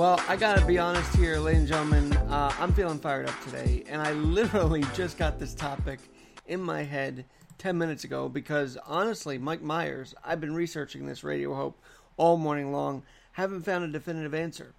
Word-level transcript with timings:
Well, 0.00 0.18
I 0.28 0.36
gotta 0.36 0.64
be 0.64 0.78
honest 0.78 1.14
here, 1.16 1.36
ladies 1.36 1.58
and 1.60 1.68
gentlemen. 1.68 2.16
Uh, 2.30 2.50
I'm 2.58 2.72
feeling 2.72 2.98
fired 2.98 3.28
up 3.28 3.38
today, 3.44 3.84
and 3.86 4.00
I 4.00 4.12
literally 4.12 4.82
just 4.94 5.18
got 5.18 5.38
this 5.38 5.54
topic 5.54 6.00
in 6.46 6.58
my 6.58 6.84
head 6.84 7.26
10 7.58 7.76
minutes 7.76 8.04
ago 8.04 8.26
because 8.26 8.78
honestly, 8.86 9.36
Mike 9.36 9.60
Myers, 9.60 10.14
I've 10.24 10.40
been 10.40 10.54
researching 10.54 11.04
this 11.04 11.22
Radio 11.22 11.52
Hope 11.52 11.78
all 12.16 12.38
morning 12.38 12.72
long, 12.72 13.02
haven't 13.32 13.60
found 13.66 13.84
a 13.84 13.88
definitive 13.88 14.32
answer. 14.32 14.72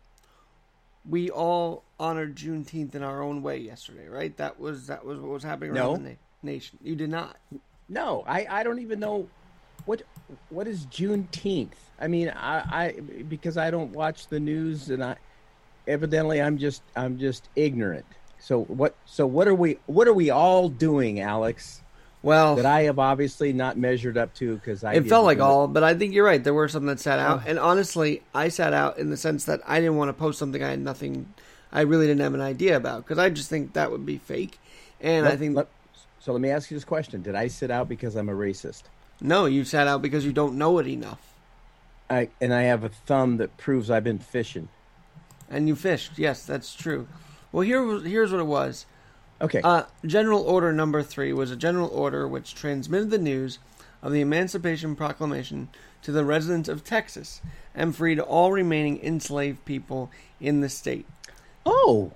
We 1.07 1.29
all 1.29 1.83
honored 1.99 2.35
Juneteenth 2.35 2.95
in 2.95 3.03
our 3.03 3.22
own 3.22 3.44
way 3.44 3.59
yesterday, 3.59 4.08
right? 4.08 4.35
That 4.38 4.59
was 4.59 4.88
that 4.88 5.05
was 5.05 5.19
what 5.19 5.30
was 5.30 5.44
happening 5.44 5.77
around 5.77 5.85
No. 5.85 5.97
the 5.97 6.09
na- 6.09 6.16
nation. 6.41 6.80
You 6.81 6.95
did 6.95 7.11
not. 7.11 7.38
No, 7.88 8.23
I, 8.25 8.47
I 8.49 8.63
don't 8.63 8.80
even 8.80 8.99
know 8.99 9.30
what 9.85 10.03
what 10.49 10.67
is 10.67 10.85
Juneteenth. 10.88 11.73
I 11.99 12.08
mean, 12.08 12.30
I, 12.30 12.58
I 12.58 12.91
because 13.27 13.58
I 13.58 13.72
don't 13.72 13.91
watch 13.91 14.27
the 14.27 14.39
news 14.39 14.89
and 14.89 15.03
I 15.03 15.16
evidently 15.88 16.41
I'm 16.41 16.58
just 16.58 16.81
I'm 16.95 17.17
just 17.17 17.49
ignorant. 17.55 18.05
So 18.39 18.63
what 18.63 18.95
so 19.05 19.27
what 19.27 19.48
are 19.48 19.55
we 19.55 19.77
what 19.86 20.08
are 20.08 20.13
we 20.13 20.30
all 20.30 20.70
doing, 20.70 21.20
Alex? 21.20 21.81
Well, 22.23 22.55
That 22.55 22.67
I 22.67 22.84
have 22.84 22.99
obviously 22.99 23.52
not 23.52 23.77
measured 23.77 24.16
up 24.16 24.36
to 24.36 24.53
because 24.55 24.84
I 24.84 24.94
it 24.94 25.08
felt 25.08 25.25
like 25.25 25.39
all, 25.39 25.67
but 25.67 25.84
I 25.84 25.95
think 25.95 26.13
you're 26.13 26.25
right. 26.25 26.44
There 26.44 26.53
were 26.53 26.67
some 26.67 26.86
that 26.86 27.00
sat 27.00 27.17
out, 27.17 27.48
and 27.48 27.58
honestly, 27.58 28.22
I 28.34 28.50
sat 28.50 28.73
out 28.73 29.00
in 29.00 29.09
the 29.09 29.17
sense 29.17 29.45
that 29.45 29.59
I 29.66 29.80
didn't 29.80 29.95
want 29.98 30.09
to 30.09 30.13
post 30.13 30.38
something 30.38 30.61
I 30.61 30.70
had 30.70 30.80
nothing, 30.80 31.34
I 31.72 31.81
really 31.81 32.05
didn't 32.05 32.22
have 32.22 32.36
an 32.36 32.41
idea 32.41 32.77
about 32.77 33.03
because 33.03 33.17
I 33.17 33.31
just 33.31 33.50
think 33.50 33.73
that 33.73 33.89
would 33.89 34.05
be 34.05 34.20
fake, 34.20 34.59
and 35.00 35.27
I 35.27 35.36
think 35.36 35.55
let- 35.55 35.70
so. 36.20 36.31
Let 36.31 36.42
me 36.42 36.52
ask 36.52 36.70
you 36.70 36.77
this 36.77 36.86
question: 36.86 37.23
Did 37.23 37.33
I 37.33 37.48
sit 37.48 37.72
out 37.72 37.89
because 37.89 38.16
I'm 38.16 38.30
a 38.30 38.33
racist? 38.33 38.83
No, 39.22 39.45
you 39.45 39.64
sat 39.64 39.88
out 39.88 40.02
because 40.02 40.25
you 40.25 40.33
don't 40.33 40.58
know 40.58 40.77
it 40.80 40.88
enough, 40.88 41.22
I 42.09 42.30
and 42.41 42.53
I 42.53 42.64
have 42.64 42.83
a 42.83 42.89
thumb 42.89 43.38
that 43.38 43.55
proves 43.58 43.89
I've 43.89 44.03
been 44.03 44.19
fishing. 44.19 44.67
and 45.50 45.67
you 45.67 45.75
fished. 45.75 46.17
Yes, 46.17 46.44
that's 46.45 46.73
true. 46.75 47.08
Well, 47.52 47.61
here 47.61 47.99
here's 47.99 48.31
what 48.31 48.42
it 48.42 48.45
was. 48.45 48.86
Okay. 49.42 49.61
Uh, 49.64 49.83
general 50.05 50.42
Order 50.42 50.72
Number 50.72 51.02
Three 51.02 51.33
was 51.33 51.52
a 51.52 51.55
general 51.55 51.89
order 51.89 52.27
which 52.27 52.53
transmitted 52.55 53.09
the 53.09 53.17
news 53.17 53.59
of 54.02 54.11
the 54.11 54.22
Emancipation 54.22 54.95
Proclamation 54.95 55.69
to 56.03 56.11
the 56.11 56.25
residents 56.25 56.67
of 56.69 56.83
Texas 56.83 57.42
and 57.75 57.95
freed 57.95 58.19
all 58.19 58.52
remaining 58.52 58.99
enslaved 59.03 59.64
people 59.66 60.11
in 60.39 60.61
the 60.61 60.69
state. 60.69 61.05
oh, 61.66 62.11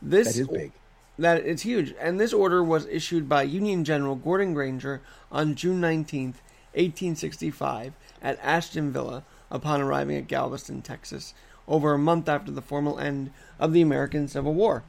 This 0.00 0.34
that 0.34 0.40
is 0.40 0.48
big. 0.48 0.72
That 1.18 1.44
it's 1.44 1.62
huge, 1.62 1.94
and 1.98 2.20
this 2.20 2.32
order 2.32 2.62
was 2.62 2.86
issued 2.86 3.28
by 3.28 3.42
Union 3.42 3.84
General 3.84 4.14
Gordon 4.14 4.54
Granger 4.54 5.00
on 5.32 5.56
June 5.56 5.80
nineteenth, 5.80 6.40
eighteen 6.74 7.16
sixty-five, 7.16 7.92
at 8.22 8.38
Ashton 8.40 8.92
Villa, 8.92 9.24
upon 9.50 9.80
arriving 9.80 10.16
at 10.16 10.28
Galveston, 10.28 10.80
Texas, 10.80 11.34
over 11.66 11.92
a 11.92 11.98
month 11.98 12.28
after 12.28 12.52
the 12.52 12.62
formal 12.62 13.00
end 13.00 13.32
of 13.58 13.72
the 13.72 13.80
American 13.80 14.28
Civil 14.28 14.54
War. 14.54 14.84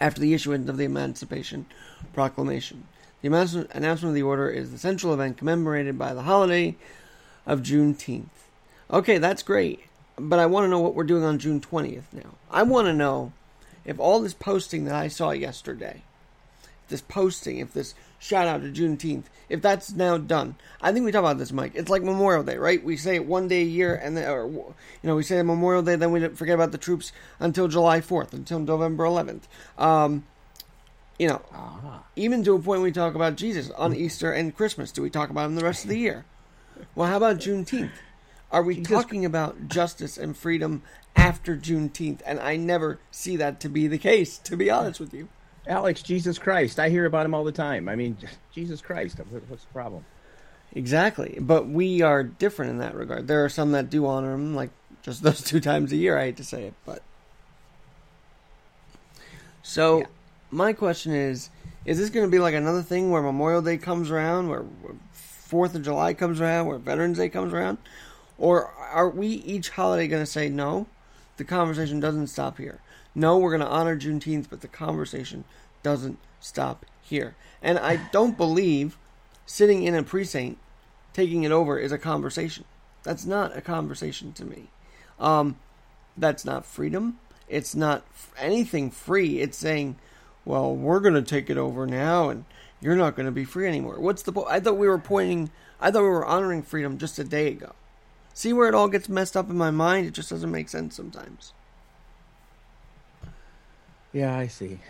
After 0.00 0.20
the 0.20 0.34
issuance 0.34 0.68
of 0.68 0.76
the 0.76 0.84
Emancipation 0.84 1.66
Proclamation, 2.12 2.88
the 3.22 3.28
announcement 3.28 4.10
of 4.10 4.14
the 4.14 4.22
order 4.22 4.48
is 4.48 4.72
the 4.72 4.78
central 4.78 5.14
event 5.14 5.36
commemorated 5.36 5.98
by 5.98 6.14
the 6.14 6.22
holiday 6.22 6.76
of 7.46 7.60
Juneteenth. 7.62 8.26
Okay, 8.90 9.18
that's 9.18 9.44
great, 9.44 9.80
but 10.16 10.40
I 10.40 10.46
want 10.46 10.64
to 10.64 10.68
know 10.68 10.80
what 10.80 10.96
we're 10.96 11.04
doing 11.04 11.22
on 11.22 11.38
June 11.38 11.60
twentieth 11.60 12.12
now. 12.12 12.34
I 12.50 12.64
want 12.64 12.86
to 12.86 12.92
know 12.92 13.32
if 13.84 13.98
all 13.98 14.20
this 14.20 14.34
posting 14.34 14.84
that 14.84 14.94
I 14.94 15.08
saw 15.08 15.30
yesterday, 15.30 16.02
this 16.88 17.00
posting, 17.00 17.58
if 17.58 17.72
this 17.72 17.94
shout 18.18 18.46
out 18.46 18.62
to 18.62 18.70
Juneteenth, 18.70 19.24
if 19.48 19.62
that's 19.62 19.92
now 19.92 20.18
done, 20.18 20.56
I 20.80 20.92
think 20.92 21.04
we 21.04 21.12
talk 21.12 21.20
about 21.20 21.38
this, 21.38 21.52
Mike. 21.52 21.72
It's 21.74 21.88
like 21.88 22.02
Memorial 22.02 22.42
Day, 22.42 22.56
right? 22.56 22.82
We 22.84 22.96
say 22.96 23.16
it 23.16 23.26
one 23.26 23.48
day 23.48 23.62
a 23.62 23.64
year, 23.64 23.94
and 23.94 24.16
then, 24.16 24.28
or 24.30 24.46
you 24.46 24.74
know, 25.02 25.16
we 25.16 25.22
say 25.22 25.40
Memorial 25.42 25.82
Day, 25.82 25.96
then 25.96 26.12
we 26.12 26.26
forget 26.28 26.54
about 26.54 26.72
the 26.72 26.78
troops 26.78 27.12
until 27.38 27.68
July 27.68 28.00
fourth, 28.00 28.32
until 28.32 28.58
November 28.60 29.04
eleventh. 29.04 29.48
Um, 29.78 30.24
you 31.18 31.28
know, 31.28 31.42
even 32.16 32.42
to 32.44 32.54
a 32.54 32.58
point 32.58 32.82
we 32.82 32.92
talk 32.92 33.14
about 33.14 33.36
Jesus 33.36 33.70
on 33.70 33.94
Easter 33.94 34.32
and 34.32 34.56
Christmas. 34.56 34.90
Do 34.92 35.02
we 35.02 35.10
talk 35.10 35.30
about 35.30 35.46
him 35.46 35.54
the 35.54 35.64
rest 35.64 35.84
of 35.84 35.90
the 35.90 35.98
year? 35.98 36.24
Well, 36.94 37.08
how 37.08 37.18
about 37.18 37.38
Juneteenth? 37.38 37.90
Are 38.50 38.62
we 38.62 38.80
talking 38.80 39.24
about 39.24 39.68
justice 39.68 40.16
and 40.16 40.36
freedom 40.36 40.82
after 41.16 41.56
Juneteenth? 41.56 42.20
And 42.26 42.40
I 42.40 42.56
never 42.56 42.98
see 43.10 43.36
that 43.36 43.60
to 43.60 43.68
be 43.68 43.86
the 43.86 43.98
case, 43.98 44.38
to 44.38 44.56
be 44.56 44.70
honest 44.70 45.00
with 45.00 45.12
you. 45.14 45.28
Alex, 45.66 46.02
Jesus 46.02 46.38
Christ. 46.38 46.78
I 46.80 46.88
hear 46.88 47.04
about 47.06 47.26
him 47.26 47.34
all 47.34 47.44
the 47.44 47.52
time. 47.52 47.88
I 47.88 47.94
mean, 47.96 48.16
Jesus 48.52 48.80
Christ. 48.80 49.18
What's 49.48 49.64
the 49.64 49.72
problem? 49.72 50.04
Exactly. 50.72 51.36
But 51.40 51.68
we 51.68 52.02
are 52.02 52.22
different 52.22 52.70
in 52.72 52.78
that 52.78 52.94
regard. 52.94 53.26
There 53.26 53.44
are 53.44 53.48
some 53.48 53.72
that 53.72 53.90
do 53.90 54.06
honor 54.06 54.32
him, 54.32 54.54
like 54.54 54.70
just 55.02 55.22
those 55.24 55.42
two 55.42 55.60
times 55.60 55.92
a 55.92 55.96
year. 55.96 56.18
I 56.18 56.26
hate 56.26 56.36
to 56.38 56.44
say 56.44 56.64
it, 56.64 56.74
but. 56.84 57.02
So, 59.62 60.00
Yeah. 60.00 60.06
my 60.50 60.72
question 60.72 61.12
is 61.12 61.50
is 61.84 61.98
this 61.98 62.10
going 62.10 62.26
to 62.26 62.30
be 62.30 62.38
like 62.38 62.54
another 62.54 62.82
thing 62.82 63.10
where 63.10 63.22
Memorial 63.22 63.62
Day 63.62 63.78
comes 63.78 64.10
around, 64.10 64.48
where 64.48 64.62
where 64.62 64.94
Fourth 65.12 65.74
of 65.74 65.82
July 65.82 66.14
comes 66.14 66.40
around, 66.40 66.66
where 66.66 66.78
Veterans 66.78 67.18
Day 67.18 67.28
comes 67.28 67.52
around? 67.52 67.78
Or 68.38 68.66
are 68.68 69.08
we 69.08 69.26
each 69.28 69.70
holiday 69.70 70.06
going 70.06 70.22
to 70.22 70.30
say, 70.30 70.48
no, 70.48 70.86
the 71.40 71.44
conversation 71.46 72.00
doesn't 72.00 72.26
stop 72.26 72.58
here? 72.58 72.80
No, 73.14 73.38
we're 73.38 73.56
going 73.56 73.66
to 73.66 73.66
honor 73.66 73.98
Juneteenth, 73.98 74.50
but 74.50 74.60
the 74.60 74.68
conversation 74.68 75.44
doesn't 75.82 76.18
stop 76.38 76.84
here. 77.00 77.34
And 77.62 77.78
I 77.78 77.96
don't 78.12 78.36
believe 78.36 78.98
sitting 79.46 79.84
in 79.84 79.94
a 79.94 80.02
precinct 80.02 80.60
taking 81.14 81.42
it 81.44 81.50
over 81.50 81.78
is 81.78 81.92
a 81.92 81.98
conversation. 81.98 82.66
That's 83.04 83.24
not 83.24 83.56
a 83.56 83.62
conversation 83.62 84.34
to 84.34 84.44
me. 84.44 84.68
Um, 85.18 85.56
that's 86.14 86.44
not 86.44 86.66
freedom. 86.66 87.18
It's 87.48 87.74
not 87.74 88.04
anything 88.38 88.90
free. 88.90 89.40
It's 89.40 89.56
saying, 89.56 89.96
well, 90.44 90.76
we're 90.76 91.00
going 91.00 91.14
to 91.14 91.22
take 91.22 91.48
it 91.48 91.56
over 91.56 91.86
now 91.86 92.28
and 92.28 92.44
you're 92.82 92.96
not 92.96 93.16
going 93.16 93.24
to 93.24 93.32
be 93.32 93.46
free 93.46 93.66
anymore. 93.66 93.98
What's 93.98 94.24
the 94.24 94.32
point? 94.32 94.48
I 94.50 94.60
thought 94.60 94.76
we 94.76 94.86
were 94.86 94.98
pointing, 94.98 95.50
I 95.80 95.90
thought 95.90 96.02
we 96.02 96.08
were 96.10 96.26
honoring 96.26 96.62
freedom 96.62 96.98
just 96.98 97.18
a 97.18 97.24
day 97.24 97.48
ago. 97.48 97.72
See 98.34 98.52
where 98.52 98.68
it 98.68 98.74
all 98.74 98.88
gets 98.88 99.08
messed 99.08 99.36
up 99.36 99.50
in 99.50 99.56
my 99.56 99.70
mind? 99.70 100.06
It 100.06 100.14
just 100.14 100.30
doesn't 100.30 100.50
make 100.50 100.68
sense 100.68 100.96
sometimes. 100.96 101.52
Yeah, 104.12 104.36
I 104.36 104.46
see. 104.46 104.80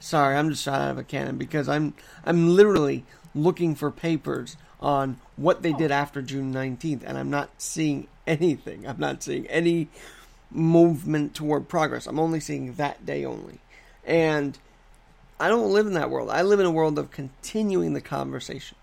Sorry, 0.00 0.36
I'm 0.36 0.50
just 0.50 0.62
shot 0.62 0.80
out 0.80 0.90
of 0.90 0.98
a 0.98 1.04
cannon 1.04 1.38
because 1.38 1.68
I'm 1.68 1.94
I'm 2.24 2.54
literally 2.54 3.04
looking 3.34 3.74
for 3.74 3.90
papers 3.90 4.56
on 4.80 5.18
what 5.36 5.62
they 5.62 5.72
did 5.72 5.90
after 5.90 6.20
June 6.20 6.52
19th 6.52 7.02
and 7.06 7.16
I'm 7.16 7.30
not 7.30 7.50
seeing 7.58 8.08
anything. 8.26 8.86
I'm 8.86 8.98
not 8.98 9.22
seeing 9.22 9.46
any 9.46 9.88
movement 10.50 11.34
toward 11.34 11.68
progress. 11.68 12.06
I'm 12.06 12.18
only 12.18 12.40
seeing 12.40 12.74
that 12.74 13.06
day 13.06 13.24
only. 13.24 13.60
And 14.04 14.58
I 15.38 15.48
don't 15.48 15.72
live 15.72 15.86
in 15.86 15.94
that 15.94 16.10
world. 16.10 16.30
I 16.30 16.42
live 16.42 16.60
in 16.60 16.66
a 16.66 16.70
world 16.70 16.98
of 16.98 17.10
continuing 17.10 17.94
the 17.94 18.00
conversation. 18.00 18.76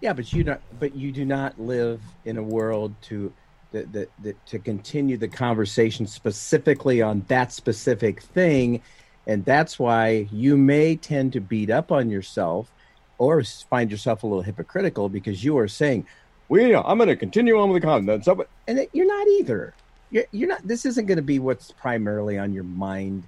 Yeah, 0.00 0.12
but 0.12 0.32
you 0.32 0.44
not 0.44 0.60
but 0.78 0.94
you 0.94 1.10
do 1.12 1.24
not 1.24 1.58
live 1.60 2.00
in 2.24 2.36
a 2.36 2.42
world 2.42 2.94
to 3.02 3.32
that, 3.72 3.92
that, 3.92 4.10
that 4.22 4.46
to 4.46 4.58
continue 4.58 5.16
the 5.16 5.28
conversation 5.28 6.06
specifically 6.06 7.02
on 7.02 7.24
that 7.28 7.52
specific 7.52 8.22
thing. 8.22 8.80
And 9.26 9.44
that's 9.44 9.78
why 9.78 10.28
you 10.32 10.56
may 10.56 10.96
tend 10.96 11.34
to 11.34 11.40
beat 11.40 11.68
up 11.68 11.92
on 11.92 12.08
yourself 12.08 12.70
or 13.18 13.42
find 13.42 13.90
yourself 13.90 14.22
a 14.22 14.26
little 14.26 14.42
hypocritical 14.42 15.08
because 15.08 15.44
you 15.44 15.58
are 15.58 15.68
saying 15.68 16.06
well 16.48 16.76
uh, 16.76 16.82
i'm 16.86 16.96
going 16.96 17.08
to 17.08 17.16
continue 17.16 17.58
on 17.58 17.68
with 17.70 17.82
the 17.82 17.86
content. 17.86 18.24
So, 18.24 18.34
but- 18.36 18.48
and 18.66 18.78
it, 18.78 18.90
you're 18.92 19.06
not 19.06 19.26
either. 19.26 19.74
You're, 20.10 20.24
you're 20.30 20.48
not 20.48 20.66
this 20.66 20.86
isn't 20.86 21.06
going 21.06 21.16
to 21.16 21.22
be 21.22 21.38
what's 21.38 21.72
primarily 21.72 22.38
on 22.38 22.52
your 22.52 22.64
mind 22.64 23.24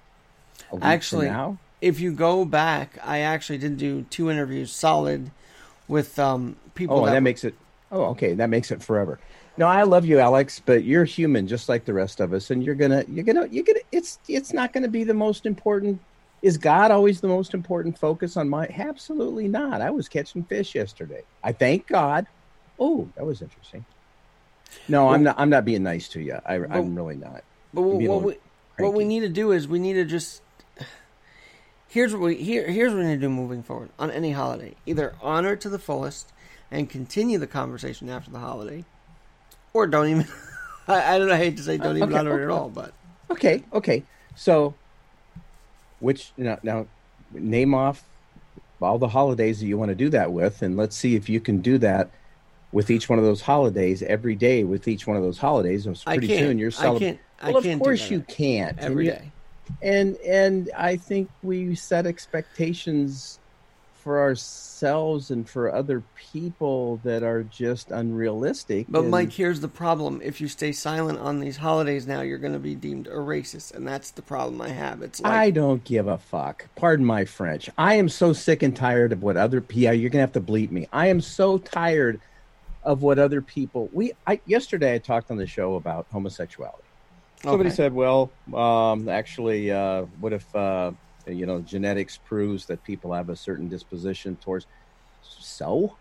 a 0.71 0.77
week 0.77 0.83
from 0.83 0.91
Actually, 0.91 1.27
now. 1.27 1.59
if 1.83 2.01
you 2.01 2.13
go 2.13 2.45
back, 2.45 2.97
I 3.05 3.19
actually 3.19 3.59
did 3.59 3.77
do 3.77 4.03
two 4.09 4.31
interviews 4.31 4.73
solid 4.73 5.31
with 5.91 6.19
um, 6.19 6.57
people 6.75 7.01
Oh, 7.01 7.07
that 7.07 7.13
that 7.13 7.23
makes 7.23 7.45
it. 7.45 7.55
Oh, 7.93 8.05
okay, 8.07 8.35
that 8.35 8.49
makes 8.49 8.71
it 8.71 8.83
forever. 8.83 9.19
No, 9.57 9.67
I 9.67 9.83
love 9.83 10.07
you, 10.07 10.21
Alex, 10.21 10.63
but 10.65 10.85
you're 10.85 11.05
human 11.05 11.49
just 11.49 11.69
like 11.69 11.85
the 11.85 11.93
rest 11.93 12.21
of 12.21 12.33
us, 12.33 12.51
and 12.51 12.65
you're 12.65 12.77
gonna, 12.77 13.05
you're 13.09 13.25
gonna, 13.25 13.47
you're 13.51 13.65
gonna. 13.65 13.81
It's, 13.91 14.19
it's 14.29 14.53
not 14.53 14.73
gonna 14.73 14.89
be 14.89 15.05
the 15.05 15.15
most 15.15 15.45
important. 15.45 16.01
Is 16.41 16.57
God 16.57 16.91
always 16.91 17.21
the 17.21 17.29
most 17.29 17.53
important 17.53 17.99
focus 17.99 18.37
on 18.37 18.49
my? 18.49 18.67
Absolutely 18.69 19.49
not. 19.49 19.83
I 19.83 19.91
was 19.91 20.09
catching 20.09 20.45
fish 20.45 20.75
yesterday. 20.75 21.23
I 21.43 21.53
thank 21.53 21.87
God. 21.89 22.27
Oh, 22.79 23.09
that 23.17 23.27
was 23.27 23.43
interesting. 23.43 23.85
No, 24.89 25.09
I'm 25.09 25.25
not. 25.25 25.35
I'm 25.39 25.51
not 25.51 25.65
being 25.65 25.83
nice 25.83 26.09
to 26.11 26.21
you. 26.21 26.39
I, 26.47 26.55
I'm 26.55 26.95
really 26.95 27.17
not. 27.17 27.43
But 27.75 27.83
what, 27.83 28.01
what 28.01 28.23
we 28.23 28.39
what 28.79 28.95
we 28.95 29.05
need 29.05 29.21
to 29.21 29.29
do 29.29 29.53
is 29.53 29.67
we 29.69 29.81
need 29.81 29.95
to 29.95 30.05
just 30.05 30.41
here's 31.91 32.13
what 32.13 32.23
we 32.23 32.37
here 32.37 32.71
here's 32.71 32.93
what 32.93 33.01
we 33.01 33.07
need 33.07 33.17
to 33.17 33.21
do 33.21 33.29
moving 33.29 33.63
forward 33.63 33.91
on 33.99 34.11
any 34.11 34.33
holiday. 34.33 34.75
Either 34.87 35.15
honor 35.21 35.57
to 35.57 35.69
the 35.69 35.79
fullest 35.79 36.33
and 36.71 36.89
continue 36.89 37.39
the 37.39 37.47
conversation 37.47 38.09
after 38.09 38.31
the 38.31 38.39
holiday, 38.39 38.85
or 39.75 39.87
don't 39.87 40.09
even. 40.09 40.27
I, 40.89 41.15
I 41.15 41.19
don't. 41.19 41.31
I 41.31 41.37
hate 41.37 41.57
to 41.59 41.63
say 41.63 41.77
don't 41.77 41.97
even 41.97 42.09
okay, 42.09 42.19
honor 42.19 42.41
it 42.41 42.45
at 42.45 42.51
all, 42.51 42.71
but 42.71 42.95
Okay, 43.31 43.63
okay. 43.73 44.03
So, 44.35 44.75
which 46.01 46.33
now, 46.37 46.59
now 46.63 46.87
name 47.33 47.75
off 47.75 48.05
all 48.81 48.99
the 48.99 49.09
holidays 49.09 49.61
that 49.61 49.67
you 49.67 49.79
want 49.79 49.91
to 49.91 49.95
do 49.95 50.09
that 50.11 50.33
with, 50.33 50.63
and 50.63 50.77
let's 50.77 50.97
see 50.97 51.15
if 51.15 51.29
you 51.29 51.41
can 51.41 51.61
do 51.61 51.79
that 51.79 52.11
with 52.73 52.91
each 52.91 53.09
one 53.09 53.19
of 53.19 53.25
those 53.25 53.43
holidays 53.43 54.03
every 54.03 54.35
day 54.35 54.65
with 54.65 54.89
each 54.89 55.07
one 55.07 55.17
of 55.17 55.23
those 55.23 55.39
holidays. 55.39 55.87
And 55.87 56.01
I 56.07 56.17
pretty 56.17 56.37
soon 56.37 56.59
you're 56.59 56.71
celebrating. 56.71 57.19
Well, 57.43 57.63
can't 57.63 57.81
of 57.81 57.85
course 57.85 58.11
you 58.11 58.21
can't. 58.21 58.79
Every 58.79 59.07
day. 59.07 59.33
And 59.83 60.17
and 60.19 60.71
I 60.77 60.97
think 60.97 61.31
we 61.43 61.75
set 61.75 62.07
expectations 62.07 63.39
for 64.01 64.21
ourselves 64.21 65.31
and 65.31 65.49
for 65.49 65.73
other 65.73 66.03
people 66.17 67.01
that 67.05 67.23
are 67.23 67.43
just 67.43 67.91
unrealistic. 67.91 68.87
But 68.89 69.01
and- 69.01 69.11
Mike, 69.11 69.33
here's 69.33 69.61
the 69.61 69.69
problem: 69.69 70.21
if 70.23 70.41
you 70.41 70.49
stay 70.49 70.73
silent 70.73 71.19
on 71.19 71.41
these 71.41 71.59
holidays 71.59 72.07
now, 72.07 72.23
you're 72.23 72.39
going 72.39 72.55
to 72.55 72.59
be 72.59 72.75
deemed 72.75 73.07
a 73.07 73.13
racist, 73.13 73.75
and 73.75 73.87
that's 73.87 74.11
the 74.11 74.23
problem 74.23 74.61
I 74.63 74.71
have. 74.71 75.03
It's 75.03 75.21
like 75.21 75.33
I 75.33 75.51
don't 75.51 75.85
give 75.85 76.09
a 76.09 76.19
fuck. 76.19 76.67
Pardon 76.77 77.05
my 77.05 77.25
French. 77.25 77.69
I 77.77 77.95
am 77.95 78.09
so 78.09 78.33
sick 78.33 78.63
and 78.63 78.75
tired 78.75 79.13
of 79.13 79.23
what 79.23 79.37
other 79.37 79.63
yeah, 79.71 79.93
you're 79.93 80.11
gonna 80.11 80.23
have 80.23 80.33
to 80.33 80.41
bleep 80.41 80.71
me. 80.71 80.89
I 80.93 81.09
am 81.09 81.21
so 81.21 81.59
tired 81.59 82.21
of 82.83 83.03
what 83.03 83.19
other 83.19 83.43
people 83.43 83.91
we 83.93 84.13
I 84.27 84.41
yesterday 84.47 84.95
I 84.95 84.99
talked 84.99 85.31
on 85.31 85.37
the 85.37 85.47
show 85.47 85.75
about 85.75 86.07
homosexuality. 86.11 86.85
Somebody 87.43 87.71
Okay. 87.71 87.71
said, 87.71 87.93
"Well, 87.93 88.37
um, 88.55 89.09
actually, 89.09 89.71
uh, 89.71 90.03
what 90.03 90.33
if 90.33 90.55
uh, 90.55 90.93
you 91.27 91.47
know 91.47 91.63
genetics 91.63 92.19
proves 92.19 92.67
that 92.67 92.83
people 92.83 93.13
have 93.15 93.29
a 93.29 93.37
certain 93.37 93.69
disposition 93.69 94.37
towards?" 94.37 94.67
So, 95.21 95.99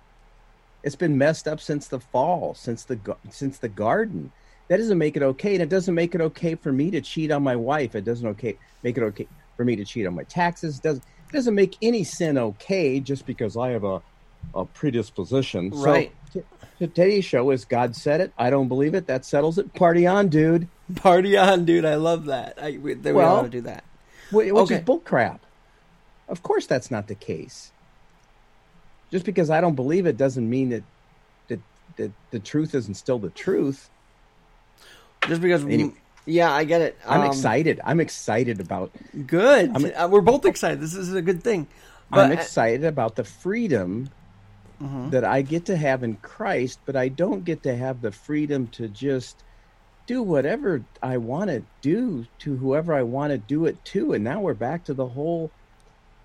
it's 0.83 0.95
been 0.95 1.17
messed 1.17 1.47
up 1.47 1.59
since 1.59 1.87
the 1.89 1.99
fall, 1.99 2.55
since 2.55 2.85
the 2.85 3.17
since 3.31 3.59
the 3.59 3.69
garden. 3.69 4.33
That 4.69 4.77
doesn't 4.77 4.97
make 4.99 5.17
it 5.17 5.23
okay, 5.23 5.53
and 5.55 5.63
it 5.63 5.69
doesn't 5.69 5.95
make 5.95 6.15
it 6.15 6.21
okay 6.21 6.55
for 6.55 6.71
me 6.73 6.91
to 6.91 7.01
cheat 7.01 7.31
on 7.31 7.43
my 7.43 7.55
wife. 7.55 7.95
It 7.95 8.05
doesn't 8.05 8.27
okay 8.29 8.59
make 8.83 8.97
it 8.97 9.03
okay 9.03 9.29
for 9.57 9.65
me 9.65 9.75
to 9.77 9.85
cheat 9.85 10.07
on 10.07 10.15
my 10.15 10.23
taxes. 10.29 10.77
It 10.77 10.83
doesn't 10.83 11.03
it 11.05 11.33
doesn't 11.35 11.55
make 11.55 11.77
any 11.81 12.03
sin 12.03 12.37
okay 12.37 12.99
just 13.01 13.25
because 13.25 13.57
I 13.57 13.69
have 13.71 13.83
a 13.83 14.01
a 14.55 14.65
predisposition. 14.65 15.69
Right. 15.71 16.11
So, 16.33 16.39
t- 16.41 16.45
today's 16.79 17.25
show 17.25 17.51
is 17.51 17.65
God 17.65 17.95
said 17.95 18.21
it. 18.21 18.31
I 18.37 18.49
don't 18.49 18.67
believe 18.67 18.93
it. 18.93 19.07
That 19.07 19.25
settles 19.25 19.57
it. 19.57 19.73
Party 19.73 20.05
on, 20.07 20.27
dude. 20.29 20.67
party 20.95 21.37
on, 21.37 21.65
dude. 21.65 21.85
I 21.85 21.95
love 21.95 22.25
that. 22.25 22.57
I 22.61 22.71
we, 22.81 22.95
we 22.95 23.11
Well- 23.13 23.37
ought 23.37 23.41
to 23.43 23.49
do 23.49 23.61
that. 23.61 23.83
Wh- 24.31 24.35
Which 24.35 24.51
Okay. 24.53 24.75
is 24.75 24.81
bullcrap. 24.81 25.39
Of 26.27 26.43
course, 26.43 26.65
that's 26.67 26.91
not 26.91 27.07
the 27.07 27.15
case. 27.15 27.71
Just 29.11 29.25
because 29.25 29.49
I 29.49 29.59
don't 29.61 29.75
believe 29.75 30.05
it 30.05 30.17
doesn't 30.17 30.47
mean 30.47 30.69
that 30.69 30.83
that, 31.47 31.59
that 31.97 32.11
the 32.31 32.39
truth 32.39 32.75
isn't 32.75 32.93
still 32.95 33.17
the 33.17 33.31
truth. 33.31 33.89
Just 35.27 35.41
because, 35.41 35.63
Anyway. 35.65 35.93
yeah, 36.25 36.51
I 36.51 36.63
get 36.63 36.81
it. 36.81 36.97
I'm 37.07 37.21
Um, 37.21 37.27
excited. 37.27 37.81
I'm 37.83 37.99
excited 37.99 38.59
about. 38.61 38.91
Good. 39.27 39.71
I'm- 39.75 39.91
Uh, 39.97 40.07
we're 40.07 40.21
both 40.21 40.45
excited. 40.45 40.79
This 40.79 40.93
is 40.93 41.13
a 41.13 41.21
good 41.21 41.43
thing. 41.43 41.67
I'm 42.11 42.31
excited 42.31 42.85
about 42.85 43.15
the 43.15 43.23
freedom 43.23 44.09
Mhm. 44.79 45.11
that 45.11 45.23
I 45.25 45.41
get 45.43 45.65
to 45.67 45.77
have 45.77 46.03
in 46.03 46.17
Christ, 46.17 46.81
but 46.85 46.95
I 46.95 47.09
don't 47.09 47.43
get 47.43 47.63
to 47.63 47.75
have 47.75 48.01
the 48.01 48.11
freedom 48.11 48.67
to 48.71 48.89
just 48.89 49.43
do 50.07 50.23
whatever 50.23 50.87
I 51.03 51.17
want 51.17 51.49
to 51.51 51.67
do 51.81 52.25
to 52.39 52.57
whoever 52.57 52.93
I 52.93 53.03
want 53.03 53.31
to 53.31 53.39
do 53.39 53.65
it 53.65 53.83
to. 53.85 54.13
And 54.13 54.23
now 54.23 54.41
we're 54.41 54.55
back 54.55 54.85
to 54.85 54.93
the 54.95 55.07
whole, 55.09 55.53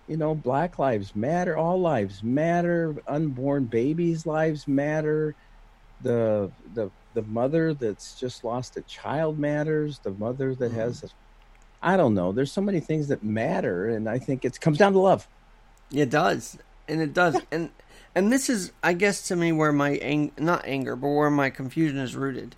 you 0.06 0.17
know, 0.17 0.35
Black 0.35 0.79
Lives 0.79 1.15
Matter, 1.15 1.56
all 1.56 1.81
lives 1.81 2.23
matter, 2.23 2.97
unborn 3.06 3.67
babies' 3.67 4.27
lives 4.27 4.69
matter, 4.69 5.37
the 6.01 6.53
the 6.73 6.91
the 7.15 7.23
mother 7.25 7.75
that's 7.75 8.15
just 8.17 8.45
lost 8.45 8.77
a 8.77 8.83
child 8.85 9.39
matters, 9.41 10.01
the 10.05 10.12
mother 10.15 10.55
that 10.56 10.73
has 10.73 11.03
a 11.05 11.09
I 11.83 11.97
don't 11.99 12.15
know. 12.15 12.33
There's 12.33 12.53
so 12.55 12.62
many 12.62 12.81
things 12.81 13.09
that 13.09 13.23
matter, 13.23 13.89
and 13.89 14.09
I 14.09 14.19
think 14.19 14.45
it 14.45 14.61
comes 14.61 14.79
down 14.79 14.93
to 14.95 15.01
love. 15.01 15.29
It 15.93 16.11
does, 16.11 16.56
and 16.89 17.01
it 17.01 17.12
does, 17.12 17.41
and 17.53 17.73
and 18.14 18.32
this 18.32 18.49
is, 18.49 18.72
I 18.82 18.93
guess, 18.93 19.26
to 19.28 19.37
me, 19.37 19.52
where 19.52 19.72
my 19.72 19.96
ang- 19.96 20.32
not 20.38 20.64
anger, 20.66 20.96
but 20.96 21.08
where 21.08 21.31
my 21.31 21.50
confusion 21.50 21.99
is 21.99 22.14
rooted. 22.16 22.56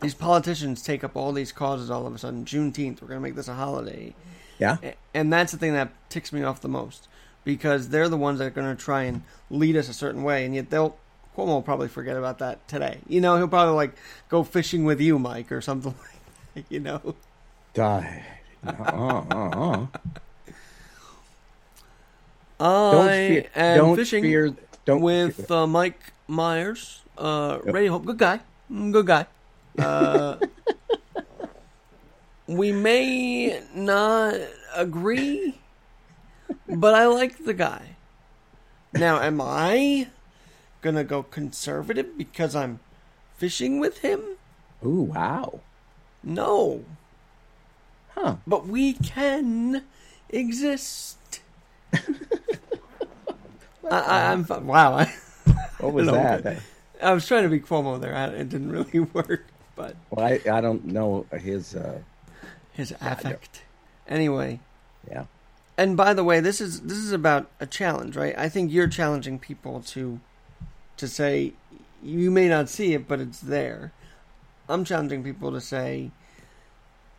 These 0.00 0.14
politicians 0.14 0.82
take 0.82 1.04
up 1.04 1.16
all 1.16 1.32
these 1.32 1.52
causes 1.52 1.90
all 1.90 2.06
of 2.06 2.14
a 2.14 2.18
sudden. 2.18 2.44
Juneteenth, 2.44 3.00
we're 3.00 3.08
going 3.08 3.20
to 3.20 3.22
make 3.22 3.36
this 3.36 3.48
a 3.48 3.54
holiday, 3.54 4.14
Yeah. 4.58 4.78
And 5.14 5.32
that's 5.32 5.52
the 5.52 5.58
thing 5.58 5.74
that 5.74 5.92
ticks 6.10 6.32
me 6.32 6.42
off 6.42 6.60
the 6.60 6.68
most 6.68 7.08
because 7.44 7.90
they're 7.90 8.08
the 8.08 8.16
ones 8.16 8.40
that 8.40 8.46
are 8.46 8.50
going 8.50 8.74
to 8.76 8.82
try 8.82 9.02
and 9.04 9.22
lead 9.50 9.76
us 9.76 9.88
a 9.88 9.94
certain 9.94 10.22
way, 10.24 10.44
and 10.44 10.54
yet 10.54 10.70
they'll. 10.70 10.96
Cuomo 11.36 11.48
will 11.48 11.62
probably 11.62 11.88
forget 11.88 12.16
about 12.16 12.38
that 12.38 12.66
today. 12.66 12.98
You 13.06 13.20
know, 13.20 13.36
he'll 13.36 13.46
probably 13.46 13.74
like 13.74 13.94
go 14.30 14.42
fishing 14.42 14.84
with 14.84 15.02
you, 15.02 15.18
Mike, 15.18 15.52
or 15.52 15.60
something 15.60 15.94
like 16.54 16.54
that. 16.54 16.64
You 16.72 16.80
know. 16.80 17.14
Die. 17.74 18.24
Uh, 18.66 18.70
uh, 18.70 19.24
uh. 19.30 19.86
I 22.58 22.90
Don't 22.92 23.08
fear. 23.08 23.44
am 23.54 23.76
Don't 23.76 23.96
fishing 23.96 24.22
fear. 24.22 24.56
Don't 24.86 25.00
with 25.02 25.50
uh, 25.50 25.66
Mike 25.66 26.12
Myers, 26.28 27.02
uh, 27.18 27.58
Radio 27.64 27.92
Hope. 27.92 28.06
Good 28.06 28.18
guy. 28.18 28.40
Mm, 28.72 28.92
Good 28.92 29.06
guy. 29.06 29.26
Uh, 29.78 30.38
we 32.46 32.72
may 32.72 33.60
not 33.74 34.34
agree, 34.74 35.58
but 36.68 36.94
I 36.94 37.06
like 37.06 37.44
the 37.44 37.52
guy. 37.54 37.96
Now, 38.94 39.20
am 39.20 39.40
I 39.42 40.08
gonna 40.82 41.04
go 41.04 41.22
conservative 41.24 42.16
because 42.16 42.54
I'm 42.54 42.78
fishing 43.36 43.80
with 43.80 43.98
him? 43.98 44.20
Ooh, 44.84 45.02
wow. 45.12 45.60
No, 46.22 46.84
Huh. 48.14 48.36
but 48.46 48.66
we 48.66 48.94
can 48.94 49.84
exist. 50.30 51.18
I, 53.90 54.32
I'm 54.32 54.46
wow. 54.66 54.94
I, 54.98 55.12
What 55.78 55.92
was 55.92 56.06
that? 56.08 56.58
I 57.02 57.12
was 57.12 57.26
trying 57.26 57.42
to 57.42 57.48
be 57.48 57.60
Cuomo 57.60 58.00
there. 58.00 58.14
I, 58.14 58.26
it 58.26 58.48
didn't 58.48 58.72
really 58.72 59.00
work, 59.12 59.46
but 59.74 59.96
Well, 60.10 60.26
I, 60.26 60.40
I 60.50 60.60
don't 60.60 60.84
know 60.86 61.26
his. 61.32 61.74
Uh, 61.74 62.00
his 62.72 62.92
affect. 63.00 63.62
Anyway, 64.06 64.60
yeah. 65.10 65.24
and 65.78 65.96
by 65.96 66.12
the 66.14 66.22
way, 66.22 66.40
this 66.40 66.60
is 66.60 66.82
this 66.82 66.98
is 66.98 67.12
about 67.12 67.50
a 67.58 67.66
challenge, 67.66 68.16
right? 68.16 68.36
I 68.36 68.48
think 68.48 68.70
you're 68.70 68.88
challenging 68.88 69.38
people 69.38 69.80
to 69.88 70.20
to 70.98 71.08
say 71.08 71.54
you 72.02 72.30
may 72.30 72.48
not 72.48 72.68
see 72.68 72.92
it, 72.94 73.08
but 73.08 73.20
it's 73.20 73.40
there. 73.40 73.92
I'm 74.68 74.84
challenging 74.84 75.24
people 75.24 75.50
to 75.52 75.60
say 75.60 76.10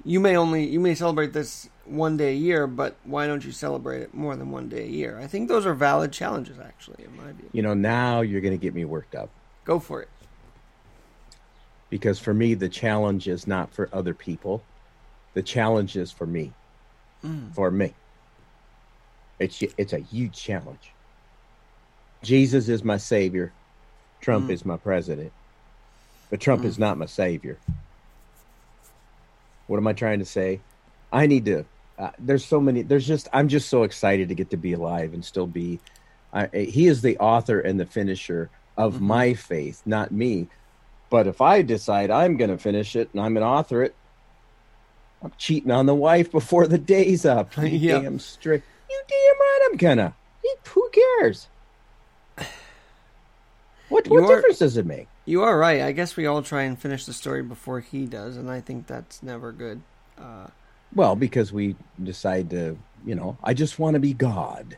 you 0.06 0.20
may 0.20 0.38
only 0.38 0.66
you 0.66 0.80
may 0.80 0.96
celebrate 0.96 1.34
this 1.34 1.70
one 1.88 2.18
day 2.18 2.32
a 2.32 2.36
year, 2.36 2.68
but 2.68 2.96
why 3.04 3.28
don't 3.28 3.44
you 3.46 3.52
celebrate 3.52 4.02
it 4.02 4.14
more 4.14 4.36
than 4.36 4.52
one 4.52 4.70
day 4.70 4.84
a 4.84 4.90
year? 4.90 5.20
I 5.20 5.28
think 5.28 5.48
those 5.48 5.66
are 5.66 5.74
valid 5.74 6.12
challenges, 6.12 6.58
actually, 6.60 7.04
in 7.06 7.16
my 7.18 7.32
view. 7.32 7.50
You 7.54 7.62
know, 7.62 7.74
now 7.74 8.22
you're 8.22 8.42
going 8.42 8.54
to 8.54 8.62
get 8.62 8.74
me 8.76 8.86
worked 8.86 9.16
up 9.16 9.30
Go 9.66 9.80
for 9.80 10.02
it. 10.02 10.10
because 11.90 12.20
for 12.20 12.34
me, 12.34 12.54
the 12.54 12.70
challenge 12.70 13.28
is 13.28 13.48
not 13.48 13.74
for 13.74 13.90
other 13.94 14.14
people. 14.14 14.64
The 15.34 15.42
challenge 15.44 15.96
is 15.96 16.12
for 16.12 16.26
me. 16.26 16.52
Mm. 17.24 17.54
For 17.54 17.72
me. 17.72 17.94
It's 19.40 19.62
it's 19.78 19.94
a 19.94 20.00
huge 20.00 20.34
challenge. 20.34 20.92
Jesus 22.24 22.70
is 22.70 22.84
my 22.84 22.98
savior. 22.98 23.54
Trump 24.22 24.48
Mm. 24.48 24.52
is 24.54 24.66
my 24.66 24.78
president. 24.78 25.32
But 26.30 26.42
Trump 26.42 26.66
is 26.66 26.80
not 26.80 26.98
my 26.98 27.06
savior. 27.06 27.58
What 29.68 29.78
am 29.78 29.88
I 29.88 29.94
trying 29.94 30.20
to 30.20 30.26
say? 30.26 30.60
I 31.12 31.28
need 31.28 31.46
to. 31.46 31.66
Uh, 31.98 32.12
there's 32.20 32.46
so 32.46 32.60
many. 32.62 32.82
There's 32.84 33.08
just. 33.08 33.28
I'm 33.34 33.48
just 33.48 33.70
so 33.70 33.84
excited 33.84 34.30
to 34.30 34.36
get 34.36 34.50
to 34.52 34.58
be 34.58 34.74
alive 34.74 35.14
and 35.14 35.24
still 35.26 35.48
be. 35.48 35.80
I, 36.34 36.48
he 36.48 36.88
is 36.88 37.02
the 37.02 37.18
author 37.18 37.60
and 37.60 37.80
the 37.80 37.86
finisher 37.86 38.50
of 38.78 38.96
Mhm. 38.96 39.00
my 39.02 39.34
faith, 39.34 39.82
not 39.86 40.12
me. 40.12 40.48
But 41.10 41.26
if 41.26 41.42
I 41.42 41.62
decide 41.64 42.12
I'm 42.12 42.38
going 42.38 42.50
to 42.52 42.58
finish 42.58 42.96
it 42.96 43.10
and 43.14 43.22
I'm 43.22 43.38
an 43.38 43.44
author 43.44 43.82
it, 43.82 43.96
I'm 45.24 45.32
cheating 45.38 45.72
on 45.72 45.86
the 45.88 45.96
wife 45.96 46.32
before 46.32 46.68
the 46.68 46.78
day's 46.78 47.26
up. 47.26 47.58
You 47.64 47.94
damn 48.00 48.20
straight. 48.20 48.62
You 48.90 49.02
damn 49.08 49.40
right 49.40 49.70
I'm 49.72 49.78
gonna. 49.78 50.14
Who 50.74 50.90
cares? 50.92 51.48
What 53.90 54.08
what 54.10 54.22
You're- 54.24 54.28
difference 54.36 54.60
does 54.60 54.78
it 54.78 54.86
make? 54.86 55.08
You 55.26 55.44
are 55.44 55.58
right. 55.58 55.82
I 55.82 55.92
guess 55.94 56.16
we 56.18 56.26
all 56.26 56.42
try 56.42 56.64
and 56.64 56.78
finish 56.80 57.06
the 57.06 57.14
story 57.14 57.42
before 57.42 57.80
he 57.80 58.06
does, 58.06 58.38
and 58.38 58.50
I 58.52 58.62
think 58.62 58.88
that's 58.88 59.24
never 59.24 59.52
good. 59.52 59.82
Uh, 60.18 60.48
Well, 60.96 61.16
because 61.16 61.52
we 61.54 61.76
decide 62.02 62.50
to, 62.52 62.78
you 63.06 63.16
know, 63.16 63.38
I 63.44 63.54
just 63.54 63.78
want 63.80 63.96
to 63.96 64.00
be 64.00 64.14
God. 64.14 64.78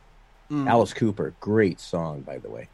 mm. 0.51 0.67
Alice 0.67 0.93
Cooper, 0.93 1.33
great 1.39 1.79
song, 1.79 2.21
by 2.21 2.37
the 2.39 2.49
way. 2.49 2.67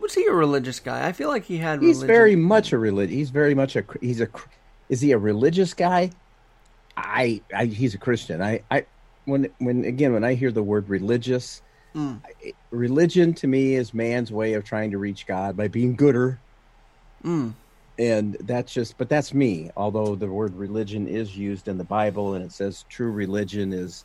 Was 0.00 0.14
he 0.14 0.26
a 0.26 0.32
religious 0.32 0.80
guy? 0.80 1.06
I 1.06 1.12
feel 1.12 1.28
like 1.28 1.44
he 1.44 1.56
had. 1.58 1.80
He's 1.80 1.96
religion. 2.02 2.06
very 2.06 2.36
much 2.36 2.72
a 2.72 2.78
religious. 2.78 3.14
He's 3.14 3.30
very 3.30 3.54
much 3.54 3.76
a. 3.76 3.84
He's 4.00 4.20
a. 4.20 4.28
Is 4.88 5.00
he 5.00 5.12
a 5.12 5.18
religious 5.18 5.72
guy? 5.72 6.10
I, 6.96 7.40
I. 7.54 7.66
He's 7.66 7.94
a 7.94 7.98
Christian. 7.98 8.42
I. 8.42 8.62
I. 8.70 8.84
When 9.24 9.48
when 9.58 9.84
again 9.84 10.12
when 10.12 10.22
I 10.24 10.34
hear 10.34 10.52
the 10.52 10.62
word 10.62 10.88
religious, 10.90 11.62
Mm. 11.94 12.20
religion 12.72 13.32
to 13.34 13.46
me 13.46 13.76
is 13.76 13.94
man's 13.94 14.32
way 14.32 14.54
of 14.54 14.64
trying 14.64 14.90
to 14.90 14.98
reach 14.98 15.26
God 15.28 15.56
by 15.56 15.68
being 15.68 15.94
gooder. 15.94 16.38
Mm. 17.24 17.52
And 17.98 18.36
that's 18.40 18.72
just 18.72 18.98
but 18.98 19.08
that's 19.08 19.32
me 19.32 19.70
although 19.76 20.16
the 20.16 20.26
word 20.26 20.54
religion 20.56 21.06
is 21.06 21.36
used 21.36 21.68
in 21.68 21.78
the 21.78 21.84
bible 21.84 22.34
and 22.34 22.44
it 22.44 22.50
says 22.50 22.84
true 22.88 23.10
religion 23.10 23.72
is 23.72 24.04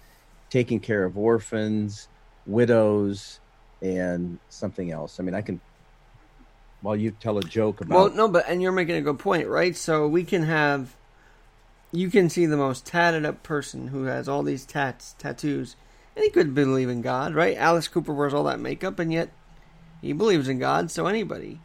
taking 0.51 0.79
care 0.79 1.05
of 1.05 1.17
orphans 1.17 2.07
widows 2.45 3.39
and 3.81 4.37
something 4.49 4.91
else 4.91 5.19
i 5.19 5.23
mean 5.23 5.33
i 5.33 5.41
can 5.41 5.59
while 6.81 6.95
you 6.95 7.11
tell 7.11 7.37
a 7.37 7.43
joke 7.43 7.81
about. 7.81 7.95
Well, 7.95 8.09
no, 8.11 8.27
but 8.27 8.45
and 8.47 8.61
you're 8.61 8.71
making 8.71 8.95
a 8.95 9.01
good 9.01 9.19
point, 9.19 9.47
right? 9.47 9.75
So 9.75 10.07
we 10.07 10.23
can 10.23 10.43
have, 10.43 10.95
you 11.91 12.09
can 12.09 12.29
see 12.29 12.45
the 12.45 12.57
most 12.57 12.85
tatted 12.85 13.25
up 13.25 13.43
person 13.43 13.87
who 13.87 14.05
has 14.05 14.29
all 14.29 14.43
these 14.43 14.65
tats, 14.65 15.15
tattoos, 15.17 15.75
and 16.15 16.23
he 16.23 16.31
could 16.31 16.55
believe 16.55 16.89
in 16.89 17.01
God, 17.01 17.33
right? 17.33 17.57
Alice 17.57 17.87
Cooper 17.87 18.13
wears 18.13 18.33
all 18.33 18.43
that 18.45 18.59
makeup, 18.59 18.99
and 18.99 19.11
yet 19.11 19.29
he 20.01 20.13
believes 20.13 20.47
in 20.47 20.59
God. 20.59 20.91
So 20.91 21.07
anybody, 21.07 21.59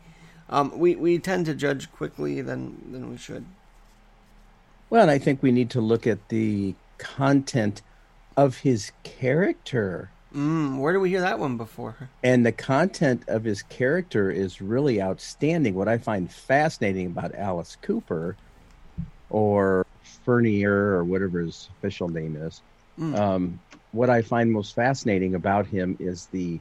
um, 0.50 0.78
we 0.78 0.94
we 0.96 1.18
tend 1.18 1.46
to 1.46 1.54
judge 1.54 1.90
quickly 1.92 2.40
than 2.40 2.92
than 2.92 3.10
we 3.10 3.16
should. 3.16 3.44
Well, 4.90 5.02
and 5.02 5.10
I 5.10 5.18
think 5.18 5.42
we 5.42 5.52
need 5.52 5.70
to 5.70 5.80
look 5.80 6.06
at 6.06 6.28
the 6.28 6.74
content 6.98 7.82
of 8.36 8.58
his 8.58 8.92
character. 9.02 10.10
Mm, 10.34 10.78
where 10.78 10.92
did 10.92 10.98
we 10.98 11.10
hear 11.10 11.20
that 11.20 11.38
one 11.38 11.56
before? 11.56 11.94
And 12.22 12.44
the 12.44 12.52
content 12.52 13.22
of 13.28 13.44
his 13.44 13.62
character 13.62 14.30
is 14.30 14.60
really 14.60 15.00
outstanding. 15.00 15.74
What 15.74 15.88
I 15.88 15.98
find 15.98 16.30
fascinating 16.30 17.06
about 17.06 17.34
Alice 17.34 17.76
Cooper, 17.82 18.36
or 19.30 19.86
Furnier, 20.24 20.96
or 20.96 21.04
whatever 21.04 21.40
his 21.40 21.68
official 21.78 22.08
name 22.08 22.36
is, 22.36 22.60
Mm. 22.98 23.18
um, 23.18 23.60
what 23.92 24.10
I 24.10 24.22
find 24.22 24.52
most 24.52 24.74
fascinating 24.74 25.34
about 25.34 25.66
him 25.66 25.96
is 25.98 26.26
the 26.26 26.60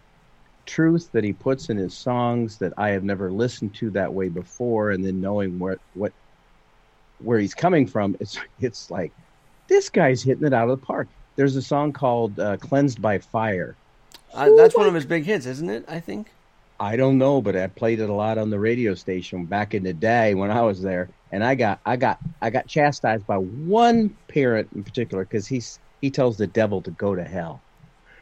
truth 0.66 1.10
that 1.12 1.24
he 1.24 1.34
puts 1.34 1.70
in 1.70 1.78
his 1.78 1.94
songs 1.94 2.58
that 2.58 2.74
I 2.78 2.90
have 2.90 3.04
never 3.04 3.32
listened 3.32 3.74
to 3.76 3.90
that 3.92 4.14
way 4.14 4.30
before, 4.30 4.92
and 4.92 5.04
then 5.04 5.22
knowing 5.22 5.60
what 5.60 5.80
what 5.94 6.12
where 7.20 7.40
he's 7.40 7.54
coming 7.54 7.88
from, 7.88 8.16
it's 8.20 8.40
it's 8.60 8.92
like 8.92 9.12
this 9.68 9.90
guy's 9.90 10.24
hitting 10.24 10.46
it 10.46 10.54
out 10.54 10.70
of 10.70 10.80
the 10.80 10.86
park. 10.86 11.08
There's 11.36 11.56
a 11.56 11.62
song 11.62 11.94
called 11.94 12.40
uh, 12.40 12.58
"Cleansed 12.58 13.02
by 13.02 13.20
Fire." 13.20 13.76
Uh, 14.34 14.50
that's 14.56 14.76
one 14.76 14.88
of 14.88 14.94
his 14.94 15.06
big 15.06 15.26
hits, 15.26 15.46
isn't 15.46 15.70
it? 15.70 15.86
I 15.88 16.00
think. 16.00 16.32
I 16.80 16.96
don't 16.96 17.18
know, 17.18 17.42
but 17.42 17.56
I 17.56 17.68
played 17.68 18.00
it 18.00 18.10
a 18.10 18.14
lot 18.14 18.38
on 18.38 18.50
the 18.50 18.60
radio 18.60 18.96
station 18.96 19.46
back 19.46 19.74
in 19.74 19.84
the 19.84 19.94
day 19.94 20.34
when 20.34 20.52
I 20.52 20.62
was 20.62 20.82
there, 20.82 21.10
and 21.32 21.44
I 21.44 21.56
got 21.56 21.80
I 21.86 21.96
got 21.96 22.20
I 22.42 22.50
got 22.50 22.68
chastised 22.68 23.26
by 23.26 23.38
one 23.38 24.16
parent 24.28 24.70
in 24.76 24.84
particular 24.84 25.24
because 25.24 25.48
he's 25.48 25.80
he 26.02 26.10
tells 26.10 26.38
the 26.38 26.48
devil 26.48 26.82
to 26.82 26.92
go 26.92 27.16
to 27.16 27.24
hell. 27.24 27.62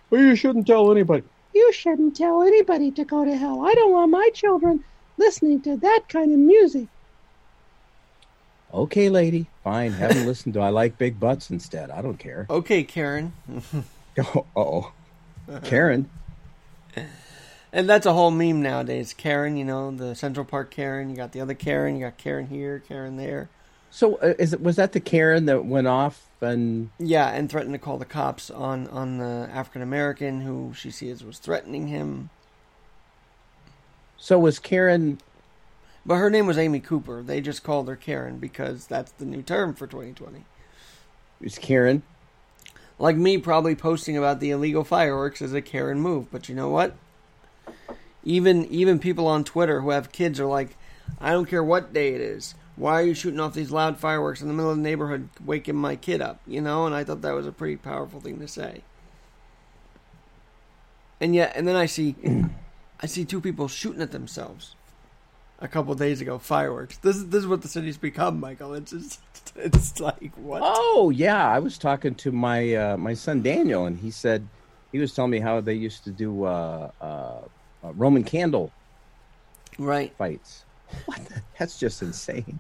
Well, 0.10 0.22
you 0.22 0.36
shouldn't 0.36 0.68
tell 0.68 0.92
anybody. 0.92 1.24
You 1.54 1.72
shouldn't 1.74 2.16
tell 2.16 2.44
anybody 2.44 2.92
to 2.92 3.04
go 3.04 3.26
to 3.26 3.36
hell. 3.36 3.66
I 3.66 3.74
don't 3.74 3.92
want 3.92 4.12
my 4.12 4.30
children 4.34 4.84
listening 5.18 5.62
to 5.62 5.78
that 5.78 6.04
kind 6.10 6.32
of 6.32 6.40
music. 6.40 6.88
Okay, 8.74 9.10
lady, 9.10 9.48
fine. 9.64 9.92
Have 9.92 10.14
them 10.14 10.26
listen 10.26 10.54
to 10.54 10.62
I 10.62 10.70
like 10.70 10.98
big 10.98 11.20
butts 11.20 11.50
instead. 11.50 11.92
I 11.92 12.02
don't 12.02 12.18
care. 12.18 12.46
Okay, 12.50 12.84
Karen. 12.84 13.34
Oh, 14.36 14.46
oh, 14.56 14.92
Karen. 15.64 16.10
And 17.74 17.90
that's 17.90 18.06
a 18.06 18.14
whole 18.14 18.32
meme 18.32 18.62
nowadays. 18.62 19.14
Karen, 19.14 19.56
you 19.56 19.64
know, 19.64 19.92
the 19.92 20.16
Central 20.16 20.46
Park 20.46 20.72
Karen. 20.72 21.10
You 21.10 21.16
got 21.16 21.32
the 21.32 21.40
other 21.40 21.54
Karen. 21.54 21.96
You 21.96 22.06
got 22.06 22.18
Karen 22.18 22.48
here, 22.48 22.80
Karen 22.86 23.16
there. 23.16 23.50
So, 23.92 24.16
uh, 24.16 24.34
is 24.40 24.54
it 24.54 24.62
was 24.62 24.78
that 24.78 24.94
the 24.94 25.00
Karen 25.02 25.46
that 25.46 25.66
went 25.66 25.88
off 25.88 26.26
and 26.42 26.90
Yeah, 26.98 27.28
and 27.30 27.50
threatened 27.50 27.74
to 27.74 27.80
call 27.80 27.98
the 27.98 28.06
cops 28.06 28.50
on 28.50 28.88
on 28.88 29.18
the 29.18 29.50
African 29.52 29.82
American 29.82 30.42
who 30.42 30.74
she 30.74 30.90
sees 30.92 31.24
was 31.24 31.40
threatening 31.40 31.88
him. 31.88 32.30
so 34.18 34.40
was 34.40 34.60
Karen 34.60 35.20
But 36.06 36.16
her 36.16 36.30
name 36.30 36.48
was 36.48 36.58
Amy 36.58 36.80
Cooper. 36.80 37.22
They 37.22 37.42
just 37.42 37.64
called 37.64 37.88
her 37.88 37.96
Karen 37.96 38.40
because 38.40 38.88
that's 38.88 39.12
the 39.12 39.26
new 39.26 39.42
term 39.44 39.74
for 39.76 39.86
2020. 39.88 40.46
was 41.42 41.58
Karen 41.60 42.02
Like 42.98 43.18
me 43.18 43.38
probably 43.38 43.76
posting 43.76 44.18
about 44.18 44.40
the 44.40 44.52
illegal 44.52 44.84
fireworks 44.84 45.42
is 45.42 45.54
a 45.54 45.62
Karen 45.62 46.00
move, 46.00 46.32
but 46.32 46.48
you 46.50 46.56
know 46.56 46.70
what? 46.70 46.96
Even 48.24 48.66
even 48.66 49.00
people 49.00 49.28
on 49.28 49.44
Twitter 49.44 49.82
who 49.82 49.90
have 49.90 50.12
kids 50.12 50.40
are 50.40 50.46
like, 50.46 50.78
I 51.20 51.32
don't 51.32 51.46
care 51.50 51.64
what 51.64 51.94
day 51.94 52.14
it 52.14 52.22
is. 52.22 52.56
Why 52.76 52.94
are 53.02 53.06
you 53.06 53.14
shooting 53.14 53.40
off 53.40 53.54
these 53.54 53.72
loud 53.72 53.98
fireworks 53.98 54.42
in 54.42 54.48
the 54.48 54.54
middle 54.54 54.72
of 54.72 54.78
the 54.78 54.84
neighborhood, 54.84 55.30
waking 55.44 55.76
my 55.76 55.96
kid 55.96 56.22
up? 56.22 56.40
You 56.48 56.62
know, 56.62 56.86
and 56.86 56.96
I 56.96 57.04
thought 57.04 57.22
that 57.22 57.34
was 57.36 57.46
a 57.46 57.52
pretty 57.52 57.76
powerful 57.78 58.20
thing 58.22 58.40
to 58.40 58.48
say. 58.48 58.82
And 61.20 61.36
yet, 61.36 61.54
and 61.56 61.68
then 61.68 61.76
I 61.76 61.86
see, 61.86 62.16
I 63.02 63.06
see 63.06 63.26
two 63.26 63.42
people 63.42 63.68
shooting 63.68 64.02
at 64.02 64.12
themselves. 64.12 64.76
A 65.64 65.68
couple 65.68 65.94
days 65.94 66.22
ago, 66.22 66.40
fireworks. 66.40 66.98
This 66.98 67.18
is 67.18 67.28
this 67.30 67.42
is 67.42 67.48
what 67.48 67.62
the 67.62 67.68
city's 67.68 67.96
become, 67.96 68.40
Michael. 68.40 68.74
It's 68.74 68.90
just, 68.90 69.20
it's 69.56 70.00
like 70.00 70.34
what? 70.38 70.64
Oh 70.66 71.12
yeah, 71.12 71.48
I 71.48 71.60
was 71.60 71.78
talking 71.78 72.16
to 72.16 72.32
my 72.32 72.74
uh, 72.74 72.98
my 72.98 73.14
son 73.14 73.44
Daniel, 73.44 73.86
and 73.86 73.96
he 74.00 74.10
said 74.10 74.48
he 74.92 74.98
was 74.98 75.14
telling 75.14 75.30
me 75.30 75.40
how 75.40 75.62
they 75.62 75.76
used 75.76 76.04
to 76.06 76.10
do 76.10 76.46
uh, 76.46 76.90
uh, 77.00 77.06
uh, 77.84 77.94
Roman 77.94 78.24
candle 78.24 78.72
Right. 79.78 80.12
fights. 80.18 80.66
What? 81.06 81.26
The? 81.26 81.42
That's 81.60 81.78
just 81.78 82.02
insane. 82.02 82.60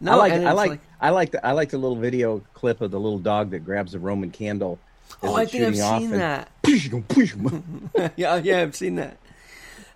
No, 0.00 0.12
I 0.12 0.16
like 0.16 0.32
I 0.32 0.36
it's 0.36 0.54
like, 0.54 0.80
I 1.00 1.10
like 1.10 1.30
the 1.30 1.46
I 1.46 1.52
like 1.52 1.70
the 1.70 1.78
little 1.78 1.96
video 1.96 2.40
clip 2.54 2.80
of 2.80 2.90
the 2.90 3.00
little 3.00 3.18
dog 3.18 3.50
that 3.50 3.60
grabs 3.60 3.94
a 3.94 3.98
Roman 3.98 4.30
candle. 4.30 4.78
Oh, 5.22 5.34
I 5.34 5.46
think 5.46 5.64
I've 5.64 5.76
seen 5.76 6.10
that. 6.10 6.50
yeah, 8.16 8.36
yeah, 8.36 8.60
I've 8.60 8.74
seen 8.76 8.96
that. 8.96 9.18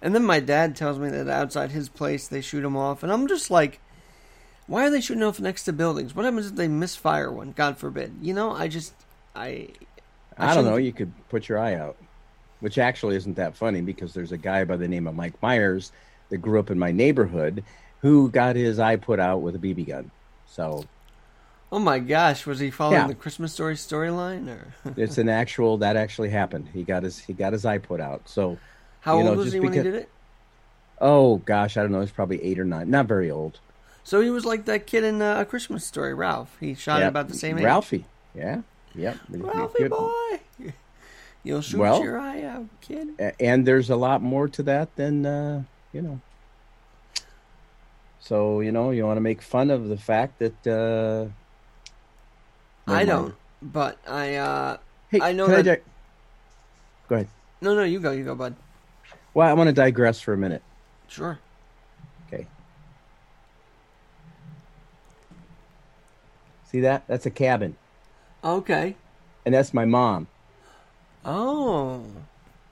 And 0.02 0.14
then 0.14 0.25
my 0.25 0.40
dad 0.40 0.76
tells 0.76 0.99
me 0.99 1.10
that 1.10 1.28
outside 1.28 1.72
his 1.72 1.88
place 1.88 2.28
they 2.28 2.40
shoot 2.40 2.62
them 2.62 2.76
off, 2.76 3.02
and 3.02 3.12
I'm 3.12 3.26
just 3.28 3.50
like, 3.50 3.80
why 4.66 4.87
are 4.87 4.90
they 4.90 5.00
shooting 5.00 5.22
off 5.22 5.40
next 5.40 5.64
to 5.64 5.72
buildings? 5.72 6.14
What 6.14 6.25
happens 6.25 6.46
if 6.46 6.54
they 6.54 6.68
misfire 6.68 7.30
one? 7.30 7.52
God 7.52 7.76
forbid. 7.76 8.14
You 8.22 8.32
know, 8.32 8.52
I 8.52 8.68
just, 8.68 8.94
I, 9.34 9.68
I 10.38 10.54
don't 10.54 10.64
know. 10.64 10.76
You 10.76 10.92
could 10.92 11.12
put 11.28 11.49
your 11.49 11.58
eye 11.58 11.75
out, 11.75 11.96
which 12.60 12.78
actually 12.78 13.16
isn't 13.16 13.37
that 13.37 13.56
funny 13.56 13.82
because 13.82 14.14
there's 14.14 14.32
a 14.32 14.38
guy 14.38 14.64
by 14.64 14.76
the 14.76 14.88
name 14.88 15.06
of 15.06 15.14
Mike 15.14 15.40
Myers 15.42 15.92
that 16.30 16.38
grew 16.38 16.58
up 16.58 16.70
in 16.70 16.78
my 16.78 16.90
neighborhood 16.92 17.62
who 18.00 18.30
got 18.30 18.56
his 18.56 18.78
eye 18.78 18.96
put 18.96 19.20
out 19.20 19.42
with 19.42 19.54
a 19.54 19.58
BB 19.58 19.87
gun. 19.88 20.10
So 20.46 20.84
Oh 21.72 21.78
my 21.78 22.00
gosh, 22.00 22.46
was 22.46 22.58
he 22.58 22.70
following 22.70 23.00
Yeah. 23.02 23.06
the 23.06 23.14
Christmas 23.14 23.52
story 23.52 23.75
storyline, 23.76 24.49
or 24.49 24.75
it's 24.96 25.18
an 25.18 25.28
actual 25.28 25.76
that 25.78 25.96
actually 25.96 26.30
happened. 26.30 26.68
He 26.72 26.82
got 26.82 27.02
his 27.04 27.18
he 27.18 27.32
got 27.32 27.52
his 27.52 27.64
eye 27.64 27.78
put 27.78 28.00
out. 28.00 28.28
So 28.28 28.58
how 29.00 29.18
You 29.20 29.26
old 29.28 29.37
know, 29.37 29.42
was 29.44 29.52
he 29.52 29.60
when 29.60 29.72
he 29.72 29.82
did 29.82 29.94
it? 29.94 30.08
oh 31.00 31.37
gosh, 31.38 31.76
I 31.76 31.82
don't 31.82 31.92
know. 31.92 32.00
He's 32.00 32.10
probably 32.10 32.42
eight 32.42 32.58
or 32.58 32.64
nine. 32.64 32.90
Not 32.90 33.06
very 33.06 33.30
old. 33.30 33.60
So 34.02 34.20
he 34.20 34.30
was 34.30 34.44
like 34.44 34.64
that 34.64 34.87
kid 34.87 35.04
in 35.04 35.22
uh, 35.22 35.40
a 35.40 35.44
Christmas 35.44 35.84
story, 35.87 36.14
Ralph. 36.14 36.56
He 36.58 36.75
shot 36.75 37.00
Yeah, 37.00 37.08
about 37.08 37.28
the 37.28 37.34
same 37.37 37.58
age. 37.58 37.64
Ralphie. 37.64 38.04
Yeah. 38.34 38.62
Yep. 38.94 39.16
Ralphie 39.30 39.78
Good- 39.84 39.90
boy, 39.92 40.40
you'll 41.44 41.60
shoot 41.60 41.78
Well- 41.78 42.02
your 42.02 42.18
eye 42.18 42.42
out, 42.42 42.66
kid. 42.80 43.10
And 43.38 43.64
there's 43.66 43.88
a 43.90 43.96
lot 43.96 44.22
more 44.22 44.49
to 44.49 44.62
that 44.64 44.96
than 44.96 45.25
uh, 45.26 45.62
you 45.92 46.02
know. 46.02 46.20
So 48.20 48.61
you 48.61 48.70
know 48.73 48.90
you 48.90 49.04
want 49.06 49.16
to 49.16 49.20
make 49.23 49.42
fun 49.42 49.70
of 49.70 49.88
the 49.88 49.97
fact 49.97 50.38
that. 50.38 50.66
Uh, 50.66 51.30
I 52.90 53.04
don't, 53.04 53.35
but 53.62 53.99
I. 54.09 54.37
uh 54.37 54.76
Hey, 55.11 55.20
I 55.20 55.32
know 55.32 55.47
that- 55.49 55.64
di- 55.64 55.80
Go 57.09 57.14
ahead. 57.16 57.28
No, 57.61 57.75
no, 57.75 57.82
you 57.82 57.99
go, 58.00 58.12
you 58.12 58.25
go, 58.25 58.35
bud. 58.35 58.54
Well, 59.35 59.49
I 59.49 59.52
want 59.54 59.68
to 59.68 59.73
digress 59.73 60.20
for 60.20 60.32
a 60.32 60.37
minute. 60.38 60.62
Sure. 61.09 61.38
Okay. 62.28 62.47
See 66.70 66.80
that? 66.80 67.04
That's 67.09 67.26
a 67.26 67.30
cabin, 67.30 67.76
Okay. 68.44 68.94
and 69.44 69.54
that's 69.54 69.75
my 69.75 69.85
mom. 69.85 70.28
Oh. 71.25 72.04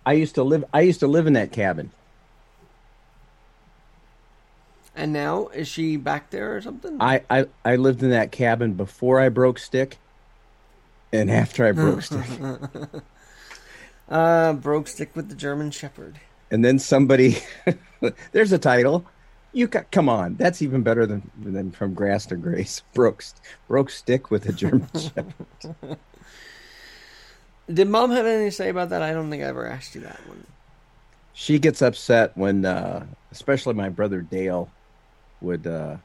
I 0.06 0.12
used 0.12 0.36
to 0.36 0.42
live. 0.42 0.64
I 0.72 0.80
used 0.82 1.00
to 1.00 1.08
live 1.08 1.26
in 1.26 1.32
that 1.34 1.50
cabin. 1.52 1.90
And 4.98 5.12
now 5.12 5.46
is 5.48 5.68
she 5.68 5.96
back 5.96 6.30
there 6.30 6.56
or 6.56 6.60
something? 6.60 7.00
I, 7.00 7.22
I, 7.30 7.46
I 7.64 7.76
lived 7.76 8.02
in 8.02 8.10
that 8.10 8.32
cabin 8.32 8.74
before 8.74 9.20
I 9.20 9.28
broke 9.28 9.60
stick, 9.60 9.96
and 11.12 11.30
after 11.30 11.64
I 11.64 11.72
broke 11.72 12.02
stick. 12.02 12.26
Uh, 14.10 14.54
broke 14.54 14.88
stick 14.88 15.14
with 15.14 15.28
the 15.28 15.34
German 15.34 15.70
Shepherd. 15.70 16.18
And 16.50 16.64
then 16.64 16.78
somebody, 16.78 17.36
there's 18.32 18.52
a 18.52 18.58
title. 18.58 19.04
You 19.52 19.66
got, 19.66 19.90
come 19.90 20.08
on, 20.08 20.36
that's 20.36 20.62
even 20.62 20.82
better 20.82 21.04
than 21.04 21.30
than 21.38 21.72
from 21.72 21.92
Grass 21.92 22.24
to 22.26 22.36
Grace. 22.36 22.82
Broke 22.94 23.22
broke 23.66 23.90
stick 23.90 24.30
with 24.30 24.48
a 24.48 24.52
German 24.54 24.88
Shepherd. 24.94 25.98
Did 27.70 27.88
mom 27.88 28.10
have 28.12 28.24
anything 28.24 28.48
to 28.48 28.56
say 28.56 28.70
about 28.70 28.88
that? 28.88 29.02
I 29.02 29.12
don't 29.12 29.28
think 29.28 29.42
I 29.42 29.46
ever 29.46 29.66
asked 29.66 29.94
you 29.94 30.00
that 30.00 30.26
one. 30.26 30.46
She 31.34 31.58
gets 31.58 31.82
upset 31.82 32.34
when, 32.34 32.64
uh, 32.64 33.04
especially 33.30 33.74
my 33.74 33.90
brother 33.90 34.22
Dale, 34.22 34.70
would 35.40 35.66
uh, 35.66 35.96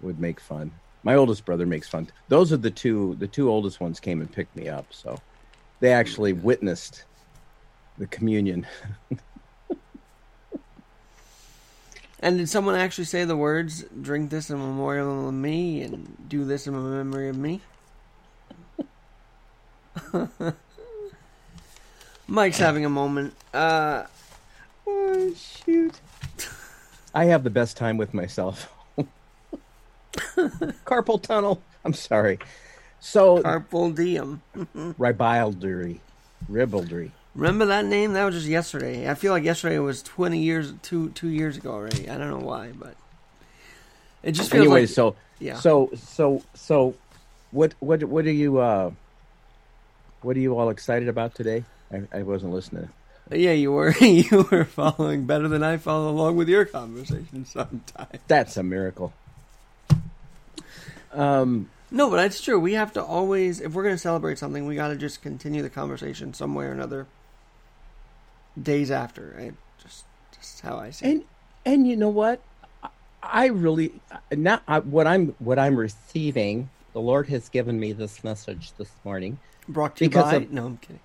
would 0.00 0.18
make 0.20 0.40
fun. 0.40 0.70
My 1.02 1.14
oldest 1.14 1.44
brother 1.44 1.66
makes 1.66 1.88
fun. 1.88 2.08
Those 2.28 2.52
are 2.52 2.56
the 2.56 2.70
two. 2.70 3.16
The 3.18 3.28
two 3.28 3.50
oldest 3.50 3.80
ones 3.80 4.00
came 4.00 4.20
and 4.20 4.30
picked 4.30 4.54
me 4.56 4.68
up, 4.68 4.86
so 4.90 5.18
they 5.80 5.92
actually 5.92 6.32
witnessed 6.32 7.04
the 7.98 8.06
communion. 8.06 8.66
And 12.24 12.38
did 12.38 12.48
someone 12.48 12.76
actually 12.76 13.06
say 13.06 13.24
the 13.24 13.36
words, 13.36 13.84
drink 14.00 14.30
this 14.30 14.48
in 14.48 14.56
memorial 14.56 15.26
of 15.26 15.34
me 15.34 15.82
and 15.82 16.16
do 16.28 16.44
this 16.44 16.68
in 16.68 16.72
memory 16.72 17.28
of 17.28 17.36
me? 17.36 17.60
Mike's 22.28 22.58
having 22.58 22.84
a 22.84 22.88
moment. 22.88 23.34
Uh, 23.52 24.04
Oh 24.86 25.34
shoot! 25.34 26.00
I 27.14 27.26
have 27.26 27.44
the 27.44 27.50
best 27.50 27.76
time 27.76 27.96
with 27.96 28.14
myself. 28.14 28.72
Carpal 30.84 31.20
tunnel. 31.22 31.62
I'm 31.84 31.94
sorry. 31.94 32.38
So 33.00 33.42
Carpal 33.42 33.94
diem. 33.94 34.42
ribaldry, 34.98 36.00
ribaldry. 36.48 37.12
Remember 37.34 37.66
that 37.66 37.86
name? 37.86 38.12
That 38.12 38.24
was 38.24 38.34
just 38.34 38.46
yesterday. 38.46 39.10
I 39.10 39.14
feel 39.14 39.32
like 39.32 39.44
yesterday 39.44 39.78
was 39.78 40.02
twenty 40.02 40.38
years, 40.40 40.72
two 40.82 41.10
two 41.10 41.28
years 41.28 41.56
ago 41.56 41.72
already. 41.72 42.08
I 42.08 42.18
don't 42.18 42.30
know 42.30 42.46
why, 42.46 42.72
but 42.72 42.94
it 44.22 44.32
just 44.32 44.50
feels 44.50 44.62
Anyway, 44.66 44.82
like 44.82 44.90
so 44.90 45.16
yeah. 45.38 45.56
so 45.56 45.90
so 45.96 46.42
so, 46.54 46.94
what 47.50 47.74
what 47.80 48.04
what 48.04 48.26
are 48.26 48.32
you 48.32 48.58
uh, 48.58 48.90
what 50.20 50.36
are 50.36 50.40
you 50.40 50.58
all 50.58 50.70
excited 50.70 51.08
about 51.08 51.34
today? 51.34 51.64
I, 51.90 52.02
I 52.12 52.22
wasn't 52.22 52.52
listening. 52.52 52.88
Yeah, 53.34 53.52
you 53.52 53.72
were 53.72 53.90
you 54.00 54.46
were 54.50 54.64
following 54.64 55.26
better 55.26 55.48
than 55.48 55.62
I 55.62 55.76
follow 55.76 56.10
along 56.10 56.36
with 56.36 56.48
your 56.48 56.64
conversation 56.64 57.44
sometimes. 57.46 58.18
That's 58.28 58.56
a 58.56 58.62
miracle. 58.62 59.12
Um, 61.12 61.68
No, 61.90 62.08
but 62.10 62.24
it's 62.24 62.40
true. 62.40 62.58
We 62.58 62.72
have 62.74 62.92
to 62.94 63.02
always, 63.04 63.60
if 63.60 63.72
we're 63.74 63.82
going 63.82 63.94
to 63.94 63.98
celebrate 64.00 64.38
something, 64.38 64.66
we 64.66 64.74
got 64.74 64.88
to 64.88 64.96
just 64.96 65.20
continue 65.22 65.62
the 65.62 65.70
conversation 65.70 66.32
some 66.34 66.54
way 66.54 66.64
or 66.64 66.72
another. 66.72 67.06
Days 68.60 68.90
after, 68.90 69.34
right? 69.38 69.54
Just, 69.82 70.04
just 70.38 70.60
how 70.60 70.76
I 70.78 70.90
see. 70.90 71.06
it. 71.06 71.10
and 71.10 71.24
and 71.64 71.86
you 71.88 71.96
know 71.96 72.08
what? 72.10 72.40
I- 72.82 72.88
I 73.24 73.46
really 73.46 73.92
now 74.32 74.60
I, 74.66 74.80
what 74.80 75.06
I'm 75.06 75.28
what 75.38 75.58
I'm 75.58 75.76
receiving. 75.76 76.68
The 76.92 77.00
Lord 77.00 77.28
has 77.28 77.48
given 77.48 77.78
me 77.80 77.92
this 77.92 78.22
message 78.24 78.72
this 78.76 78.90
morning. 79.04 79.38
Brought 79.68 79.96
to 79.96 80.04
you 80.04 80.10
because 80.10 80.30
by. 80.32 80.36
of- 80.38 80.50
no, 80.52 80.66
I'm 80.66 80.76
kidding. 80.78 80.98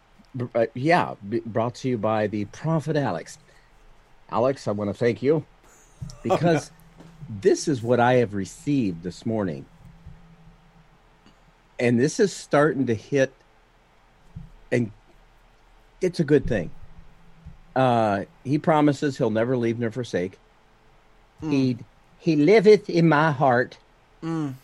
Uh, 0.54 0.66
yeah, 0.74 1.16
b- 1.30 1.42
brought 1.46 1.76
to 1.76 1.90
you 1.90 1.98
by 1.98 2.28
the 2.28 2.46
Prophet 2.46 2.96
Alex. 2.96 3.38
Alex, 4.30 4.68
I 4.68 4.72
want 4.72 4.90
to 4.90 4.94
thank 4.94 5.22
you 5.22 5.46
because 6.24 6.72
this 7.42 7.68
is 7.68 7.82
what 7.82 8.00
I 8.00 8.16
have 8.16 8.34
received 8.34 9.04
this 9.04 9.26
morning. 9.26 9.66
And 11.80 12.00
this 12.00 12.20
is 12.20 12.34
starting 12.34 12.88
to 12.88 12.96
hit, 12.96 13.32
and 14.72 14.92
it's 16.02 16.20
a 16.20 16.24
good 16.24 16.48
thing. 16.48 16.72
Uh, 17.76 18.26
he 18.44 18.58
promises 18.58 19.18
he'll 19.18 19.30
never 19.30 19.56
leave 19.56 19.80
nor 19.80 19.92
forsake. 19.92 20.40
He 21.42 21.78
he 22.18 22.36
liveth 22.36 22.90
in 22.90 23.08
my 23.08 23.32
heart. 23.32 23.78
Mm. 24.24 24.56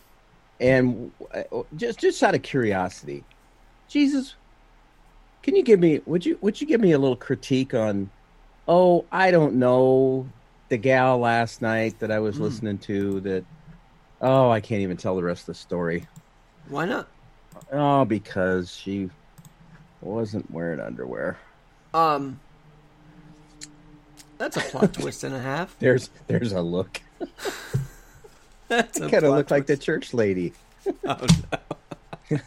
And 0.58 1.12
uh, 1.32 1.62
just 1.76 2.00
just 2.00 2.22
out 2.22 2.34
of 2.34 2.42
curiosity, 2.42 3.22
Jesus, 3.88 4.34
can 5.44 5.54
you 5.54 5.62
give 5.62 5.78
me 5.78 6.00
would 6.06 6.24
you 6.24 6.38
would 6.40 6.58
you 6.58 6.66
give 6.66 6.80
me 6.80 6.92
a 6.92 6.98
little 6.98 7.16
critique 7.16 7.74
on 7.74 8.10
oh, 8.66 9.04
I 9.12 9.30
don't 9.30 9.56
know, 9.56 10.26
the 10.70 10.78
gal 10.78 11.18
last 11.18 11.60
night 11.60 11.98
that 11.98 12.10
I 12.10 12.18
was 12.18 12.40
listening 12.40 12.78
to 12.78 13.20
that 13.20 13.44
oh, 14.22 14.48
I 14.48 14.60
can't 14.60 14.80
even 14.80 14.96
tell 14.96 15.14
the 15.14 15.22
rest 15.22 15.42
of 15.42 15.46
the 15.48 15.54
story. 15.54 16.08
Why 16.68 16.86
not? 16.86 17.08
Oh, 17.70 18.06
because 18.06 18.74
she 18.74 19.10
wasn't 20.00 20.50
wearing 20.50 20.80
underwear. 20.80 21.36
Um, 21.92 22.40
that's 24.38 24.56
a 24.56 24.60
plot 24.60 24.94
twist 24.94 25.24
and 25.24 25.34
a 25.34 25.40
half. 25.40 25.78
There's 25.78 26.08
there's 26.26 26.52
a 26.52 26.62
look. 26.62 27.02
That's 28.68 28.98
Kind 28.98 29.12
of 29.12 29.24
looked 29.24 29.50
like 29.50 29.66
the 29.66 29.76
church 29.76 30.14
lady. 30.14 30.54
Oh, 31.06 31.26
no. 32.30 32.38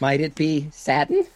Might 0.00 0.20
it 0.20 0.34
be 0.36 0.68
satin? 0.72 1.26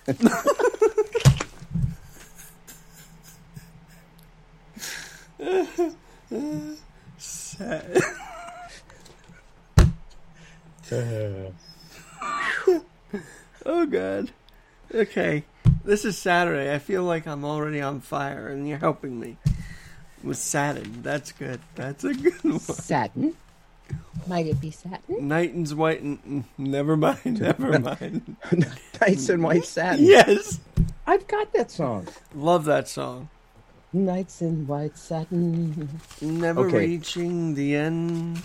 Sad. 7.18 8.00
Oh 13.66 13.86
god. 13.86 14.30
Okay. 14.94 15.44
This 15.84 16.04
is 16.04 16.18
Saturday. 16.18 16.74
I 16.74 16.78
feel 16.78 17.02
like 17.02 17.26
I'm 17.26 17.44
already 17.44 17.80
on 17.80 18.00
fire 18.00 18.48
and 18.48 18.68
you're 18.68 18.78
helping 18.78 19.18
me. 19.18 19.38
With 20.22 20.36
satin. 20.36 21.02
That's 21.02 21.32
good. 21.32 21.60
That's 21.74 22.04
a 22.04 22.12
good 22.14 22.44
one. 22.44 22.58
Satin. 22.60 23.36
Might 24.26 24.46
it 24.46 24.60
be 24.60 24.70
satin? 24.70 25.28
Nighton's 25.28 25.74
white 25.74 26.02
and 26.02 26.22
mm, 26.26 26.44
never 26.58 26.96
mind. 26.96 27.40
Never 27.40 27.78
mind. 27.78 28.36
Nice 29.00 29.28
and 29.28 29.42
white 29.42 29.64
satin. 29.64 30.04
yes. 30.04 30.60
I've 31.06 31.26
got 31.26 31.52
that 31.52 31.70
song. 31.70 32.08
Love 32.34 32.64
that 32.66 32.88
song. 32.88 33.28
Nights 33.94 34.42
in 34.42 34.66
white 34.66 34.98
satin. 34.98 35.88
Never 36.20 36.66
Okay. 36.66 36.78
reaching 36.78 37.54
the 37.54 37.76
end. 37.76 38.42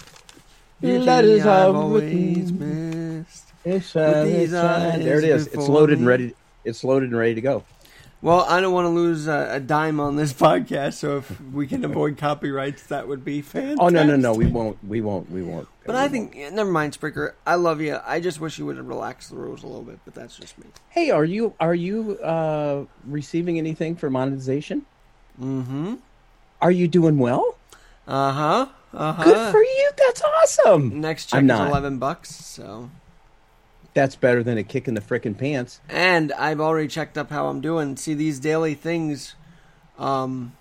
Letters 0.82 1.26
Beauty 1.26 1.42
I've 1.42 1.48
I've 1.70 1.76
always 1.76 2.04
written. 2.04 3.20
missed. 3.24 3.46
It's 3.66 3.94
With 3.96 4.28
these 4.32 4.54
eyes 4.54 5.04
There 5.04 5.18
it 5.18 5.24
is. 5.24 5.48
It's 5.48 5.68
loaded 5.68 5.98
and 5.98 6.08
ready. 6.08 6.36
It's 6.64 6.84
loaded 6.84 7.10
and 7.10 7.18
ready 7.18 7.34
to 7.36 7.42
go. 7.42 7.64
Well, 8.22 8.42
I 8.42 8.60
don't 8.62 8.74
want 8.74 8.86
to 8.86 8.90
lose 8.90 9.28
a, 9.28 9.48
a 9.54 9.60
dime 9.60 10.00
on 10.00 10.18
this 10.18 10.34
podcast, 10.48 10.94
so 10.96 11.18
if 11.18 11.42
we 11.54 11.66
can 11.68 11.84
avoid 11.84 12.18
copyrights, 12.18 12.84
that 12.88 13.08
would 13.08 13.26
be 13.26 13.42
fantastic. 13.42 13.80
Oh 13.82 13.90
no 13.90 14.04
no 14.04 14.18
no! 14.18 14.34
We 14.34 14.46
won't. 14.46 14.78
We 14.86 15.02
won't. 15.02 15.32
We 15.32 15.42
won't. 15.42 15.68
But 15.86 15.96
We 15.96 16.02
I 16.02 16.08
think, 16.10 16.36
never 16.52 16.70
mind, 16.70 17.00
Spreaker. 17.00 17.34
I 17.48 17.56
love 17.56 17.82
you. 17.82 17.98
I 18.06 18.20
just 18.20 18.40
wish 18.40 18.60
you 18.60 18.66
would 18.68 18.78
relax 18.78 19.30
the 19.30 19.38
rules 19.38 19.64
a 19.64 19.68
little 19.68 19.84
bit, 19.84 20.00
but 20.06 20.14
that's 20.14 20.36
just 20.38 20.58
me. 20.60 20.68
Hey, 20.90 21.10
are 21.10 21.24
you 21.26 21.56
are 21.60 21.74
you 21.74 22.20
uh, 22.20 22.86
receiving 23.06 23.58
anything 23.58 23.96
for 23.96 24.10
monetization? 24.10 24.86
Mm-hmm. 25.42 25.96
Are 26.62 26.72
you 26.72 26.88
doing 26.88 27.18
well? 27.18 27.56
Uh 28.08 28.32
huh. 28.32 28.66
Uh-huh. 28.94 29.24
Good 29.24 29.52
for 29.52 29.62
you. 29.64 29.92
That's 29.98 30.22
awesome. 30.22 31.00
Next 31.00 31.28
check 31.28 31.38
I'm 31.40 31.46
is 31.46 31.48
not. 31.48 31.70
eleven 31.70 32.00
bucks. 32.00 32.30
So, 32.34 32.90
That's 33.94 34.16
better 34.16 34.42
than 34.44 34.58
a 34.58 34.64
kick 34.64 34.88
in 34.88 34.96
the 34.96 35.02
frickin' 35.02 35.38
pants. 35.38 35.80
and 35.90 36.32
I've 36.34 36.60
already 36.60 36.88
checked 36.88 37.18
up 37.18 37.30
how 37.30 37.48
I'm 37.48 37.62
doing. 37.62 37.96
See 37.98 38.14
these 38.16 38.40
daily 38.40 38.74
things. 38.74 39.36
Um, 40.00 40.54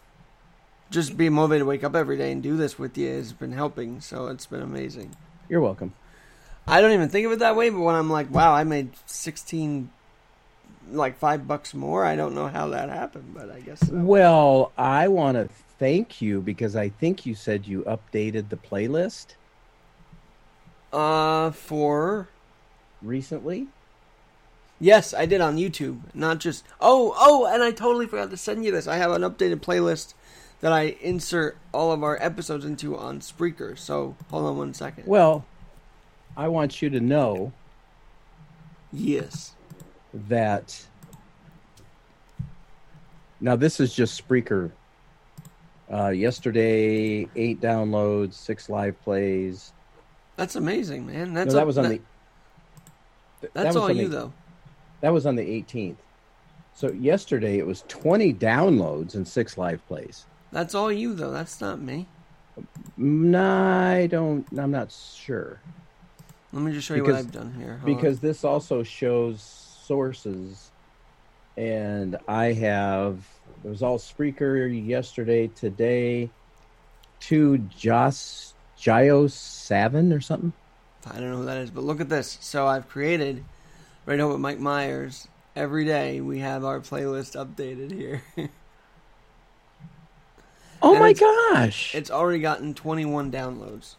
just 0.91 1.17
being 1.17 1.33
motivated 1.35 1.63
to 1.63 1.67
wake 1.67 1.85
up 1.85 1.95
every 1.95 2.17
day 2.19 2.33
and 2.33 2.43
do 2.43 2.57
this 2.57 2.79
with 2.79 2.97
you 2.99 3.09
has 3.09 3.33
been 3.33 3.53
helping. 3.53 4.01
So 4.01 4.27
it's 4.29 4.47
been 4.47 4.63
amazing. 4.63 5.17
You're 5.49 5.61
welcome. 5.61 5.95
I 6.67 6.81
don't 6.83 6.93
even 6.93 7.09
think 7.09 7.25
of 7.27 7.33
it 7.33 7.39
that 7.39 7.57
way, 7.57 7.71
but 7.71 7.81
when 7.81 7.95
I'm 7.95 8.11
like, 8.11 8.31
wow, 8.31 8.53
I 8.53 8.65
made 8.65 8.91
sixteen, 9.07 9.91
like 10.91 11.19
five 11.19 11.47
bucks 11.47 11.75
more. 11.75 12.05
I 12.05 12.17
don't 12.17 12.35
know 12.35 12.49
how 12.49 12.69
that 12.69 12.89
happened, 12.89 13.33
but 13.35 13.51
I 13.51 13.61
guess. 13.61 13.81
So. 13.87 13.95
Well, 13.95 14.73
I 14.77 15.09
want 15.09 15.37
to 15.37 15.49
thank 15.79 16.21
you 16.21 16.41
because 16.41 16.77
I 16.77 16.89
think 16.89 17.27
you 17.27 17.35
said 17.35 17.67
you 17.67 17.83
updated 17.83 18.49
the 18.49 18.57
playlist 18.57 19.35
Uh, 20.93 21.51
for 21.51 22.29
recently. 23.03 23.69
Yes, 24.81 25.13
I 25.13 25.27
did 25.27 25.41
on 25.41 25.57
YouTube. 25.57 26.01
Not 26.15 26.39
just 26.39 26.65
oh 26.81 27.15
oh, 27.19 27.47
and 27.47 27.63
I 27.63 27.71
totally 27.73 28.07
forgot 28.07 28.31
to 28.31 28.37
send 28.37 28.65
you 28.65 28.71
this. 28.73 28.87
I 28.87 28.97
have 28.97 29.11
an 29.11 29.23
updated 29.23 29.61
playlist 29.61 30.15
that 30.61 30.73
I 30.73 30.97
insert 31.01 31.57
all 31.73 31.93
of 31.93 32.03
our 32.03 32.17
episodes 32.21 32.65
into 32.65 32.97
on 32.97 33.21
Spreaker. 33.21 33.77
So 33.79 34.17
hold 34.31 34.47
on 34.47 34.57
one 34.59 34.75
second. 34.75 35.07
Well, 35.07 35.45
I 36.37 36.49
want 36.49 36.81
you 36.83 36.91
to 36.91 37.01
know 37.01 37.53
Yes. 38.93 39.53
That 40.15 40.85
now 43.41 43.57
this 43.57 43.81
is 43.81 43.95
just 43.95 44.27
Spreaker. 44.27 44.71
Uh, 45.93 46.09
yesterday, 46.09 47.27
eight 47.37 47.61
downloads, 47.61 48.35
six 48.35 48.69
live 48.69 49.01
plays. 49.03 49.73
That's 50.37 50.55
amazing, 50.57 51.07
man. 51.07 51.33
No, 51.33 51.45
that 51.45 51.63
a- 51.63 51.67
was 51.67 51.79
on 51.79 51.85
that- 51.85 51.89
the. 51.89 51.97
th- 51.97 52.05
that 53.41 53.55
That's 53.55 53.67
was 53.69 53.77
all 53.77 53.91
on 53.91 53.97
you 53.97 54.09
the- 54.09 54.17
though. 54.17 54.33
That 55.01 55.13
was 55.13 55.25
on 55.27 55.37
the 55.37 55.43
18th. 55.49 55.97
So 56.75 56.91
yesterday 56.93 57.59
it 57.59 57.67
was 57.67 57.85
20 57.89 58.35
downloads 58.35 59.15
and 59.15 59.27
six 59.27 59.57
live 59.57 59.85
plays. 59.87 60.27
That's 60.53 60.75
all 60.75 60.93
you 60.93 61.15
though. 61.15 61.31
That's 61.31 61.61
not 61.61 61.81
me. 61.81 62.07
No, 62.97 63.43
I 63.43 64.07
don't. 64.09 64.47
I'm 64.59 64.71
not 64.73 64.91
sure 64.93 65.61
Let 66.53 66.63
me 66.63 66.73
just 66.73 66.87
show 66.89 66.95
you 66.95 67.03
Because- 67.03 67.25
what 67.27 67.27
I've 67.27 67.33
done 67.33 67.55
here. 67.55 67.77
Hold 67.79 67.81
on. 67.91 67.97
because 67.97 68.21
this 68.21 68.43
also 68.45 68.83
shows 68.83 69.68
sources, 69.89 70.71
and 71.57 72.17
I 72.29 72.53
have 72.53 73.27
it 73.65 73.69
was 73.69 73.83
all 73.83 73.99
Spreaker 73.99 74.87
yesterday, 74.87 75.49
today, 75.49 76.31
to 77.21 77.59
Joss 77.59 78.55
Gios 78.79 79.33
Savin 79.33 80.13
or 80.13 80.21
something. 80.21 80.53
I 81.11 81.15
don't 81.19 81.31
know 81.31 81.39
who 81.39 81.47
that 81.47 81.57
is, 81.57 81.71
but 81.71 81.83
look 81.85 82.01
at 82.01 82.09
this. 82.09 82.39
So 82.41 82.67
I've 82.67 82.89
created 82.89 83.45
right 84.07 84.21
over 84.21 84.35
with 84.35 84.41
Mike 84.41 84.61
Myers. 84.61 85.27
Every 85.57 85.85
day 85.85 86.21
we 86.21 86.39
have 86.41 86.65
our 86.65 86.79
playlist 86.81 87.35
updated 87.35 87.91
here. 87.93 88.23
Oh 90.81 90.93
And 90.93 91.01
my 91.01 91.11
it's- 91.11 91.51
gosh! 91.53 91.93
it's 91.93 92.09
already 92.09 92.39
gotten 92.39 92.73
21 92.73 93.33
downloads. 93.33 93.97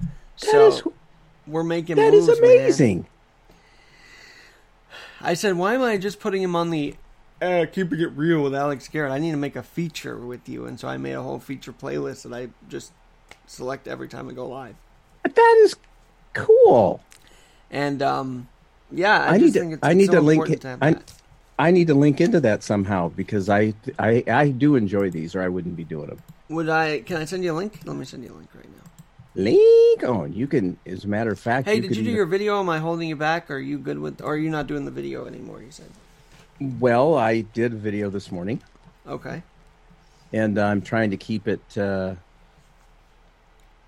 That 0.00 0.10
so 0.50 0.66
is 0.68 0.82
we're 1.46 1.62
making 1.64 1.96
that 1.96 2.12
is 2.12 2.26
moves, 2.28 2.40
man. 2.42 3.06
I 5.20 5.34
said, 5.34 5.56
why 5.56 5.74
am 5.74 5.82
I 5.82 5.96
just 5.96 6.20
putting 6.20 6.42
him 6.42 6.54
on 6.56 6.70
the 6.70 6.94
uh, 7.42 7.66
keeping 7.70 8.00
it 8.00 8.10
real 8.12 8.42
with 8.42 8.54
Alex 8.54 8.88
Garrett. 8.88 9.12
I 9.12 9.18
need 9.18 9.32
to 9.32 9.36
make 9.36 9.56
a 9.56 9.62
feature 9.62 10.16
with 10.16 10.48
you, 10.48 10.64
and 10.64 10.80
so 10.80 10.88
I 10.88 10.96
made 10.96 11.12
a 11.12 11.22
whole 11.22 11.38
feature 11.38 11.72
playlist 11.72 12.22
that 12.22 12.32
I 12.32 12.48
just 12.70 12.92
select 13.46 13.86
every 13.86 14.08
time 14.08 14.28
I 14.28 14.32
go 14.32 14.48
live. 14.48 14.74
That 15.22 15.56
is 15.60 15.76
cool. 16.32 17.00
And 17.70 18.00
um, 18.00 18.48
yeah, 18.90 19.18
I, 19.18 19.32
I 19.34 19.38
just 19.38 19.54
need 19.54 19.60
to- 19.60 19.72
it's, 19.74 19.80
I 19.82 19.92
need 19.92 20.06
so 20.06 20.12
to 20.12 20.20
link 20.22 20.48
it- 20.48 20.60
to 20.62 20.68
have 20.68 20.82
I- 20.82 20.96
I 21.58 21.70
need 21.70 21.86
to 21.86 21.94
link 21.94 22.20
into 22.20 22.38
that 22.40 22.62
somehow 22.62 23.08
because 23.08 23.48
I, 23.48 23.72
I 23.98 24.22
I 24.28 24.48
do 24.50 24.76
enjoy 24.76 25.08
these, 25.10 25.34
or 25.34 25.40
I 25.40 25.48
wouldn't 25.48 25.74
be 25.74 25.84
doing 25.84 26.08
them. 26.08 26.18
Would 26.50 26.68
I? 26.68 27.00
Can 27.00 27.16
I 27.16 27.24
send 27.24 27.44
you 27.44 27.52
a 27.52 27.56
link? 27.56 27.80
Let 27.86 27.96
me 27.96 28.04
send 28.04 28.22
you 28.24 28.30
a 28.32 28.36
link 28.36 28.50
right 28.54 28.68
now. 28.68 28.90
Link 29.36 30.02
on. 30.02 30.32
You 30.32 30.46
can, 30.46 30.78
as 30.86 31.04
a 31.04 31.08
matter 31.08 31.30
of 31.30 31.38
fact. 31.38 31.68
Hey, 31.68 31.76
you 31.76 31.82
did 31.82 31.96
you 31.96 32.02
do 32.02 32.10
your 32.10 32.26
video? 32.26 32.58
Am 32.58 32.68
I 32.68 32.78
holding 32.78 33.08
you 33.08 33.16
back? 33.16 33.50
Are 33.50 33.58
you 33.58 33.78
good 33.78 33.98
with? 33.98 34.20
Or 34.22 34.32
are 34.32 34.36
you 34.36 34.50
not 34.50 34.66
doing 34.66 34.84
the 34.86 34.90
video 34.90 35.26
anymore? 35.26 35.60
You 35.62 35.70
said. 35.70 35.90
Well, 36.60 37.14
I 37.14 37.42
did 37.42 37.74
a 37.74 37.76
video 37.76 38.08
this 38.08 38.32
morning, 38.32 38.62
Okay. 39.06 39.42
and 40.32 40.58
I'm 40.58 40.80
trying 40.80 41.10
to 41.10 41.18
keep 41.18 41.46
it. 41.46 41.60
Uh, 41.76 42.14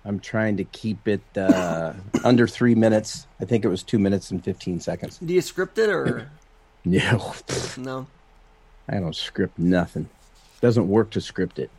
I'm 0.05 0.19
trying 0.19 0.57
to 0.57 0.63
keep 0.65 1.07
it 1.07 1.21
uh, 1.35 1.93
under 2.23 2.47
three 2.47 2.75
minutes. 2.75 3.25
I 3.41 3.45
think 3.45 3.65
it 3.65 3.69
was 3.69 3.81
two 3.81 3.97
minutes 3.97 4.29
and 4.29 4.43
fifteen 4.43 4.79
seconds. 4.79 5.17
Do 5.17 5.33
you 5.33 5.41
script 5.41 5.79
it 5.79 5.89
or 5.89 6.29
No, 6.85 7.33
no? 7.75 8.07
I 8.87 8.99
don't 8.99 9.15
script 9.15 9.57
nothing. 9.57 10.09
Doesn't 10.61 10.87
work 10.87 11.09
to 11.11 11.21
script 11.21 11.57
it. 11.57 11.71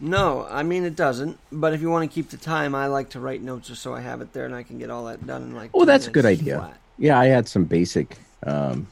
No, 0.00 0.46
I 0.50 0.62
mean 0.64 0.84
it 0.84 0.96
doesn't. 0.96 1.38
But 1.52 1.72
if 1.72 1.80
you 1.80 1.88
want 1.90 2.10
to 2.10 2.12
keep 2.14 2.30
the 2.30 2.36
time, 2.36 2.74
I 2.74 2.86
like 2.88 3.10
to 3.10 3.20
write 3.20 3.42
notes 3.42 3.68
just 3.68 3.82
so 3.82 3.94
I 3.94 4.00
have 4.00 4.20
it 4.20 4.32
there 4.32 4.44
and 4.44 4.54
I 4.54 4.62
can 4.64 4.78
get 4.78 4.90
all 4.90 5.04
that 5.06 5.24
done 5.26 5.42
in 5.42 5.54
like. 5.54 5.70
Oh, 5.74 5.84
that's 5.84 6.06
a 6.06 6.10
good 6.10 6.26
idea. 6.26 6.58
flat. 6.58 6.78
Yeah, 6.98 7.18
I 7.18 7.26
had 7.26 7.46
some 7.48 7.64
basic. 7.64 8.18
Um, 8.44 8.88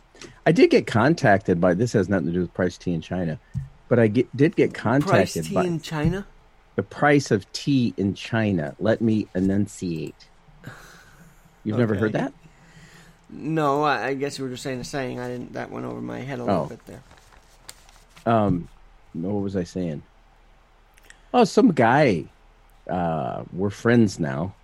I 0.47 0.53
did 0.53 0.71
get 0.71 0.87
contacted 0.87 1.61
by. 1.61 1.75
This 1.75 1.93
has 1.95 2.09
nothing 2.09 2.27
to 2.29 2.33
do 2.33 2.41
with 2.41 2.55
price 2.55 2.77
tea 2.79 2.93
in 2.95 3.01
China, 3.01 3.39
but 3.89 3.99
I 3.99 4.07
get, 4.07 4.37
did 4.37 4.55
get 4.57 4.73
Price 4.73 5.03
contacted 5.03 5.45
tea 5.47 5.55
by 5.55 5.65
in 5.65 5.81
China. 5.81 6.25
the 6.77 6.83
price 6.85 7.31
of 7.31 7.51
tea 7.53 7.93
in 7.97 8.15
China. 8.15 8.75
Let 8.79 9.01
me 9.01 9.27
enunciate. 9.35 10.29
You've 11.65 11.79
never 11.79 11.95
heard 11.95 12.13
that? 12.15 12.33
No, 13.31 13.83
I, 13.83 14.07
I 14.09 14.15
guess 14.15 14.39
you 14.39 14.45
were 14.45 14.51
just 14.51 14.63
saying 14.63 14.81
a 14.81 14.85
saying. 14.85 15.19
I 15.21 15.29
didn't. 15.29 15.53
That 15.55 15.71
went 15.71 15.87
over 15.87 16.01
my 16.01 16.21
head 16.21 16.39
a 16.39 16.45
little 16.45 16.63
Oh. 16.63 16.67
bit 16.67 16.81
there. 16.87 17.03
Um, 18.27 18.69
what 19.15 19.31
was 19.43 19.57
I 19.57 19.65
saying? 19.65 20.03
Oh, 21.35 21.45
some 21.45 21.73
guy. 21.73 22.25
Uh, 22.89 23.45
we're 23.53 23.71
friends 23.71 24.19
now. 24.19 24.55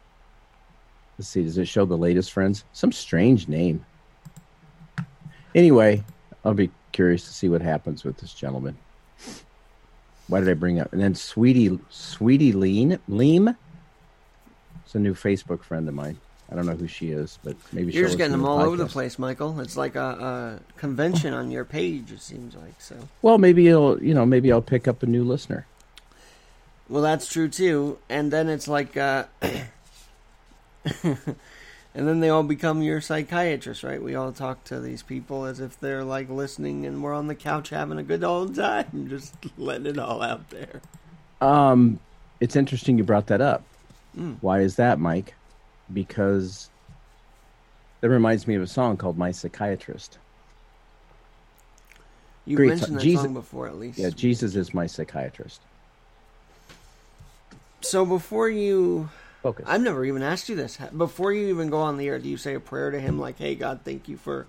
Let's 1.18 1.28
see. 1.28 1.42
Does 1.42 1.58
it 1.58 1.66
show 1.66 1.84
the 1.84 1.96
latest 1.96 2.32
friends? 2.32 2.64
Some 2.72 2.92
strange 2.92 3.48
name. 3.48 3.84
Anyway, 5.54 6.04
I'll 6.44 6.54
be 6.54 6.70
curious 6.92 7.24
to 7.24 7.32
see 7.32 7.48
what 7.48 7.62
happens 7.62 8.04
with 8.04 8.18
this 8.18 8.34
gentleman. 8.34 8.76
Why 10.28 10.40
did 10.40 10.48
I 10.48 10.54
bring 10.54 10.78
up? 10.78 10.92
And 10.92 11.00
then 11.00 11.14
Sweetie, 11.14 11.78
Sweetie 11.88 12.52
Lean, 12.52 12.98
Leem. 13.08 13.56
It's 14.84 14.94
a 14.94 14.98
new 14.98 15.14
Facebook 15.14 15.62
friend 15.62 15.88
of 15.88 15.94
mine. 15.94 16.18
I 16.50 16.54
don't 16.54 16.66
know 16.66 16.76
who 16.76 16.86
she 16.86 17.10
is, 17.10 17.38
but 17.44 17.56
maybe 17.72 17.92
You're 17.92 18.06
just 18.06 18.16
getting 18.16 18.32
them 18.32 18.44
all 18.44 18.60
over 18.60 18.76
the 18.76 18.86
place, 18.86 19.18
Michael. 19.18 19.60
It's 19.60 19.76
like 19.76 19.96
a, 19.96 20.60
a 20.70 20.78
convention 20.78 21.34
on 21.34 21.50
your 21.50 21.64
page. 21.64 22.10
It 22.10 22.22
seems 22.22 22.54
like 22.54 22.80
so. 22.80 22.96
Well, 23.20 23.36
maybe 23.36 23.68
it'll, 23.68 24.02
you 24.02 24.14
know, 24.14 24.24
maybe 24.24 24.50
I'll 24.50 24.62
pick 24.62 24.88
up 24.88 25.02
a 25.02 25.06
new 25.06 25.24
listener. 25.24 25.66
Well, 26.88 27.02
that's 27.02 27.26
true 27.30 27.48
too. 27.48 27.98
And 28.08 28.30
then 28.30 28.48
it's 28.48 28.66
like, 28.66 28.96
uh, 28.96 29.24
and 31.02 31.26
then 31.94 32.20
they 32.20 32.30
all 32.30 32.42
become 32.42 32.82
your 32.82 33.00
psychiatrist, 33.00 33.82
right? 33.82 34.02
We 34.02 34.14
all 34.14 34.32
talk 34.32 34.64
to 34.64 34.80
these 34.80 35.02
people 35.02 35.44
as 35.44 35.60
if 35.60 35.78
they're 35.78 36.04
like 36.04 36.30
listening, 36.30 36.86
and 36.86 37.02
we're 37.02 37.14
on 37.14 37.26
the 37.26 37.34
couch 37.34 37.70
having 37.70 37.98
a 37.98 38.02
good 38.02 38.24
old 38.24 38.54
time, 38.54 39.06
just 39.10 39.34
letting 39.58 39.86
it 39.86 39.98
all 39.98 40.22
out 40.22 40.48
there. 40.50 40.80
Um, 41.40 42.00
it's 42.40 42.56
interesting 42.56 42.98
you 42.98 43.04
brought 43.04 43.26
that 43.26 43.40
up. 43.40 43.64
Mm. 44.16 44.36
Why 44.40 44.60
is 44.60 44.76
that, 44.76 44.98
Mike? 44.98 45.34
Because 45.92 46.70
that 48.00 48.08
reminds 48.08 48.46
me 48.46 48.54
of 48.54 48.62
a 48.62 48.66
song 48.66 48.96
called 48.96 49.18
"My 49.18 49.30
Psychiatrist." 49.30 50.18
You 52.46 52.56
Great 52.56 52.68
mentioned 52.68 52.86
song. 52.86 52.96
that 52.96 53.02
Jesus- 53.02 53.24
song 53.24 53.34
before, 53.34 53.66
at 53.66 53.78
least. 53.78 53.98
Yeah, 53.98 54.08
Jesus 54.08 54.56
is 54.56 54.72
my 54.72 54.86
psychiatrist. 54.86 55.60
So 57.88 58.04
before 58.04 58.48
you, 58.48 59.08
Focus. 59.42 59.64
I've 59.68 59.80
never 59.80 60.04
even 60.04 60.22
asked 60.22 60.48
you 60.48 60.56
this. 60.56 60.78
Before 60.96 61.32
you 61.32 61.48
even 61.48 61.70
go 61.70 61.78
on 61.78 61.96
the 61.96 62.08
air, 62.08 62.18
do 62.18 62.28
you 62.28 62.36
say 62.36 62.54
a 62.54 62.60
prayer 62.60 62.90
to 62.90 63.00
Him, 63.00 63.18
like, 63.18 63.38
"Hey 63.38 63.54
God, 63.54 63.80
thank 63.84 64.08
you 64.08 64.16
for 64.16 64.46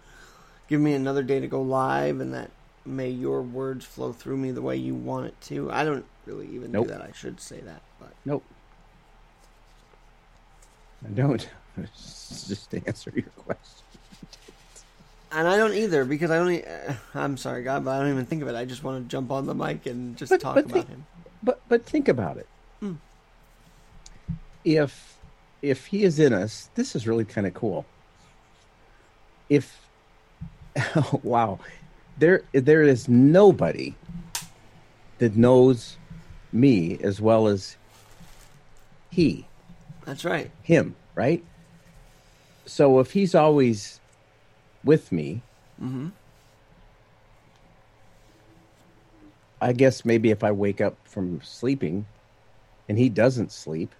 giving 0.68 0.84
me 0.84 0.94
another 0.94 1.24
day 1.24 1.40
to 1.40 1.48
go 1.48 1.62
live, 1.62 2.20
and 2.20 2.34
that 2.34 2.52
may 2.86 3.10
Your 3.10 3.42
words 3.42 3.86
flow 3.86 4.12
through 4.12 4.38
me 4.38 4.52
the 4.52 4.62
way 4.62 4.76
You 4.78 4.96
want 4.96 5.28
it 5.28 5.40
to"? 5.42 5.72
I 5.72 5.86
don't 5.86 6.06
really 6.26 6.48
even 6.48 6.72
Nope. 6.72 6.88
do 6.88 6.94
that. 6.94 7.02
I 7.02 7.12
should 7.14 7.40
say 7.40 7.60
that, 7.62 7.82
but 8.00 8.12
nope. 8.26 8.44
I 11.06 11.10
don't. 11.10 11.48
Just 11.78 12.72
to 12.72 12.82
answer 12.88 13.12
your 13.16 13.24
question. 13.38 13.86
and 15.32 15.48
I 15.48 15.56
don't 15.56 15.74
either 15.76 16.04
because 16.04 16.30
I 16.32 16.38
don't. 16.38 16.52
e- 16.52 16.64
I'm 17.16 17.38
sorry, 17.38 17.64
God, 17.64 17.86
but 17.86 17.92
I 17.92 18.00
don't 18.00 18.10
even 18.12 18.26
think 18.26 18.42
of 18.42 18.48
it. 18.50 18.56
I 18.56 18.66
just 18.66 18.84
want 18.84 19.04
to 19.06 19.10
jump 19.10 19.32
on 19.32 19.46
the 19.46 19.56
mic 19.56 19.86
and 19.86 20.18
just 20.18 20.30
But- 20.32 20.42
talk 20.42 20.56
but 20.56 20.66
about 20.66 20.74
think- 20.74 20.90
Him. 20.90 21.06
But 21.42 21.62
but 21.70 21.86
think 21.86 22.10
about 22.10 22.36
it. 22.38 22.48
If 24.64 25.18
if 25.62 25.88
he 25.88 26.04
is 26.04 26.20
in 26.20 26.34
us, 26.34 26.70
this 26.76 26.96
is 26.96 27.08
really 27.08 27.26
kind 27.26 27.46
of 27.48 27.54
cool. 27.54 27.86
If 29.50 29.88
oh, 30.96 31.20
wow, 31.24 31.60
there 32.18 32.44
there 32.54 32.84
is 32.84 33.08
nobody 33.08 33.96
that 35.18 35.36
knows 35.36 35.98
me 36.52 36.98
as 37.04 37.20
well 37.22 37.48
as 37.48 37.78
he 39.12 39.46
That's 40.06 40.24
right. 40.26 40.50
him, 40.64 40.96
right? 41.16 41.44
So 42.66 43.00
if 43.00 43.12
he's 43.12 43.36
always 43.36 44.00
with 44.84 45.12
me, 45.12 45.42
Mm-hmm. 45.82 46.10
I 49.62 49.74
guess 49.74 50.06
maybe 50.06 50.30
if 50.30 50.44
I 50.44 50.52
wake 50.52 50.82
up 50.82 50.98
from 51.06 51.42
sleeping 51.42 52.06
and 52.88 52.98
he 52.98 53.10
doesn't 53.10 53.52
sleep, 53.52 53.94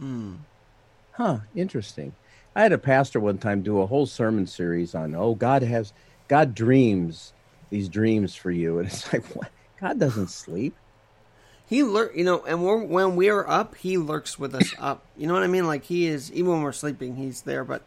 Mm. 0.00 0.38
huh, 1.12 1.38
interesting. 1.54 2.14
I 2.56 2.62
had 2.62 2.72
a 2.72 2.78
pastor 2.78 3.20
one 3.20 3.38
time 3.38 3.62
do 3.62 3.80
a 3.80 3.86
whole 3.86 4.06
sermon 4.06 4.46
series 4.46 4.94
on, 4.94 5.14
oh, 5.14 5.34
God 5.34 5.62
has, 5.62 5.92
God 6.28 6.54
dreams 6.54 7.32
these 7.70 7.88
dreams 7.88 8.34
for 8.34 8.50
you. 8.50 8.78
And 8.78 8.86
it's 8.86 9.12
like, 9.12 9.24
what? 9.34 9.50
God 9.80 9.98
doesn't 9.98 10.30
sleep. 10.30 10.74
He 11.66 11.82
lurk, 11.82 12.14
you 12.14 12.24
know, 12.24 12.44
and 12.44 12.64
we're, 12.64 12.82
when 12.82 13.16
we 13.16 13.28
are 13.30 13.48
up, 13.48 13.74
he 13.76 13.96
lurks 13.98 14.38
with 14.38 14.54
us 14.54 14.72
up. 14.78 15.04
You 15.16 15.26
know 15.26 15.34
what 15.34 15.42
I 15.42 15.48
mean? 15.48 15.66
Like 15.66 15.84
he 15.84 16.06
is, 16.06 16.32
even 16.32 16.52
when 16.52 16.62
we're 16.62 16.72
sleeping, 16.72 17.16
he's 17.16 17.42
there. 17.42 17.64
But 17.64 17.82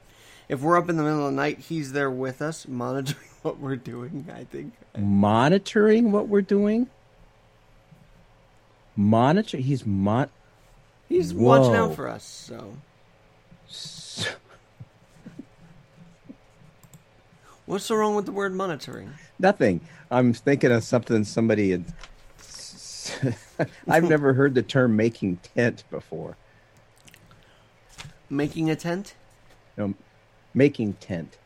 if 0.49 0.61
we're 0.61 0.77
up 0.77 0.89
in 0.89 0.97
the 0.97 1.03
middle 1.03 1.25
of 1.25 1.31
the 1.31 1.35
night, 1.35 1.59
he's 1.59 1.93
there 1.93 2.11
with 2.11 2.41
us, 2.41 2.67
monitoring 2.67 3.29
what 3.41 3.59
we're 3.59 3.75
doing. 3.75 4.27
I 4.33 4.43
think. 4.43 4.73
Monitoring 4.97 6.11
what 6.11 6.27
we're 6.27 6.41
doing. 6.41 6.87
Monitor, 8.95 9.57
he's 9.57 9.85
mon, 9.85 10.29
He's 11.09 11.33
watching 11.33 11.75
out 11.75 11.95
for 11.95 12.07
us. 12.07 12.23
So, 12.23 12.77
what's 17.65 17.85
so 17.85 17.95
wrong 17.95 18.15
with 18.15 18.25
the 18.25 18.31
word 18.31 18.53
monitoring? 18.53 19.11
Nothing. 19.39 19.81
I'm 20.11 20.33
thinking 20.33 20.71
of 20.71 20.83
something 20.83 21.23
somebody 21.23 21.71
had. 21.71 21.85
I've 23.87 24.03
never 24.09 24.33
heard 24.33 24.53
the 24.53 24.61
term 24.61 24.95
making 24.95 25.37
tent 25.55 25.83
before. 25.89 26.37
Making 28.29 28.69
a 28.69 28.75
tent? 28.75 29.15
No, 29.77 29.93
making 30.53 30.93
tent 30.93 31.37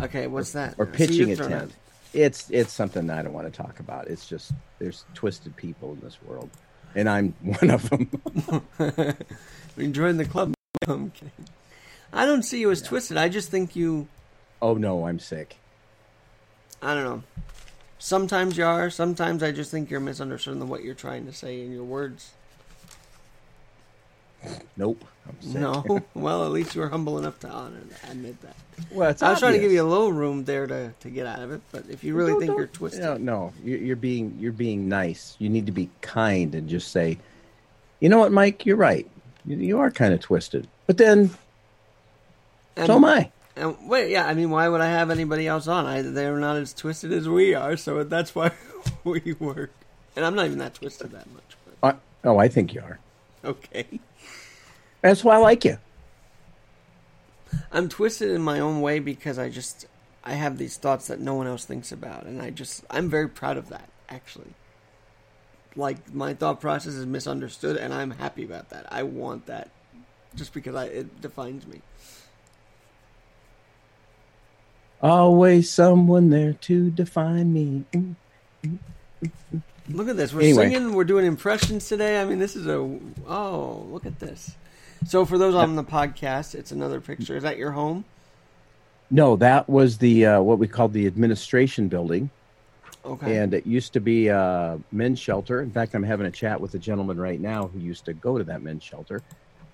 Okay, 0.00 0.26
what's 0.26 0.52
that? 0.52 0.74
or 0.78 0.86
pitching 0.86 1.28
you've 1.28 1.40
a 1.40 1.48
tent. 1.48 1.72
It's 2.14 2.50
it's 2.50 2.72
something 2.72 3.10
I 3.10 3.22
don't 3.22 3.32
want 3.32 3.52
to 3.52 3.62
talk 3.62 3.80
about. 3.80 4.08
It's 4.08 4.28
just 4.28 4.52
there's 4.78 5.04
twisted 5.14 5.56
people 5.56 5.92
in 5.92 6.00
this 6.00 6.18
world, 6.22 6.50
and 6.94 7.08
I'm 7.08 7.34
one 7.42 7.70
of 7.70 7.90
them. 7.90 8.10
We 9.76 9.86
joined 9.86 10.18
the 10.18 10.24
club. 10.24 10.54
I'm 10.88 11.12
kidding. 11.12 11.30
I 12.12 12.26
don't 12.26 12.42
see 12.42 12.58
you 12.58 12.68
as 12.72 12.82
twisted. 12.82 13.16
I 13.16 13.28
just 13.28 13.48
think 13.48 13.76
you. 13.76 14.08
oh 14.60 14.74
no, 14.74 15.06
I'm 15.06 15.20
sick. 15.20 15.56
I 16.82 16.94
don't 16.94 17.04
know. 17.04 17.22
Sometimes 18.00 18.56
you 18.56 18.64
are. 18.64 18.90
Sometimes 18.90 19.40
I 19.40 19.52
just 19.52 19.70
think 19.70 19.88
you're 19.88 20.00
misunderstanding 20.00 20.68
what 20.68 20.82
you're 20.82 20.94
trying 20.94 21.26
to 21.26 21.32
say 21.32 21.60
in 21.60 21.70
your 21.70 21.84
words. 21.84 22.32
Nope. 24.76 25.04
No. 25.44 25.84
well, 26.14 26.44
at 26.44 26.50
least 26.52 26.74
you 26.74 26.80
were 26.80 26.88
humble 26.88 27.18
enough 27.18 27.38
to 27.40 27.48
honor 27.48 27.80
that, 27.80 28.10
admit 28.12 28.40
that. 28.42 28.56
Well, 28.90 29.14
I 29.20 29.30
was 29.30 29.40
trying 29.40 29.52
to 29.54 29.58
give 29.58 29.72
you 29.72 29.82
a 29.82 29.84
little 29.86 30.12
room 30.12 30.44
there 30.44 30.66
to, 30.66 30.92
to 31.00 31.10
get 31.10 31.26
out 31.26 31.40
of 31.40 31.52
it, 31.52 31.60
but 31.72 31.84
if 31.90 32.02
you 32.02 32.14
really 32.14 32.30
Don't- 32.32 32.40
think 32.40 32.50
don't- 32.50 32.58
you're 32.58 32.66
twisted, 32.68 33.02
No, 33.02 33.16
no, 33.16 33.52
you're, 33.62 33.78
you're 33.78 33.96
being 33.96 34.36
you're 34.38 34.52
being 34.52 34.88
nice. 34.88 35.36
You 35.38 35.48
need 35.48 35.66
to 35.66 35.72
be 35.72 35.90
kind 36.00 36.54
and 36.54 36.68
just 36.68 36.90
say, 36.92 37.18
you 38.00 38.08
know 38.08 38.18
what, 38.18 38.32
Mike, 38.32 38.64
you're 38.64 38.76
right. 38.76 39.06
You, 39.44 39.56
you 39.56 39.78
are 39.80 39.90
kind 39.90 40.14
of 40.14 40.20
twisted, 40.20 40.66
but 40.86 40.96
then 40.96 41.30
and, 42.76 42.86
so 42.86 42.94
am 42.96 43.04
I. 43.04 43.30
And 43.56 43.76
wait, 43.88 44.10
yeah, 44.10 44.26
I 44.26 44.34
mean, 44.34 44.50
why 44.50 44.68
would 44.68 44.80
I 44.80 44.86
have 44.86 45.10
anybody 45.10 45.46
else 45.48 45.66
on? 45.66 45.84
I, 45.84 46.02
they're 46.02 46.38
not 46.38 46.56
as 46.56 46.72
twisted 46.72 47.12
as 47.12 47.28
we 47.28 47.54
are, 47.54 47.76
so 47.76 48.04
that's 48.04 48.34
why 48.34 48.52
we 49.04 49.34
work. 49.40 49.72
And 50.16 50.24
I'm 50.24 50.34
not 50.34 50.46
even 50.46 50.58
that 50.58 50.74
twisted 50.74 51.10
that 51.10 51.26
much. 51.32 51.56
But 51.80 51.96
Uh, 51.96 51.98
oh, 52.30 52.38
I 52.38 52.48
think 52.48 52.72
you 52.72 52.80
are. 52.80 52.98
okay, 53.44 54.00
That's 55.00 55.22
why 55.24 55.36
I 55.36 55.38
like 55.38 55.64
you. 55.64 55.78
I'm 57.72 57.88
twisted 57.88 58.30
in 58.30 58.42
my 58.42 58.60
own 58.60 58.80
way 58.80 58.98
because 58.98 59.38
I 59.38 59.48
just 59.48 59.86
I 60.24 60.32
have 60.32 60.58
these 60.58 60.76
thoughts 60.76 61.06
that 61.06 61.20
no 61.20 61.34
one 61.34 61.46
else 61.46 61.64
thinks 61.64 61.92
about, 61.92 62.24
and 62.24 62.42
I 62.42 62.50
just 62.50 62.84
I'm 62.90 63.08
very 63.08 63.28
proud 63.28 63.56
of 63.56 63.68
that 63.68 63.88
actually. 64.08 64.54
Like 65.76 66.12
my 66.12 66.34
thought 66.34 66.60
process 66.60 66.94
is 66.94 67.06
misunderstood, 67.06 67.76
and 67.76 67.94
I'm 67.94 68.10
happy 68.10 68.44
about 68.44 68.70
that. 68.70 68.86
I 68.92 69.04
want 69.04 69.46
that, 69.46 69.70
just 70.34 70.52
because 70.52 70.74
I 70.74 70.86
it 70.86 71.20
defines 71.20 71.66
me. 71.66 71.82
Always 75.00 75.70
someone 75.70 76.30
there 76.30 76.54
to 76.54 76.90
define 76.90 77.52
me. 77.52 77.84
Look 79.90 80.08
at 80.08 80.16
this. 80.16 80.32
We're 80.34 80.42
Anyway. 80.42 80.70
singing. 80.70 80.92
We're 80.94 81.04
doing 81.04 81.24
impressions 81.26 81.88
today. 81.88 82.20
I 82.20 82.24
mean, 82.24 82.38
this 82.38 82.56
is 82.56 82.66
a 82.66 82.76
oh, 83.26 83.86
look 83.90 84.04
at 84.06 84.18
this. 84.20 84.54
So 85.06 85.24
for 85.24 85.38
those 85.38 85.54
on 85.54 85.76
the 85.76 85.84
podcast, 85.84 86.54
it's 86.54 86.72
another 86.72 87.00
picture. 87.00 87.36
Is 87.36 87.42
that 87.44 87.56
your 87.56 87.70
home? 87.70 88.04
No, 89.10 89.36
that 89.36 89.68
was 89.68 89.98
the 89.98 90.26
uh, 90.26 90.40
what 90.42 90.58
we 90.58 90.68
called 90.68 90.92
the 90.92 91.06
administration 91.06 91.88
building, 91.88 92.28
Okay. 93.04 93.38
and 93.38 93.54
it 93.54 93.66
used 93.66 93.94
to 93.94 94.00
be 94.00 94.28
a 94.28 94.78
men's 94.92 95.18
shelter. 95.18 95.62
In 95.62 95.70
fact, 95.70 95.94
I'm 95.94 96.02
having 96.02 96.26
a 96.26 96.30
chat 96.30 96.60
with 96.60 96.74
a 96.74 96.78
gentleman 96.78 97.18
right 97.18 97.40
now 97.40 97.68
who 97.68 97.78
used 97.78 98.04
to 98.04 98.12
go 98.12 98.36
to 98.36 98.44
that 98.44 98.60
men's 98.60 98.82
shelter. 98.82 99.22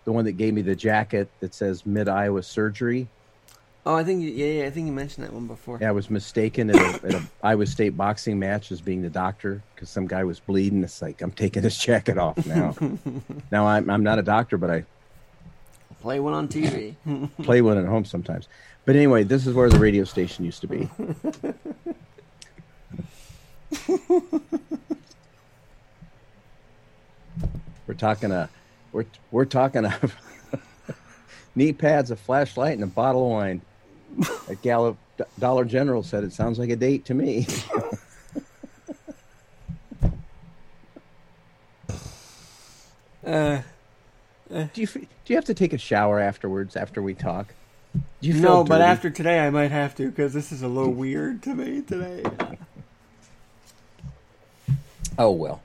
The 0.04 0.12
one 0.12 0.24
that 0.26 0.32
gave 0.32 0.54
me 0.54 0.62
the 0.62 0.76
jacket 0.76 1.28
that 1.40 1.54
says 1.54 1.84
Mid 1.84 2.08
Iowa 2.08 2.42
Surgery. 2.42 3.08
Oh, 3.86 3.94
I 3.94 4.04
think 4.04 4.22
you- 4.22 4.30
yeah, 4.30 4.62
yeah, 4.62 4.66
I 4.66 4.70
think 4.70 4.86
you 4.86 4.92
mentioned 4.92 5.26
that 5.26 5.32
one 5.32 5.46
before. 5.46 5.78
Yeah, 5.80 5.88
I 5.88 5.92
was 5.92 6.10
mistaken 6.10 6.70
at 6.70 6.76
a, 6.76 7.06
at 7.06 7.14
a 7.14 7.22
Iowa 7.42 7.66
State 7.66 7.96
boxing 7.96 8.38
match 8.38 8.72
as 8.72 8.80
being 8.80 9.02
the 9.02 9.10
doctor 9.10 9.62
because 9.74 9.90
some 9.90 10.06
guy 10.06 10.24
was 10.24 10.40
bleeding. 10.40 10.82
It's 10.82 11.02
like 11.02 11.22
I'm 11.22 11.32
taking 11.32 11.62
this 11.62 11.78
jacket 11.78 12.18
off 12.18 12.44
now. 12.46 12.74
now 13.50 13.66
I'm 13.66 13.90
I'm 13.90 14.02
not 14.02 14.18
a 14.18 14.22
doctor, 14.22 14.56
but 14.56 14.70
I 14.70 14.84
Play 16.04 16.20
one 16.20 16.34
on 16.34 16.46
TV. 16.48 16.94
play 17.44 17.62
one 17.62 17.78
at 17.78 17.86
home 17.86 18.04
sometimes. 18.04 18.46
But 18.84 18.94
anyway, 18.94 19.22
this 19.22 19.46
is 19.46 19.54
where 19.54 19.70
the 19.70 19.78
radio 19.78 20.04
station 20.04 20.44
used 20.44 20.60
to 20.60 20.66
be. 20.66 20.90
we're 27.86 27.94
talking 27.96 28.32
a 28.32 28.50
we're 28.92 29.06
we're 29.30 29.46
talking 29.46 29.86
a 29.86 29.98
knee 31.54 31.72
pads, 31.72 32.10
a 32.10 32.16
flashlight, 32.16 32.74
and 32.74 32.82
a 32.82 32.86
bottle 32.86 33.24
of 33.24 33.30
wine. 33.32 33.62
A 34.48 34.54
gal 34.56 34.86
of 34.86 34.96
D- 35.16 35.24
Dollar 35.38 35.64
General 35.64 36.02
said 36.02 36.24
it 36.24 36.32
sounds 36.32 36.58
like 36.58 36.70
a 36.70 36.76
date 36.76 37.04
to 37.06 37.14
me. 37.14 37.46
uh, 43.26 43.62
do 44.48 44.68
you 44.74 44.86
do 44.86 45.06
you 45.26 45.36
have 45.36 45.46
to 45.46 45.54
take 45.54 45.72
a 45.72 45.78
shower 45.78 46.20
afterwards 46.20 46.76
after 46.76 47.00
we 47.00 47.14
talk? 47.14 47.54
Do 48.20 48.28
you 48.28 48.34
feel 48.34 48.42
no, 48.42 48.64
but 48.64 48.80
after 48.80 49.10
today, 49.10 49.40
I 49.40 49.50
might 49.50 49.70
have 49.70 49.94
to 49.96 50.08
because 50.08 50.32
this 50.32 50.50
is 50.50 50.62
a 50.62 50.68
little 50.68 50.92
weird 50.92 51.42
to 51.44 51.54
me 51.54 51.82
today. 51.82 52.24
oh 55.18 55.30
well. 55.30 55.62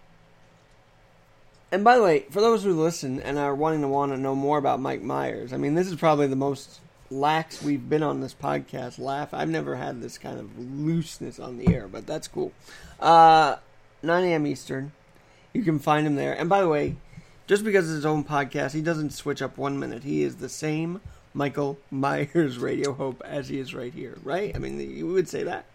And 1.72 1.84
by 1.84 1.98
the 1.98 2.04
way, 2.04 2.22
for 2.32 2.42
those 2.42 2.64
who 2.64 2.74
listen 2.74 3.22
and 3.22 3.38
are 3.38 3.54
wanting 3.54 3.82
to 3.82 3.88
want 3.88 4.12
to 4.12 4.18
know 4.18 4.36
more 4.36 4.58
about 4.58 4.80
Mike 4.80 5.04
Myers, 5.04 5.54
I 5.54 5.58
mean, 5.58 5.76
this 5.76 5.88
is 5.88 5.96
probably 5.96 6.26
the 6.26 6.36
most 6.36 6.80
lax 7.12 7.62
we've 7.62 7.90
been 7.90 8.04
on 8.04 8.22
this 8.22 8.34
podcast. 8.34 9.00
Laugh. 9.00 9.34
I've 9.34 9.50
never 9.50 9.76
had 9.76 10.02
this 10.02 10.18
kind 10.18 10.40
of 10.40 10.58
looseness 10.58 11.40
on 11.40 11.58
the 11.58 11.74
air, 11.74 11.88
but 11.88 12.06
that's 12.06 12.28
cool. 12.28 12.52
Uh, 13.00 13.58
9 14.04 14.24
a.m. 14.26 14.48
Eastern. 14.48 14.92
You 15.54 15.64
can 15.64 15.80
find 15.80 16.06
him 16.06 16.16
there. 16.16 16.34
And 16.34 16.48
by 16.48 16.62
the 16.62 16.68
way, 16.68 16.96
just 17.48 17.64
because 17.64 17.86
it's 17.86 17.96
his 17.96 18.06
own 18.06 18.24
podcast, 18.24 18.74
he 18.74 18.82
doesn't 18.82 19.12
switch 19.12 19.42
up 19.42 19.58
one 19.58 19.80
minute. 19.80 20.04
He 20.04 20.22
is 20.22 20.36
the 20.36 20.50
same 20.50 21.02
Michael 21.34 21.80
Myers 21.90 22.58
Radio 22.60 22.94
Hope 22.94 23.22
as 23.26 23.50
he 23.50 23.60
is 23.60 23.74
right 23.74 23.94
here, 23.94 24.18
right? 24.24 24.56
I 24.56 24.60
mean, 24.60 24.80
you 24.80 25.08
would 25.08 25.28
say 25.28 25.44
that. 25.44 25.66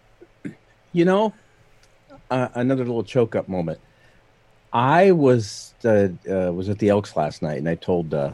You 0.93 1.03
know, 1.03 1.33
uh, 2.31 2.47
another 2.53 2.85
little 2.85 3.03
choke 3.03 3.35
up 3.35 3.49
moment. 3.49 3.79
I 4.71 5.11
was 5.11 5.73
uh, 5.83 6.09
uh, 6.29 6.51
was 6.53 6.69
at 6.69 6.79
the 6.79 6.89
Elks 6.89 7.15
last 7.15 7.41
night, 7.41 7.57
and 7.57 7.67
I 7.67 7.75
told 7.75 8.13
uh, 8.13 8.31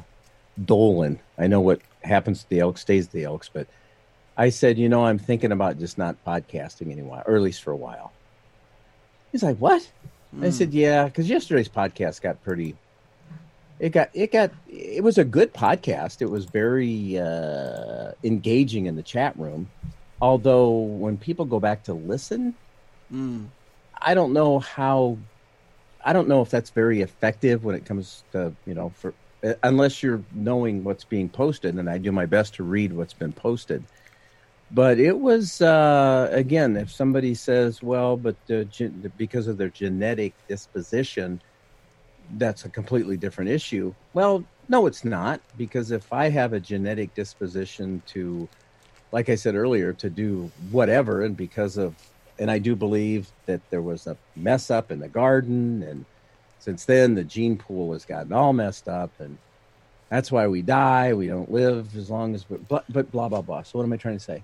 Dolan. 0.64 1.20
I 1.38 1.48
know 1.48 1.62
what 1.62 1.82
happens 2.04 2.44
to 2.44 2.50
the 2.50 2.60
Elks 2.60 2.82
stays 2.82 3.08
the 3.08 3.24
Elks, 3.24 3.50
but 3.52 3.68
I 4.38 4.50
said, 4.50 4.78
you 4.78 4.90
know, 4.90 5.06
I'm 5.06 5.20
thinking 5.20 5.52
about 5.52 5.80
just 5.80 5.98
not 5.98 6.24
podcasting 6.26 6.92
anymore, 6.92 7.24
or 7.26 7.36
at 7.36 7.42
least 7.42 7.64
for 7.64 7.72
a 7.72 7.76
while. 7.76 8.12
He's 9.32 9.44
like, 9.44 9.58
"What?" 9.58 9.90
I 10.42 10.50
said, 10.50 10.74
"Yeah," 10.74 11.06
because 11.06 11.30
yesterday's 11.30 11.70
podcast 11.70 12.22
got 12.22 12.42
pretty. 12.44 12.76
It 13.80 13.90
got 13.90 14.10
it 14.14 14.32
got 14.32 14.52
it 14.70 15.04
was 15.04 15.18
a 15.18 15.24
good 15.24 15.54
podcast. 15.54 16.22
It 16.22 16.30
was 16.30 16.46
very 16.46 17.18
uh, 17.18 18.12
engaging 18.24 18.86
in 18.86 18.96
the 18.96 19.04
chat 19.04 19.38
room. 19.38 19.70
Although 20.22 20.70
when 20.70 21.18
people 21.18 21.46
go 21.46 21.60
back 21.60 21.84
to 21.84 21.94
listen, 21.94 22.56
Mm. 23.12 23.48
I 24.02 24.14
don't 24.14 24.34
know 24.34 24.60
how. 24.60 25.18
I 26.04 26.14
don't 26.14 26.28
know 26.28 26.42
if 26.42 26.50
that's 26.50 26.72
very 26.72 27.02
effective 27.02 27.64
when 27.64 27.76
it 27.76 27.86
comes 27.86 28.24
to 28.32 28.54
you 28.66 28.74
know 28.74 28.90
for 28.96 29.14
unless 29.64 30.04
you're 30.04 30.24
knowing 30.34 30.84
what's 30.84 31.06
being 31.06 31.30
posted, 31.30 31.76
and 31.76 31.90
I 31.90 31.98
do 31.98 32.12
my 32.12 32.26
best 32.26 32.56
to 32.56 32.64
read 32.64 32.94
what's 32.94 33.14
been 33.14 33.34
posted. 33.34 33.86
But 34.72 35.00
it 35.00 35.18
was 35.20 35.62
uh, 35.62 36.30
again, 36.32 36.78
if 36.78 36.92
somebody 36.92 37.36
says, 37.36 37.82
"Well, 37.84 38.18
but 38.18 38.38
gen- 38.70 39.12
because 39.18 39.48
of 39.48 39.58
their 39.58 39.70
genetic 39.70 40.36
disposition," 40.48 41.42
that's 42.38 42.66
a 42.66 42.70
completely 42.70 43.18
different 43.18 43.50
issue. 43.52 43.94
Well, 44.14 44.46
no, 44.70 44.86
it's 44.88 45.04
not 45.04 45.42
because 45.58 45.92
if 45.92 46.12
I 46.14 46.30
have 46.30 46.54
a 46.54 46.60
genetic 46.60 47.14
disposition 47.14 48.02
to, 48.08 48.50
like 49.12 49.30
I 49.30 49.36
said 49.36 49.56
earlier, 49.56 49.94
to 49.94 50.10
do 50.10 50.54
whatever, 50.72 51.24
and 51.24 51.36
because 51.36 51.78
of 51.78 51.96
and 52.40 52.50
I 52.50 52.60
do 52.60 52.76
believe 52.76 53.30
that 53.46 53.62
there 53.70 53.82
was 53.84 54.08
a 54.08 54.18
mess 54.36 54.72
up 54.72 54.92
in 54.92 55.00
the 55.00 55.10
garden, 55.10 55.84
and 55.84 56.06
since 56.62 56.86
then 56.86 57.16
the 57.16 57.24
gene 57.24 57.58
pool 57.58 57.92
has 57.94 58.06
gotten 58.06 58.32
all 58.32 58.54
messed 58.54 58.88
up, 58.88 59.12
and 59.20 59.38
that's 60.10 60.32
why 60.32 60.48
we 60.48 60.62
die. 60.62 61.14
We 61.14 61.28
don't 61.28 61.52
live 61.52 61.98
as 61.98 62.10
long 62.10 62.36
as, 62.36 62.44
but 62.44 62.88
but, 62.88 63.12
blah 63.12 63.28
blah 63.30 63.42
blah. 63.42 63.64
So 63.64 63.80
what 63.80 63.84
am 63.84 63.92
I 63.92 63.98
trying 63.98 64.18
to 64.18 64.24
say? 64.24 64.44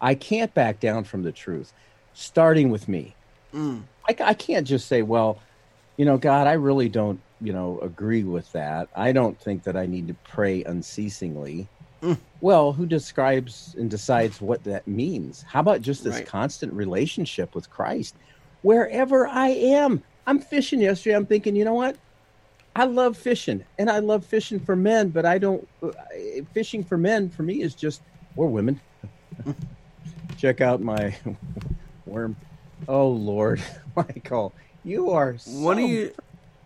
I 0.00 0.14
can't 0.14 0.52
back 0.54 0.80
down 0.80 1.04
from 1.04 1.22
the 1.22 1.32
truth, 1.32 1.72
starting 2.14 2.70
with 2.70 2.88
me. 2.88 3.14
Mm. 3.54 3.82
I, 4.08 4.16
I 4.24 4.34
can't 4.34 4.66
just 4.66 4.88
say, 4.88 5.02
well, 5.02 5.38
you 5.98 6.06
know, 6.06 6.16
God, 6.16 6.46
I 6.46 6.54
really 6.54 6.88
don't, 6.88 7.20
you 7.40 7.52
know, 7.52 7.78
agree 7.80 8.24
with 8.24 8.50
that. 8.52 8.88
I 8.96 9.12
don't 9.12 9.38
think 9.38 9.62
that 9.64 9.76
I 9.76 9.86
need 9.86 10.08
to 10.08 10.14
pray 10.24 10.64
unceasingly. 10.64 11.68
Mm. 12.02 12.18
Well, 12.40 12.72
who 12.72 12.86
describes 12.86 13.76
and 13.78 13.88
decides 13.88 14.40
what 14.40 14.64
that 14.64 14.88
means? 14.88 15.42
How 15.42 15.60
about 15.60 15.82
just 15.82 16.02
this 16.02 16.16
Right. 16.16 16.26
constant 16.26 16.72
relationship 16.72 17.54
with 17.54 17.70
Christ? 17.70 18.16
Wherever 18.62 19.28
I 19.28 19.48
am, 19.48 20.02
I'm 20.26 20.38
fishing 20.38 20.80
yesterday. 20.80 21.16
I'm 21.16 21.26
thinking, 21.26 21.56
you 21.56 21.64
know 21.64 21.74
what? 21.74 21.96
I 22.74 22.84
love 22.84 23.16
fishing 23.18 23.64
and 23.78 23.90
I 23.90 23.98
love 23.98 24.24
fishing 24.24 24.58
for 24.60 24.74
men, 24.76 25.10
but 25.10 25.26
I 25.26 25.38
don't, 25.38 25.66
uh, 25.82 25.90
fishing 26.54 26.84
for 26.84 26.96
men 26.96 27.28
for 27.28 27.42
me 27.42 27.60
is 27.62 27.74
just, 27.74 28.00
or 28.36 28.48
women. 28.48 28.80
Check 30.38 30.60
out 30.60 30.80
my 30.80 31.14
worm. 32.06 32.36
Oh, 32.88 33.08
Lord. 33.08 33.60
Michael, 33.96 34.54
you 34.84 35.10
are 35.10 35.36
so 35.38 35.50
What 35.60 35.76
do 35.76 35.82
you? 35.82 36.12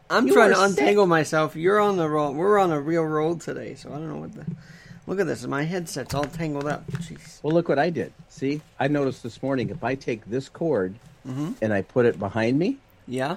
I'm 0.08 0.28
You 0.28 0.34
trying 0.34 0.52
are 0.52 0.54
to 0.54 0.68
sick. 0.68 0.78
untangle 0.78 1.06
myself. 1.06 1.56
You're 1.56 1.80
on 1.80 1.96
the 1.96 2.08
roll. 2.08 2.32
We're 2.32 2.58
on 2.58 2.70
a 2.70 2.80
real 2.80 3.02
roll 3.02 3.36
today, 3.36 3.74
so 3.74 3.90
I 3.90 3.94
don't 3.94 4.08
know 4.08 4.16
what 4.20 4.32
the. 4.32 4.46
Look 5.08 5.18
at 5.20 5.26
this. 5.26 5.44
My 5.46 5.62
headset's 5.64 6.14
all 6.14 6.24
tangled 6.24 6.66
up. 6.66 6.86
Jeez. 6.92 7.42
Well, 7.42 7.52
look 7.52 7.68
what 7.68 7.78
I 7.78 7.90
did. 7.90 8.12
See, 8.28 8.60
I 8.78 8.86
noticed 8.88 9.22
this 9.24 9.42
morning 9.42 9.70
if 9.70 9.82
I 9.84 9.94
take 9.96 10.24
this 10.26 10.48
cord 10.48 10.94
Mhm. 11.26 11.54
and 11.60 11.72
I 11.72 11.82
put 11.82 12.06
it 12.06 12.18
behind 12.18 12.58
me, 12.58 12.78
Yeah. 13.08 13.36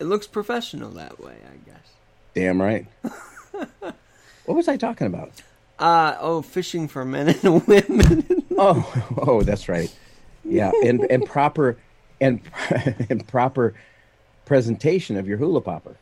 It 0.00 0.04
looks 0.06 0.26
professional 0.26 0.90
that 0.92 1.20
way, 1.22 1.34
I 1.44 1.70
guess. 1.70 1.86
damn 2.34 2.60
right. 2.60 2.86
what 3.52 3.94
was 4.56 4.66
I 4.66 4.76
talking 4.76 5.06
about? 5.06 5.30
Uh 5.78 6.16
oh, 6.20 6.42
fishing 6.42 6.88
for 6.88 7.04
men 7.04 7.28
and 7.42 7.66
women. 7.66 8.26
Oh, 8.62 9.04
oh, 9.16 9.42
that's 9.42 9.70
right. 9.70 9.90
Yeah, 10.44 10.70
and 10.84 11.00
and 11.10 11.24
proper 11.24 11.78
and 12.20 12.40
and 13.08 13.26
proper 13.26 13.72
presentation 14.44 15.16
of 15.16 15.26
your 15.26 15.38
hula 15.38 15.62
popper. 15.62 15.96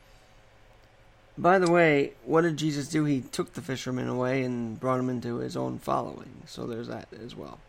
By 1.36 1.60
the 1.60 1.70
way, 1.70 2.14
what 2.24 2.40
did 2.40 2.56
Jesus 2.56 2.88
do? 2.88 3.04
He 3.04 3.20
took 3.20 3.52
the 3.52 3.62
fishermen 3.62 4.08
away 4.08 4.42
and 4.42 4.80
brought 4.80 4.96
them 4.96 5.08
into 5.08 5.36
his 5.36 5.56
own 5.56 5.78
following. 5.78 6.42
So 6.46 6.66
there's 6.66 6.88
that 6.88 7.06
as 7.24 7.36
well. 7.36 7.60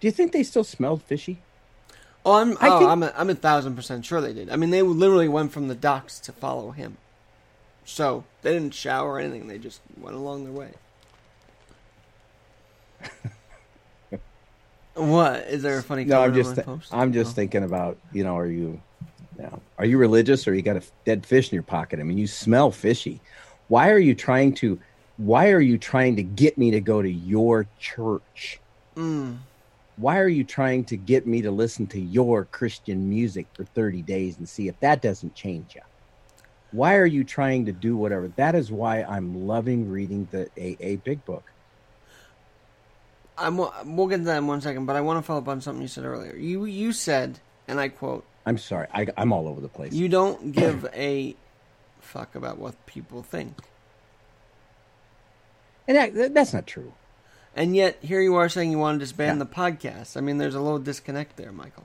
Do 0.00 0.08
you 0.08 0.12
think 0.12 0.32
they 0.32 0.42
still 0.42 0.64
smelled 0.64 1.02
fishy? 1.02 1.38
Oh, 2.26 2.32
I'm 2.34 2.52
I 2.60 2.68
oh, 2.68 2.78
think- 2.78 2.90
I'm 2.90 3.02
a, 3.02 3.12
I'm 3.16 3.30
a 3.30 3.34
thousand 3.34 3.76
percent 3.76 4.04
sure 4.04 4.20
they 4.20 4.32
did. 4.32 4.48
I 4.50 4.56
mean, 4.56 4.70
they 4.70 4.82
literally 4.82 5.28
went 5.28 5.52
from 5.52 5.68
the 5.68 5.74
docks 5.74 6.18
to 6.20 6.32
follow 6.32 6.70
him. 6.70 6.96
So 7.84 8.24
they 8.42 8.52
didn't 8.54 8.72
shower 8.74 9.12
or 9.12 9.20
anything. 9.20 9.46
They 9.46 9.58
just 9.58 9.80
went 10.00 10.16
along 10.16 10.44
their 10.44 10.52
way. 10.54 10.70
what 14.94 15.40
is 15.48 15.62
there 15.62 15.78
a 15.78 15.82
funny? 15.82 16.04
No, 16.04 16.22
I'm 16.22 16.34
just 16.34 16.54
th- 16.54 16.66
post? 16.66 16.94
I'm 16.94 17.12
just 17.12 17.32
Oh. 17.32 17.34
thinking 17.34 17.62
about 17.64 17.98
you 18.12 18.24
know, 18.24 18.36
are 18.38 18.46
you, 18.46 18.80
you 19.36 19.42
know, 19.42 19.60
are 19.78 19.84
you 19.84 19.98
religious 19.98 20.46
or 20.48 20.54
you 20.54 20.62
got 20.62 20.76
a 20.76 20.82
dead 21.04 21.26
fish 21.26 21.50
in 21.50 21.56
your 21.56 21.62
pocket? 21.62 22.00
I 22.00 22.04
mean, 22.04 22.16
you 22.18 22.26
smell 22.26 22.70
fishy. 22.70 23.20
Why 23.68 23.90
are 23.90 23.98
you 23.98 24.14
trying 24.14 24.54
to? 24.54 24.78
Why 25.16 25.50
are 25.50 25.60
you 25.60 25.78
trying 25.78 26.16
to 26.16 26.22
get 26.22 26.56
me 26.58 26.70
to 26.72 26.80
go 26.80 27.02
to 27.02 27.10
your 27.10 27.66
church? 27.78 28.60
Mm. 28.96 29.38
Why 29.96 30.18
are 30.18 30.28
you 30.28 30.44
trying 30.44 30.84
to 30.86 30.96
get 30.96 31.26
me 31.26 31.42
to 31.42 31.50
listen 31.50 31.86
to 31.88 32.00
your 32.00 32.44
Christian 32.46 33.08
music 33.08 33.46
for 33.54 33.64
30 33.64 34.02
days 34.02 34.38
and 34.38 34.48
see 34.48 34.68
if 34.68 34.78
that 34.80 35.02
doesn't 35.02 35.34
change 35.34 35.74
you? 35.76 35.82
Why 36.72 36.96
are 36.96 37.06
you 37.06 37.22
trying 37.22 37.66
to 37.66 37.72
do 37.72 37.96
whatever? 37.96 38.28
That 38.34 38.56
is 38.56 38.72
why 38.72 39.04
I'm 39.04 39.46
loving 39.46 39.88
reading 39.90 40.26
the 40.32 40.50
AA 40.58 40.96
Big 40.96 41.24
Book. 41.24 41.44
I'm, 43.38 43.56
we'll 43.56 44.08
get 44.08 44.18
to 44.18 44.24
that 44.24 44.38
in 44.38 44.46
one 44.48 44.60
second, 44.60 44.86
but 44.86 44.96
I 44.96 45.00
want 45.00 45.18
to 45.18 45.22
follow 45.22 45.40
up 45.40 45.48
on 45.48 45.60
something 45.60 45.82
you 45.82 45.88
said 45.88 46.04
earlier. 46.04 46.34
You 46.36 46.64
you 46.64 46.92
said, 46.92 47.38
and 47.68 47.80
I 47.80 47.88
quote, 47.88 48.24
I'm 48.46 48.58
sorry, 48.58 48.86
I, 48.92 49.06
I'm 49.16 49.32
all 49.32 49.48
over 49.48 49.60
the 49.60 49.68
place. 49.68 49.92
"You 49.92 50.08
don't 50.08 50.52
give 50.52 50.86
a 50.94 51.34
fuck 52.00 52.34
about 52.34 52.58
what 52.58 52.86
people 52.86 53.22
think," 53.22 53.56
and 55.88 55.96
that, 55.96 56.34
that's 56.34 56.52
not 56.52 56.66
true. 56.66 56.92
And 57.56 57.74
yet 57.76 57.98
here 58.02 58.20
you 58.20 58.34
are 58.36 58.48
saying 58.48 58.70
you 58.70 58.78
want 58.78 58.96
to 58.96 59.04
disband 59.04 59.38
Yeah. 59.38 59.44
the 59.44 59.50
podcast. 59.50 60.16
I 60.16 60.20
mean, 60.20 60.38
there's 60.38 60.54
a 60.54 60.60
little 60.60 60.78
disconnect 60.78 61.36
there, 61.36 61.52
Michael. 61.52 61.84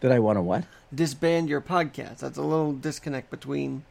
Did 0.00 0.12
I 0.12 0.18
want 0.18 0.36
to 0.36 0.42
what? 0.42 0.64
Disband 0.94 1.48
your 1.48 1.60
podcast. 1.60 2.18
That's 2.18 2.38
a 2.38 2.42
little 2.42 2.72
disconnect 2.72 3.30
between. 3.30 3.84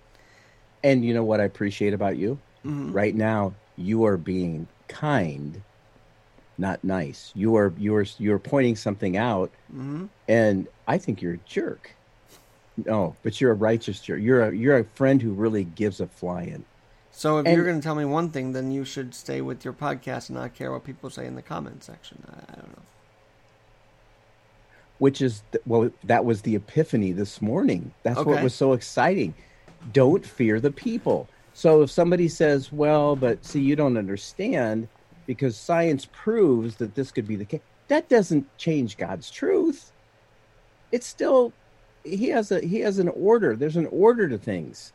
And 0.84 1.04
you 1.04 1.14
know 1.14 1.24
what 1.24 1.42
I 1.42 1.44
appreciate 1.46 1.94
about 1.94 2.18
you? 2.18 2.38
Mhm. 2.64 2.94
Right 2.94 3.16
now, 3.16 3.54
you 3.76 4.06
are 4.06 4.18
being 4.18 4.68
kind, 4.88 5.62
not 6.58 6.84
nice. 6.84 7.32
You 7.36 7.56
are 7.58 7.74
you 7.78 7.96
are 7.96 8.06
you 8.20 8.34
are 8.34 8.40
pointing 8.40 8.76
something 8.76 9.18
out, 9.18 9.52
Mhm. 9.76 10.10
and 10.28 10.68
I 10.88 10.98
think 11.00 11.22
you're 11.22 11.34
a 11.34 11.40
jerk. 11.46 11.92
No, 12.78 13.16
but 13.24 13.42
you're 13.42 13.52
a 13.52 13.56
righteous 13.56 14.00
jerk. 14.00 14.22
You're 14.22 14.44
a 14.50 14.56
you're 14.56 14.78
a 14.78 14.84
friend 14.84 15.22
who 15.22 15.32
really 15.34 15.64
gives 15.64 16.00
a 16.00 16.08
flying. 16.08 16.66
So 17.16 17.38
if 17.38 17.46
And- 17.46 17.56
you're 17.56 17.64
going 17.64 17.80
to 17.80 17.84
tell 17.84 17.96
me 17.96 18.04
one 18.04 18.30
thing, 18.30 18.52
then 18.52 18.72
you 18.72 18.84
should 18.84 19.16
stay 19.16 19.40
with 19.40 19.64
your 19.64 19.74
podcast 19.74 20.28
and 20.30 20.38
not 20.38 20.54
care 20.54 20.72
what 20.74 20.84
people 20.84 21.10
say 21.10 21.26
in 21.26 21.36
the 21.36 21.42
comment 21.42 21.82
section. 21.82 22.22
I, 22.28 22.52
I 22.52 22.56
don't 22.56 22.76
know. 22.76 22.84
Which 24.98 25.22
is 25.22 25.42
th- 25.52 25.64
well, 25.66 25.90
that 26.04 26.26
was 26.26 26.42
the 26.42 26.56
epiphany 26.56 27.14
this 27.14 27.42
morning. 27.42 27.94
That's 28.04 28.20
what 28.20 28.44
was 28.44 28.54
so 28.54 28.74
exciting. 28.74 29.34
Don't 29.94 30.26
fear 30.26 30.60
the 30.60 30.72
people. 30.72 31.28
So 31.54 31.82
if 31.82 31.92
somebody 31.92 32.28
says, 32.28 32.72
"Well, 32.72 33.16
but 33.16 33.44
see, 33.46 33.62
you 33.62 33.76
don't 33.76 33.98
understand," 33.98 34.88
because 35.26 35.58
science 35.58 36.08
proves 36.12 36.78
that 36.78 36.96
this 36.96 37.12
could 37.12 37.28
be 37.28 37.36
the 37.36 37.46
case, 37.46 37.62
that 37.88 38.08
doesn't 38.10 38.46
change 38.58 38.98
God's 38.98 39.30
truth. 39.30 39.92
It's 40.92 41.08
still 41.08 41.52
he 42.04 42.30
has 42.30 42.52
a 42.52 42.62
he 42.62 42.80
has 42.80 43.00
an 43.00 43.10
order. 43.10 43.56
There's 43.56 43.78
an 43.78 43.88
order 43.88 44.30
to 44.30 44.38
things. 44.38 44.94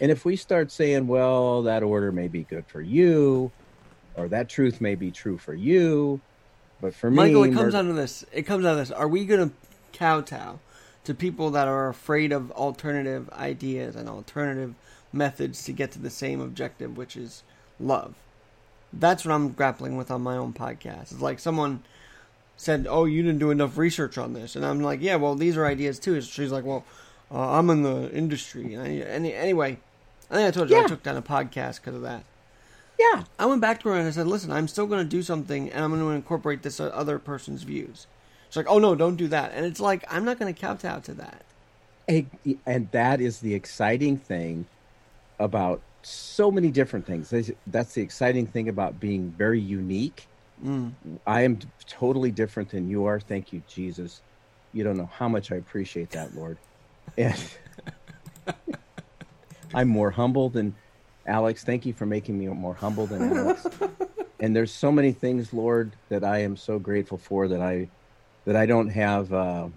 And 0.00 0.10
if 0.10 0.24
we 0.24 0.36
start 0.36 0.70
saying, 0.72 1.06
"Well, 1.06 1.62
that 1.62 1.82
order 1.82 2.10
may 2.10 2.28
be 2.28 2.44
good 2.44 2.64
for 2.66 2.80
you," 2.80 3.52
or 4.16 4.28
that 4.28 4.48
truth 4.48 4.80
may 4.80 4.94
be 4.94 5.10
true 5.10 5.36
for 5.36 5.54
you, 5.54 6.20
but 6.80 6.94
for 6.94 7.10
Michael, 7.10 7.42
me, 7.42 7.50
it 7.50 7.54
comes 7.54 7.74
down 7.74 7.86
to 7.86 7.92
this. 7.92 8.24
It 8.32 8.42
comes 8.42 8.64
down 8.64 8.76
to 8.76 8.80
this. 8.80 8.90
Are 8.90 9.08
we 9.08 9.24
going 9.24 9.50
to 9.50 9.54
kowtow 9.92 10.58
to 11.04 11.14
people 11.14 11.50
that 11.50 11.68
are 11.68 11.88
afraid 11.88 12.32
of 12.32 12.50
alternative 12.52 13.28
ideas 13.30 13.94
and 13.94 14.08
alternative 14.08 14.74
methods 15.12 15.64
to 15.64 15.72
get 15.72 15.90
to 15.92 15.98
the 15.98 16.10
same 16.10 16.40
objective, 16.40 16.96
which 16.96 17.16
is 17.16 17.42
love? 17.78 18.14
That's 18.92 19.24
what 19.24 19.32
I'm 19.32 19.50
grappling 19.50 19.96
with 19.96 20.10
on 20.10 20.22
my 20.22 20.36
own 20.36 20.52
podcast. 20.52 21.12
It's 21.12 21.20
like 21.20 21.38
someone 21.38 21.82
said, 22.56 22.86
"Oh, 22.88 23.04
you 23.04 23.22
didn't 23.22 23.38
do 23.38 23.50
enough 23.50 23.76
research 23.76 24.16
on 24.18 24.32
this," 24.32 24.56
and 24.56 24.64
I'm 24.64 24.80
like, 24.80 25.00
"Yeah, 25.02 25.16
well, 25.16 25.34
these 25.34 25.56
are 25.56 25.66
ideas 25.66 25.98
too." 25.98 26.20
She's 26.22 26.50
like, 26.50 26.64
"Well, 26.64 26.84
uh, 27.30 27.58
I'm 27.58 27.70
in 27.70 27.82
the 27.82 28.10
industry," 28.12 28.74
and 28.74 28.82
I, 28.82 28.88
any, 29.06 29.32
anyway, 29.32 29.78
I 30.30 30.34
think 30.36 30.48
I 30.48 30.50
told 30.50 30.70
you 30.70 30.76
I 30.84 30.86
took 30.86 31.02
down 31.02 31.16
a 31.16 31.22
podcast 31.22 31.76
because 31.76 31.94
of 31.96 32.02
that. 32.02 32.24
yeah, 32.98 33.24
I 33.38 33.46
went 33.46 33.60
back 33.60 33.80
to 33.80 33.88
her 33.88 33.96
and 33.96 34.06
I 34.06 34.10
said, 34.10 34.26
"Listen, 34.26 34.52
I'm 34.52 34.68
still 34.68 34.86
going 34.86 35.02
to 35.02 35.08
do 35.08 35.22
something, 35.22 35.70
and 35.70 35.82
I'm 35.84 35.90
going 35.90 36.02
to 36.02 36.08
incorporate 36.10 36.62
this 36.62 36.78
other 36.80 37.18
person's 37.18 37.62
views." 37.64 38.06
She's 38.48 38.56
like, 38.56 38.66
"Oh 38.68 38.78
no, 38.78 38.94
don't 38.94 39.16
do 39.16 39.28
that." 39.28 39.52
And 39.54 39.64
it's 39.66 39.80
like 39.80 40.04
I'm 40.08 40.24
not 40.24 40.38
going 40.38 40.52
to 40.52 40.60
kowtow 40.60 41.00
to 41.00 41.14
that. 41.14 41.42
And 42.66 42.90
that 42.90 43.20
is 43.20 43.38
the 43.40 43.54
exciting 43.54 44.16
thing 44.18 44.66
about 45.38 45.80
so 46.02 46.50
many 46.50 46.70
different 46.70 47.06
things. 47.06 47.30
That's- 47.30 47.52
That's 47.66 47.94
the 47.94 48.02
exciting 48.02 48.46
thing 48.46 48.68
about 48.68 48.98
being 48.98 49.30
very 49.36 49.60
unique. 49.60 50.26
Mm. 50.64 50.92
I 51.26 51.42
am 51.42 51.58
totally 51.86 52.30
different 52.30 52.70
than 52.70 52.88
you 52.90 53.04
are. 53.06 53.20
Thank 53.20 53.52
you, 53.52 53.62
Jesus. 53.68 54.20
You 54.72 54.82
don't 54.84 54.96
know 54.96 55.08
how 55.12 55.28
much 55.28 55.52
I 55.52 55.56
appreciate 55.56 56.10
that, 56.10 56.34
Lord. 56.36 56.58
And 57.16 57.42
I'm 59.74 59.88
more 59.88 60.10
humble 60.10 60.48
than 60.48 60.74
Alex. 61.26 61.64
Thank 61.64 61.86
you 61.86 61.92
for 61.92 62.06
making 62.06 62.38
me 62.38 62.46
more 62.48 62.74
humble 62.74 63.06
than 63.06 63.32
Alex. 63.36 63.66
and 64.40 64.54
there's 64.54 64.72
so 64.72 64.90
many 64.90 65.12
things, 65.12 65.52
Lord, 65.52 65.92
that 66.08 66.24
I 66.24 66.38
am 66.40 66.56
so 66.56 66.78
grateful 66.78 67.18
for 67.18 67.48
that 67.48 67.60
I 67.60 67.88
that 68.46 68.56
I 68.56 68.66
don't 68.66 68.88
have. 68.88 69.32
Uh, 69.32 69.68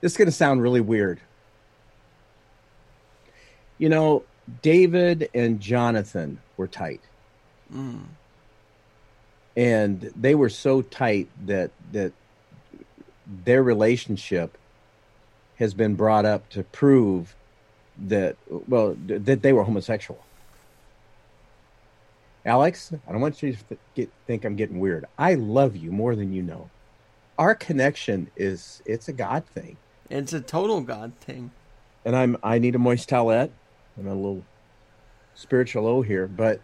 this 0.00 0.12
is 0.12 0.18
going 0.18 0.26
to 0.26 0.32
sound 0.32 0.60
really 0.62 0.80
weird. 0.82 1.20
You 3.78 3.88
know, 3.88 4.24
David 4.62 5.30
and 5.34 5.60
Jonathan 5.60 6.40
were 6.56 6.68
tight 6.68 7.00
Mm. 7.72 8.02
and 9.56 10.12
they 10.14 10.34
were 10.34 10.50
so 10.50 10.82
tight 10.82 11.28
that 11.46 11.70
that 11.92 12.12
their 13.26 13.62
relationship 13.62 14.58
has 15.56 15.72
been 15.72 15.94
brought 15.94 16.26
up 16.26 16.50
to 16.50 16.62
prove 16.62 17.34
that 17.96 18.36
well 18.48 18.96
th- 19.08 19.22
that 19.24 19.42
they 19.42 19.52
were 19.52 19.64
homosexual. 19.64 20.24
Alex, 22.46 22.92
I 23.08 23.12
don't 23.12 23.20
want 23.22 23.42
you 23.42 23.54
to 23.54 23.64
th- 23.64 23.80
get, 23.94 24.10
think 24.26 24.44
I'm 24.44 24.56
getting 24.56 24.78
weird. 24.78 25.06
I 25.18 25.34
love 25.34 25.76
you 25.76 25.90
more 25.90 26.14
than 26.14 26.32
you 26.32 26.42
know. 26.42 26.70
Our 27.38 27.54
connection 27.54 28.30
is 28.36 28.82
it's 28.84 29.08
a 29.08 29.12
God 29.12 29.44
thing, 29.46 29.76
It's 30.10 30.32
a 30.32 30.40
total 30.40 30.80
God 30.82 31.12
thing. 31.20 31.50
and 32.04 32.14
I'm 32.14 32.36
I 32.42 32.58
need 32.58 32.74
a 32.74 32.78
moist 32.78 33.08
towelette. 33.08 33.50
I'm 33.98 34.06
a 34.06 34.14
little 34.14 34.44
spiritual 35.34 35.86
O 35.86 36.02
here, 36.02 36.26
but 36.28 36.60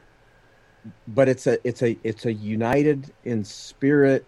but 1.08 1.28
it's 1.28 1.46
a 1.46 1.66
it's 1.66 1.82
a 1.82 1.98
it's 2.04 2.26
a 2.26 2.32
united 2.32 3.12
in 3.24 3.44
spirit 3.44 4.26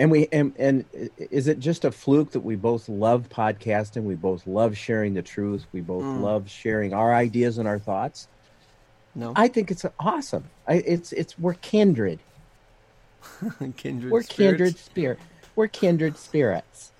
and 0.00 0.10
we 0.10 0.26
and 0.32 0.54
and 0.58 0.86
is 1.18 1.46
it 1.46 1.58
just 1.60 1.84
a 1.84 1.92
fluke 1.92 2.32
that 2.32 2.40
we 2.40 2.56
both 2.56 2.88
love 2.88 3.28
podcasting 3.28 4.02
we 4.04 4.14
both 4.16 4.46
love 4.46 4.76
sharing 4.76 5.12
the 5.14 5.22
truth 5.22 5.66
we 5.72 5.82
both 5.82 6.06
Mm. 6.06 6.22
love 6.22 6.50
sharing 6.50 6.94
our 6.94 7.14
ideas 7.14 7.58
and 7.58 7.68
our 7.68 7.78
thoughts 7.78 8.26
No, 9.14 9.32
i 9.36 9.46
think 9.46 9.70
it's 9.70 9.84
awesome 10.00 10.50
I, 10.66 10.74
it's 10.76 11.12
it's 11.12 11.38
we're 11.38 11.54
kindred 11.54 12.22
kindred. 13.76 14.10
we're 14.12 14.22
spirits. 14.22 14.36
kindred 14.36 14.78
spirit 14.78 15.20
we're 15.54 15.68
kindred 15.68 16.16
spirits 16.16 16.92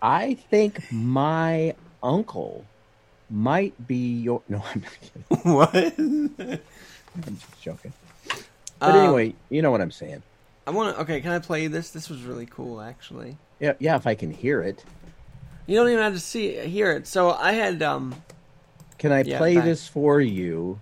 i 0.00 0.34
think 0.34 0.80
my 0.92 1.74
uncle 2.04 2.70
might 3.28 3.74
be 3.84 4.20
your 4.22 4.44
no 4.48 4.62
i'm 4.64 4.80
not 4.80 5.00
kidding 5.00 5.24
what? 5.42 5.74
i'm 5.98 7.36
just 7.36 7.60
joking 7.60 7.92
but 8.78 8.94
Um, 8.94 8.96
anyway 8.96 9.34
you 9.50 9.60
know 9.62 9.72
what 9.72 9.80
i'm 9.80 9.90
saying 9.90 10.22
I 10.66 10.70
want 10.70 10.94
to. 10.96 11.02
Okay, 11.02 11.20
can 11.20 11.32
I 11.32 11.38
play 11.38 11.66
this? 11.66 11.90
This 11.90 12.08
was 12.08 12.22
really 12.22 12.46
cool, 12.46 12.80
actually. 12.80 13.36
yeah 13.60 13.74
yeah 13.78 13.96
if 13.96 14.06
i 14.06 14.14
can 14.14 14.30
hear 14.30 14.62
it 14.62 14.84
You 15.66 15.76
don't 15.76 15.88
even 15.88 16.02
have 16.02 16.14
to 16.14 16.20
see 16.20 16.56
hear 16.68 16.92
it. 16.92 17.06
So 17.06 17.30
I 17.32 17.52
had 17.52 17.82
um. 17.82 18.14
Can 18.98 19.10
I 19.12 19.22
Yeah, 19.22 19.38
play 19.38 19.56
back. 19.56 19.64
this 19.64 19.88
for 19.88 20.20
you? 20.20 20.80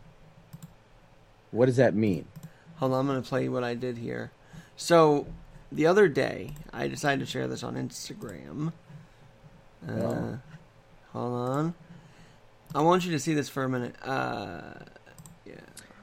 What 1.53 1.67
does 1.67 1.77
that 1.77 1.95
mean? 1.95 2.27
Hold 2.77 2.93
on, 2.93 3.01
I'm 3.01 3.07
going 3.07 3.23
to 3.23 3.29
play 3.29 3.49
what 3.49 3.65
I 3.65 3.75
did 3.75 3.99
here. 3.99 4.31
So, 4.77 5.27
the 5.73 5.87
other 5.87 6.09
day, 6.09 6.55
I 6.73 6.87
decided 6.89 7.21
to 7.21 7.27
share 7.27 7.47
this 7.49 7.63
on 7.63 7.75
Instagram. 7.77 8.73
Uh, 9.87 9.93
Oh. 9.93 10.39
Hold 11.13 11.33
on. 11.51 11.75
I 12.75 12.83
want 12.83 13.05
you 13.05 13.11
to 13.13 13.19
see 13.19 13.35
this 13.35 13.49
for 13.49 13.65
a 13.65 13.69
minute. 13.69 13.97
Uh, 14.03 14.61
yeah. 15.45 15.55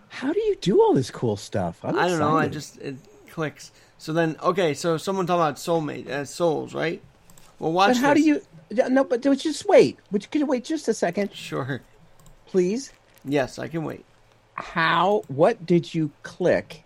How 0.10 0.34
do 0.34 0.40
you 0.40 0.56
do 0.60 0.82
all 0.82 0.94
this 0.94 1.10
cool 1.12 1.38
stuff? 1.38 1.80
I'm 1.84 1.98
I 1.98 2.08
don't 2.08 2.20
know. 2.20 2.38
I 2.38 2.48
just 2.50 2.78
it 2.80 2.96
clicks. 3.38 3.72
So 4.00 4.14
then, 4.14 4.36
okay. 4.42 4.74
So 4.74 4.98
someone 4.98 5.28
talking 5.28 5.42
about 5.42 5.56
soulmate, 5.56 6.10
uh, 6.10 6.26
souls, 6.26 6.74
right? 6.74 7.02
Well, 7.60 7.72
watch. 7.72 7.90
But 7.90 7.98
how 7.98 8.14
this. 8.16 8.24
do 8.24 8.30
you? 8.30 8.42
No, 8.90 9.04
but 9.04 9.22
just 9.22 9.68
wait. 9.68 10.00
Would 10.12 10.24
you, 10.24 10.30
could 10.30 10.40
you 10.40 10.48
wait 10.48 10.66
just 10.66 10.88
a 10.88 10.94
second, 10.94 11.34
Sure. 11.34 11.82
please? 12.48 12.92
Yes, 13.24 13.60
I 13.60 13.68
can 13.68 13.84
wait. 13.84 14.04
How? 14.56 15.22
What 15.28 15.66
did 15.66 15.94
you 15.94 16.12
click 16.24 16.84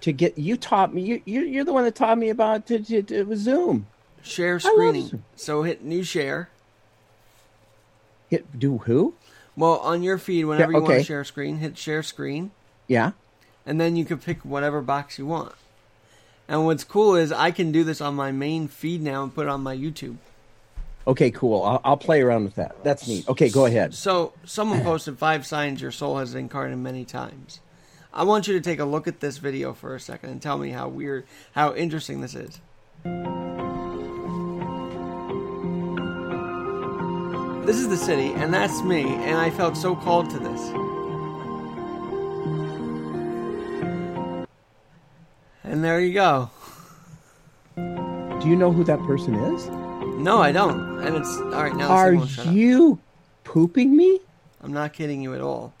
to 0.00 0.12
get 0.12 0.36
you 0.38 0.56
taught 0.56 0.92
me. 0.92 1.02
You, 1.02 1.22
you 1.24 1.42
you're 1.42 1.64
the 1.64 1.72
one 1.72 1.84
that 1.84 1.94
taught 1.94 2.18
me 2.18 2.30
about 2.30 2.66
to, 2.66 2.80
to, 2.80 3.02
to 3.02 3.36
Zoom. 3.36 3.86
Share 4.22 4.60
screening. 4.60 5.22
So 5.36 5.62
hit 5.62 5.82
new 5.84 6.02
share. 6.02 6.48
Hit 8.28 8.58
do 8.58 8.78
who? 8.78 9.14
Well, 9.56 9.78
on 9.78 10.02
your 10.02 10.18
feed, 10.18 10.44
whenever 10.44 10.72
Yeah, 10.72 10.78
you 10.78 10.84
want 10.84 10.98
to 10.98 11.04
share 11.04 11.24
screen, 11.24 11.58
hit 11.58 11.76
share 11.76 12.02
screen, 12.02 12.50
Yeah. 12.86 13.12
And 13.70 13.80
then 13.80 13.94
you 13.94 14.04
can 14.04 14.18
pick 14.18 14.44
whatever 14.44 14.82
box 14.82 15.16
you 15.16 15.26
want. 15.26 15.54
And 16.48 16.66
what's 16.66 16.82
cool 16.82 17.14
is 17.14 17.30
I 17.30 17.52
can 17.52 17.70
do 17.70 17.84
this 17.84 18.00
on 18.00 18.16
my 18.16 18.32
main 18.32 18.66
feed 18.66 19.00
now 19.00 19.22
and 19.22 19.32
put 19.32 19.46
it 19.46 19.48
on 19.48 19.62
my 19.62 19.76
YouTube. 19.76 20.16
Okay, 21.06 21.30
cool. 21.30 21.62
I'll, 21.62 21.80
I'll 21.84 21.96
play 21.96 22.20
around 22.20 22.42
with 22.42 22.56
that. 22.56 22.82
That's 22.82 23.06
neat. 23.06 23.28
Okay, 23.28 23.48
go 23.48 23.66
ahead. 23.66 23.94
So, 23.94 24.32
someone 24.44 24.82
posted 24.82 25.18
five 25.18 25.46
signs 25.46 25.80
your 25.80 25.92
soul 25.92 26.18
has 26.18 26.34
incarnated 26.34 26.80
many 26.80 27.04
times. 27.04 27.60
I 28.12 28.24
want 28.24 28.48
you 28.48 28.54
to 28.54 28.60
take 28.60 28.80
a 28.80 28.84
look 28.84 29.06
at 29.06 29.20
this 29.20 29.38
video 29.38 29.72
for 29.72 29.94
a 29.94 30.00
second 30.00 30.30
and 30.30 30.42
tell 30.42 30.58
me 30.58 30.70
how 30.70 30.88
weird, 30.88 31.28
how 31.52 31.72
interesting 31.72 32.22
this 32.22 32.34
is. 32.34 32.60
This 37.64 37.76
is 37.76 37.88
the 37.88 37.96
city, 37.96 38.32
and 38.32 38.52
that's 38.52 38.82
me, 38.82 39.04
and 39.04 39.38
I 39.38 39.50
felt 39.50 39.76
so 39.76 39.94
called 39.94 40.28
to 40.30 40.40
this. 40.40 40.89
And 45.70 45.84
there 45.84 46.00
you 46.00 46.12
go. 46.12 46.50
Do 47.76 48.48
you 48.48 48.56
know 48.56 48.72
who 48.72 48.82
that 48.82 48.98
person 49.06 49.36
is? 49.36 49.68
No, 50.18 50.42
I 50.42 50.50
don't. 50.50 50.98
And 50.98 51.16
it's 51.16 51.36
all 51.36 51.62
right 51.62 51.76
now. 51.76 51.88
Are 51.88 52.12
you 52.12 52.98
pooping 53.44 53.96
me? 53.96 54.18
I'm 54.60 54.72
not 54.72 54.92
kidding 54.92 55.22
you 55.22 55.32
at 55.32 55.40
all. 55.40 55.72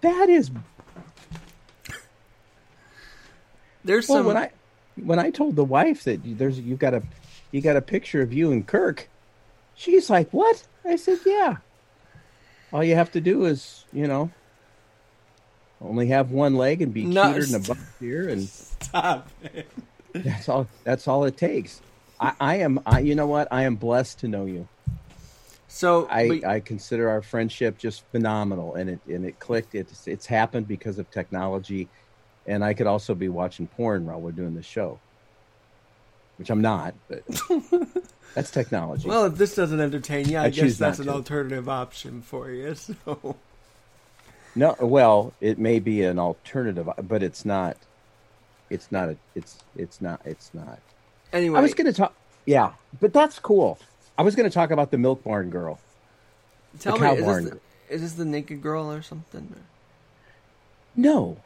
That 0.00 0.28
is 0.28 0.50
There's 3.84 4.08
well. 4.08 4.18
some. 4.18 4.26
When 4.26 4.36
I 4.36 4.50
when 4.96 5.20
I 5.20 5.30
told 5.30 5.54
the 5.54 5.64
wife 5.64 6.02
that 6.04 6.20
there's 6.24 6.58
you've 6.58 6.80
got 6.80 6.94
a 6.94 7.02
you 7.52 7.60
got 7.60 7.76
a 7.76 7.82
picture 7.82 8.22
of 8.22 8.32
you 8.32 8.50
and 8.50 8.66
Kirk, 8.66 9.08
she's 9.76 10.10
like, 10.10 10.28
"What?" 10.32 10.66
I 10.84 10.96
said, 10.96 11.20
"Yeah." 11.24 11.58
All 12.72 12.82
you 12.82 12.96
have 12.96 13.12
to 13.12 13.20
do 13.20 13.44
is, 13.44 13.84
you 13.92 14.08
know, 14.08 14.32
only 15.80 16.08
have 16.08 16.30
one 16.30 16.54
leg 16.56 16.82
and 16.82 16.92
be 16.92 17.04
No, 17.04 17.32
cuter 17.32 17.46
than 17.46 17.60
a 17.60 17.64
st- 17.64 17.68
buck 17.68 17.78
deer, 18.00 18.28
and 18.28 18.48
Stop 18.48 19.28
it. 19.42 19.70
that's 20.12 20.48
all. 20.48 20.66
That's 20.84 21.06
all 21.08 21.24
it 21.24 21.36
takes. 21.36 21.80
I, 22.18 22.32
I 22.40 22.54
am. 22.56 22.80
I. 22.86 23.00
You 23.00 23.14
know 23.14 23.26
what? 23.26 23.48
I 23.50 23.62
am 23.62 23.76
blessed 23.76 24.20
to 24.20 24.28
know 24.28 24.44
you. 24.46 24.68
So 25.68 26.08
I, 26.10 26.28
but- 26.28 26.44
I 26.44 26.60
consider 26.60 27.08
our 27.08 27.22
friendship 27.22 27.78
just 27.78 28.04
phenomenal, 28.10 28.74
and 28.74 28.90
it 28.90 29.00
and 29.08 29.24
it 29.24 29.38
clicked. 29.38 29.74
It's 29.74 30.06
it's 30.08 30.26
happened 30.26 30.66
because 30.68 30.98
of 30.98 31.10
technology, 31.10 31.88
and 32.46 32.64
I 32.64 32.74
could 32.74 32.86
also 32.86 33.14
be 33.14 33.28
watching 33.28 33.66
porn 33.68 34.06
while 34.06 34.20
we're 34.20 34.32
doing 34.32 34.54
the 34.54 34.62
show, 34.62 34.98
which 36.38 36.50
I'm 36.50 36.60
not, 36.60 36.94
but 37.08 37.22
that's 38.34 38.50
technology. 38.50 39.08
Well, 39.08 39.26
if 39.26 39.36
this 39.36 39.54
doesn't 39.54 39.80
entertain 39.80 40.28
you, 40.28 40.38
I, 40.38 40.44
I 40.46 40.50
guess 40.50 40.76
that's 40.76 40.98
an 40.98 41.06
to. 41.06 41.12
alternative 41.12 41.68
option 41.68 42.20
for 42.22 42.50
you. 42.50 42.74
So, 43.04 43.36
no, 44.54 44.76
well, 44.80 45.32
it 45.40 45.58
may 45.58 45.78
be 45.78 46.02
an 46.02 46.18
alternative, 46.18 46.88
but 47.02 47.22
it's 47.22 47.44
not. 47.44 47.76
It's 48.68 48.90
not 48.90 49.10
a. 49.10 49.16
It's 49.34 49.58
it's 49.76 50.00
not. 50.00 50.20
It's 50.24 50.52
not. 50.52 50.80
anyway, 51.32 51.58
I 51.58 51.62
was 51.62 51.74
going 51.74 51.86
to 51.86 51.92
talk. 51.92 52.14
Yeah, 52.46 52.72
but 53.00 53.12
that's 53.12 53.38
cool. 53.38 53.78
I 54.18 54.22
was 54.22 54.34
going 54.34 54.48
to 54.48 54.54
talk 54.54 54.70
about 54.70 54.90
the 54.90 54.98
Milk 54.98 55.22
Barn 55.24 55.50
girl. 55.50 55.78
tell 56.78 56.98
me, 56.98 57.08
is 57.08 57.24
this, 57.24 57.50
the, 57.50 57.60
is 57.88 58.00
this 58.02 58.12
the 58.14 58.24
naked 58.24 58.62
girl 58.62 58.90
or 58.90 59.02
something? 59.02 59.54
No, 60.96 61.38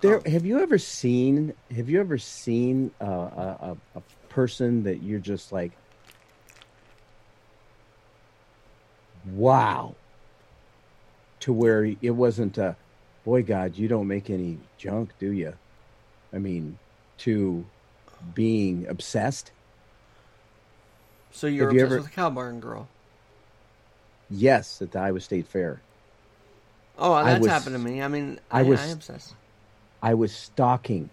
there. 0.00 0.22
Oh. 0.24 0.30
Have 0.30 0.46
you 0.46 0.60
ever 0.60 0.78
seen? 0.78 1.54
Have 1.74 1.88
you 1.88 2.00
ever 2.00 2.18
seen 2.18 2.92
uh, 3.00 3.04
a, 3.04 3.56
a 3.60 3.76
a 3.96 4.02
person 4.28 4.84
that 4.84 5.02
you're 5.02 5.20
just 5.20 5.52
like, 5.52 5.72
wow, 9.32 9.94
to 11.42 11.52
where 11.52 11.84
it 11.84 12.10
wasn't 12.10 12.56
a, 12.58 12.76
boy, 13.24 13.42
God, 13.42 13.76
you 13.76 13.88
don't 13.88 14.06
make 14.06 14.30
any 14.30 14.58
junk, 14.78 15.10
do 15.18 15.32
you? 15.32 15.52
I 16.32 16.38
mean, 16.38 16.78
to 17.18 17.64
being 18.34 18.86
obsessed. 18.88 19.50
So 21.32 21.46
you're 21.48 21.66
Have 21.66 21.74
you 21.74 21.80
obsessed 21.80 21.92
ever- 21.92 22.02
with 22.02 22.10
the 22.10 22.14
cow 22.14 22.30
barn 22.30 22.60
girl? 22.60 22.88
Yes, 24.30 24.80
at 24.80 24.92
the 24.92 24.98
Iowa 25.00 25.20
State 25.20 25.46
Fair, 25.46 25.82
Oh, 26.96 27.22
that's 27.24 27.40
was- 27.40 27.50
happened 27.50 27.74
to 27.74 27.78
me. 27.80 28.02
I 28.02 28.08
mean, 28.08 28.38
I, 28.50 28.60
I 28.60 28.62
was- 28.62 28.80
I 28.80 28.86
obsessed. 28.86 29.34
I 30.00 30.14
was 30.14 30.32
stalking. 30.34 31.10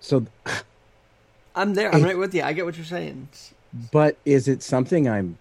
So, 0.00 0.26
I'm 1.54 1.74
there. 1.74 1.94
I'm 1.94 2.02
right 2.02 2.16
with 2.18 2.34
you. 2.34 2.42
I 2.42 2.52
get 2.52 2.64
what 2.64 2.76
you're 2.76 2.84
saying. 2.86 3.28
But 3.92 4.16
is 4.24 4.48
it 4.48 4.62
something 4.62 5.08
I'm? 5.08 5.38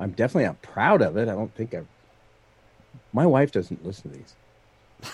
I'm 0.00 0.10
definitely 0.12 0.46
not 0.46 0.60
proud 0.62 1.02
of 1.02 1.16
it. 1.16 1.28
I 1.28 1.32
don't 1.32 1.54
think 1.54 1.74
I. 1.74 1.82
My 3.12 3.26
wife 3.26 3.52
doesn't 3.52 3.84
listen 3.84 4.10
to 4.10 4.16
these, 4.16 4.34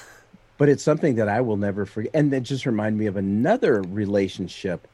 but 0.59 0.68
it's 0.68 0.82
something 0.82 1.16
that 1.16 1.28
I 1.28 1.41
will 1.41 1.57
never 1.57 1.84
forget. 1.84 2.12
And 2.14 2.32
that 2.32 2.41
just 2.43 2.64
reminded 2.66 2.99
me 2.99 3.07
of 3.07 3.16
another 3.16 3.82
relationship 3.82 4.87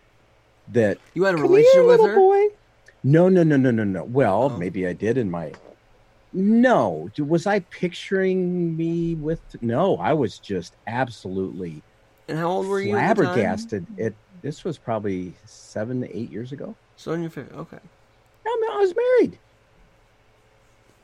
that 0.73 0.99
You 1.15 1.25
had 1.25 1.35
a 1.35 1.39
relationship 1.39 1.73
here, 1.75 1.83
with 1.85 2.01
little 2.01 2.07
her? 2.09 2.15
Boy. 2.17 2.49
No, 3.05 3.29
no, 3.29 3.43
no, 3.43 3.57
no, 3.57 3.71
no, 3.71 3.85
no. 3.85 4.05
Well, 4.05 4.45
Oh. 4.55 4.57
maybe 4.59 4.87
I 4.87 4.93
did 4.93 5.19
in 5.19 5.31
my. 5.31 5.53
No, 6.33 7.11
was 7.19 7.47
I 7.47 7.59
picturing 7.61 8.75
me 8.77 9.15
with? 9.17 9.41
No, 9.61 9.99
I 9.99 10.15
was 10.15 10.39
just 10.39 10.75
absolutely 10.87 11.83
And 12.29 12.39
how 12.39 12.49
old 12.49 12.67
were 12.69 12.81
you? 12.81 12.97
at 12.97 13.17
the 13.17 13.25
time? 13.25 13.35
flabbergasted. 13.35 13.87
It. 13.99 14.15
This 14.41 14.65
was 14.65 14.79
probably 14.79 15.35
seven, 15.45 16.01
to 16.01 16.17
eight 16.17 16.31
years 16.33 16.51
ago. 16.53 16.75
So 16.97 17.13
in 17.13 17.21
your 17.21 17.31
fifth. 17.31 17.53
Okay. 17.53 17.79
Mean, 18.45 18.71
I 18.73 18.79
was 18.79 18.95
married. 18.97 19.39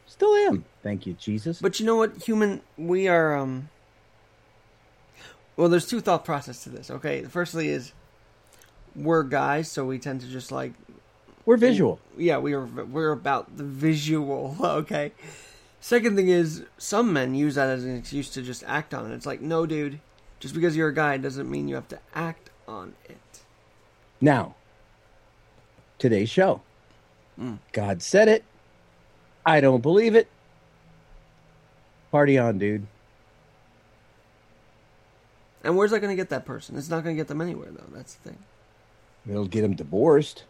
Still 0.09 0.35
am. 0.35 0.65
Thank 0.83 1.07
you, 1.07 1.13
Jesus. 1.13 1.61
But 1.61 1.79
you 1.79 1.87
know 1.87 1.97
what, 1.97 2.23
human, 2.23 2.63
we 2.77 3.07
are. 3.09 3.37
um 3.37 3.69
Well, 5.57 5.69
there's 5.69 5.87
two 5.87 6.01
thought 6.01 6.25
process 6.25 6.65
to 6.65 6.71
this. 6.71 6.91
Okay, 6.91 7.23
firstly 7.25 7.69
is 7.69 7.93
we're 8.97 9.23
guys, 9.23 9.71
so 9.71 9.85
we 9.85 9.99
tend 9.99 10.23
to 10.23 10.27
just 10.27 10.51
like 10.51 10.73
we're 11.45 11.59
visual. 11.59 12.01
yeah, 12.17 12.39
we 12.39 12.55
are 12.55 12.65
we're 12.65 13.13
about 13.13 13.57
the 13.57 13.65
visual. 13.65 14.57
Okay. 14.61 15.13
Second 15.81 16.17
thing 16.17 16.29
is 16.29 16.65
some 16.77 17.13
men 17.13 17.37
use 17.37 17.55
that 17.55 17.69
as 17.69 17.85
an 17.85 17.97
excuse 17.97 18.29
to 18.31 18.43
just 18.43 18.65
act 18.67 18.93
on 18.93 19.09
it. 19.11 19.15
It's 19.15 19.27
like, 19.27 19.41
no, 19.41 19.65
dude, 19.65 20.01
just 20.41 20.53
because 20.53 20.77
you're 20.77 20.89
a 20.89 20.95
guy 20.95 21.17
doesn't 21.19 21.49
mean 21.49 21.69
you 21.69 21.77
have 21.77 21.87
to 21.89 22.01
act 22.15 22.51
on 22.67 22.95
it. 23.09 23.41
Now, 24.21 24.57
today's 26.01 26.29
show. 26.29 26.63
Mm. 27.41 27.59
God 27.73 28.03
said 28.03 28.27
it. 28.27 28.43
I 29.49 29.63
don't 29.63 29.81
believe 29.81 30.15
it. 30.15 30.29
Party 32.11 32.37
on, 32.37 32.59
dude. 32.59 32.87
And 35.65 35.75
where's 35.75 35.91
that 35.91 36.01
going 36.01 36.15
to 36.15 36.21
get 36.21 36.29
that 36.29 36.45
person? 36.45 36.77
It's 36.77 36.91
not 36.91 37.03
going 37.03 37.17
to 37.17 37.21
get 37.21 37.29
them 37.29 37.41
anywhere, 37.41 37.71
though. 37.71 37.87
That's 37.95 38.17
the 38.17 38.29
thing. 38.29 38.39
It'll 39.27 39.47
get 39.47 39.63
them 39.63 39.75
divorced. 39.75 40.45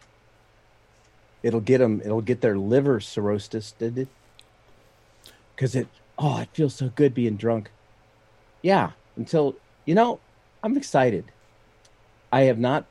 It'll 1.43 1.61
get 1.61 1.77
them. 1.77 2.01
It'll 2.03 2.19
get 2.19 2.41
their 2.41 2.57
liver 2.57 2.99
cirrhosis. 2.99 3.71
Did 3.71 3.97
it? 3.97 4.09
Because 5.55 5.75
it. 5.75 5.87
Oh, 6.17 6.41
it 6.41 6.49
feels 6.51 6.75
so 6.75 6.91
good 6.93 7.13
being 7.13 7.37
drunk. 7.37 7.71
Yeah. 8.61 8.91
Until 9.15 9.55
you 9.85 9.95
know, 9.95 10.19
I'm 10.61 10.75
excited. 10.75 11.23
I 12.33 12.41
have 12.41 12.59
not. 12.59 12.85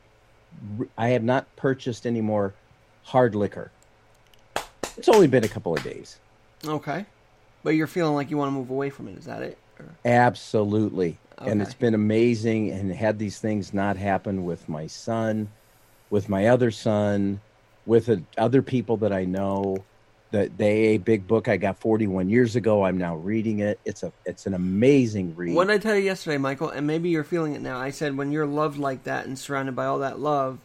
I 0.96 1.08
have 1.08 1.22
not 1.22 1.54
purchased 1.56 2.06
any 2.06 2.22
more 2.22 2.54
hard 3.04 3.34
liquor. 3.34 3.70
It's 4.98 5.08
only 5.08 5.28
been 5.28 5.44
a 5.44 5.48
couple 5.48 5.74
of 5.74 5.82
days. 5.82 6.18
Okay. 6.66 7.06
But 7.62 7.70
you're 7.70 7.86
feeling 7.86 8.14
like 8.14 8.30
you 8.30 8.36
want 8.36 8.48
to 8.48 8.52
move 8.52 8.70
away 8.70 8.90
from 8.90 9.08
it. 9.08 9.16
Is 9.16 9.26
that 9.26 9.42
it? 9.42 9.58
Or... 9.78 9.86
Absolutely. 10.04 11.18
And 11.38 11.62
it's 11.62 11.74
been 11.74 11.94
amazing 11.94 12.72
and 12.72 12.92
had 12.92 13.18
these 13.18 13.38
things 13.38 13.72
not 13.72 13.96
happen 13.96 14.44
with 14.44 14.68
my 14.68 14.88
son, 14.88 15.48
with 16.10 16.28
my 16.28 16.48
other 16.48 16.72
son, 16.72 17.40
with 17.86 18.08
uh, 18.08 18.16
other 18.36 18.60
people 18.60 18.96
that 18.98 19.12
I 19.12 19.24
know. 19.24 19.84
that 20.32 20.58
they 20.58 20.94
a 20.94 20.98
Big 20.98 21.28
Book 21.28 21.46
I 21.46 21.56
got 21.56 21.78
41 21.78 22.28
years 22.28 22.56
ago. 22.56 22.84
I'm 22.84 22.98
now 22.98 23.14
reading 23.16 23.60
it. 23.60 23.78
It's 23.84 24.02
a 24.02 24.12
it's 24.26 24.46
an 24.46 24.54
amazing 24.54 25.36
read. 25.36 25.54
What 25.54 25.68
did 25.68 25.74
I 25.74 25.78
tell 25.78 25.94
you 25.94 26.02
yesterday, 26.02 26.38
Michael? 26.38 26.70
And 26.70 26.86
maybe 26.88 27.08
you're 27.08 27.22
feeling 27.22 27.54
it 27.54 27.62
now. 27.62 27.78
I 27.78 27.90
said 27.90 28.16
when 28.16 28.32
you're 28.32 28.46
loved 28.46 28.78
like 28.78 29.04
that 29.04 29.26
and 29.26 29.38
surrounded 29.38 29.76
by 29.76 29.86
all 29.86 30.00
that 30.00 30.18
love, 30.18 30.58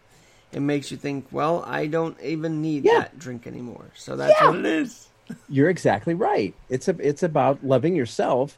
it 0.54 0.60
makes 0.62 0.92
you 0.92 0.98
think, 0.98 1.26
well, 1.32 1.64
I 1.68 1.88
don't 1.88 2.18
even 2.22 2.62
need 2.62 2.86
Yeah. 2.86 3.00
that 3.00 3.20
drink 3.20 3.48
anymore. 3.48 3.86
So 3.96 4.16
that's 4.16 4.34
Yeah. 4.40 4.50
what 4.50 4.60
it 4.60 4.66
is. 4.66 5.08
You're 5.50 5.70
exactly 5.70 6.14
right. 6.14 6.54
It's 6.70 6.88
a 6.88 6.96
it's 7.00 7.24
about 7.24 7.64
loving 7.66 7.96
yourself 7.96 8.58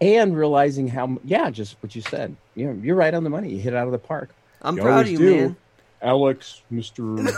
and 0.00 0.36
realizing 0.36 0.88
how 0.88 1.18
yeah, 1.24 1.50
just 1.50 1.76
what 1.82 1.94
you 1.94 2.02
said. 2.02 2.36
You're 2.54 2.74
you're 2.74 2.96
right 2.96 3.12
on 3.14 3.24
the 3.24 3.30
money. 3.30 3.50
You 3.50 3.58
hit 3.60 3.72
it 3.72 3.76
out 3.76 3.86
of 3.86 3.92
the 3.92 3.98
park. 3.98 4.30
I'm 4.62 4.76
You 4.76 4.82
proud 4.82 5.06
of 5.06 5.12
you, 5.12 5.18
do. 5.18 5.36
man. 5.36 5.56
Alex, 6.00 6.62
Mr. 6.72 7.18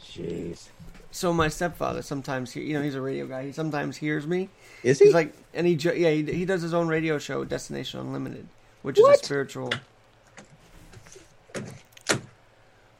Jeez. 0.00 0.68
So 1.10 1.32
my 1.32 1.48
stepfather 1.48 2.00
sometimes, 2.02 2.52
he, 2.52 2.62
you 2.62 2.74
know, 2.74 2.82
he's 2.82 2.94
a 2.94 3.00
radio 3.00 3.26
guy. 3.26 3.44
He 3.46 3.52
sometimes 3.52 3.96
hears 3.98 4.26
me. 4.26 4.48
Is 4.82 4.98
he? 4.98 5.06
He's 5.06 5.14
like, 5.14 5.32
and 5.52 5.66
he, 5.66 5.74
yeah, 5.74 6.10
he, 6.10 6.22
he 6.24 6.44
does 6.46 6.62
his 6.62 6.72
own 6.72 6.88
radio 6.88 7.18
show, 7.18 7.44
Destination 7.44 8.00
Unlimited, 8.00 8.46
which 8.82 8.98
is 8.98 9.06
a 9.06 9.14
spiritual. 9.16 9.70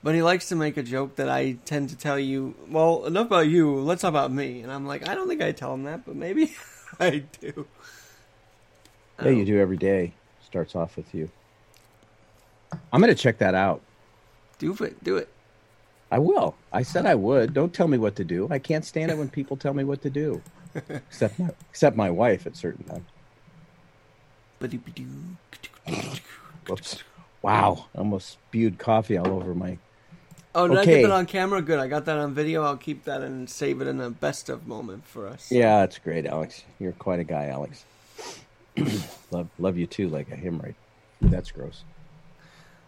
But 0.03 0.15
he 0.17 0.23
likes 0.23 0.49
to 0.49 0.57
make 0.57 0.77
a 0.77 0.83
joke 0.83 1.17
that 1.17 1.29
I 1.29 1.53
tend 1.65 1.91
to 1.91 1.97
tell 1.97 2.19
you. 2.19 2.55
Well, 2.69 3.07
enough 3.07 3.27
about 3.27 3.49
you. 3.49 3.77
Let's 3.77 4.03
talk 4.03 4.09
about 4.09 4.33
me. 4.33 4.63
And 4.63 4.73
I'm 4.73 4.87
like, 4.87 5.09
I 5.09 5.15
don't 5.15 5.29
think 5.29 5.41
I 5.43 5.53
tell 5.53 5.73
him 5.75 5.85
that, 5.85 6.05
but 6.05 6.17
maybe 6.17 6.55
I 7.01 7.23
do. 7.41 7.67
yeah, 9.21 9.29
you 9.29 9.41
um, 9.41 9.45
do 9.45 9.61
every 9.61 9.77
day. 9.77 10.13
Starts 10.45 10.75
off 10.75 10.97
with 10.97 11.15
you. 11.15 11.31
I'm 12.93 13.01
gonna 13.01 13.15
check 13.15 13.39
that 13.39 13.55
out. 13.55 13.81
Do 14.59 14.73
it. 14.75 15.03
Do 15.05 15.17
it. 15.17 15.29
I 16.11 16.19
will. 16.19 16.57
I 16.73 16.83
said 16.83 17.07
I 17.07 17.15
would. 17.15 17.55
Don't 17.55 17.73
tell 17.73 17.89
me 17.89 17.97
what 17.97 18.17
to 18.17 18.25
do. 18.25 18.49
I 18.51 18.59
can't 18.59 18.85
stand 18.85 19.11
it 19.11 19.17
when 19.19 19.29
people 19.39 19.57
tell 19.57 19.73
me 19.73 19.85
what 19.85 20.03
to 20.03 20.11
do. 20.11 20.43
except 20.75 21.39
my 21.39 21.51
except 21.71 21.97
my 21.97 22.11
wife 22.11 22.47
at 22.47 22.57
certain 22.57 22.85
times. 22.85 23.07
Whoops. 26.69 27.03
Wow. 27.41 27.87
I 27.95 27.99
almost 27.99 28.31
spewed 28.31 28.79
coffee 28.79 29.17
all 29.17 29.29
over 29.29 29.55
my 29.55 29.79
Oh, 30.55 30.69
did 30.69 30.77
I 30.77 30.83
Okay. 30.83 31.01
get 31.01 31.09
that 31.09 31.15
on 31.15 31.27
camera? 31.27 31.63
Good. 31.63 31.79
I 31.79 31.89
got 31.89 32.05
that 32.05 32.19
on 32.19 32.35
video. 32.35 32.63
I'll 32.63 32.77
keep 32.77 33.05
that 33.05 33.23
and 33.23 33.49
save 33.49 33.81
it 33.81 33.89
in 33.89 34.01
a 34.01 34.11
best 34.11 34.49
of 34.49 34.67
moment 34.67 35.07
for 35.07 35.27
us. 35.27 35.51
Yeah, 35.51 35.81
that's 35.81 35.99
great, 35.99 36.27
Alex. 36.27 36.63
You're 36.79 36.93
quite 36.93 37.21
a 37.21 37.25
guy, 37.25 37.47
Alex. 37.47 37.85
love 39.31 39.49
love 39.59 39.77
you 39.79 39.87
too, 39.87 40.09
like 40.09 40.29
a 40.31 40.37
hemorrhoid. 40.37 40.75
That's 41.23 41.51
gross. 41.51 41.85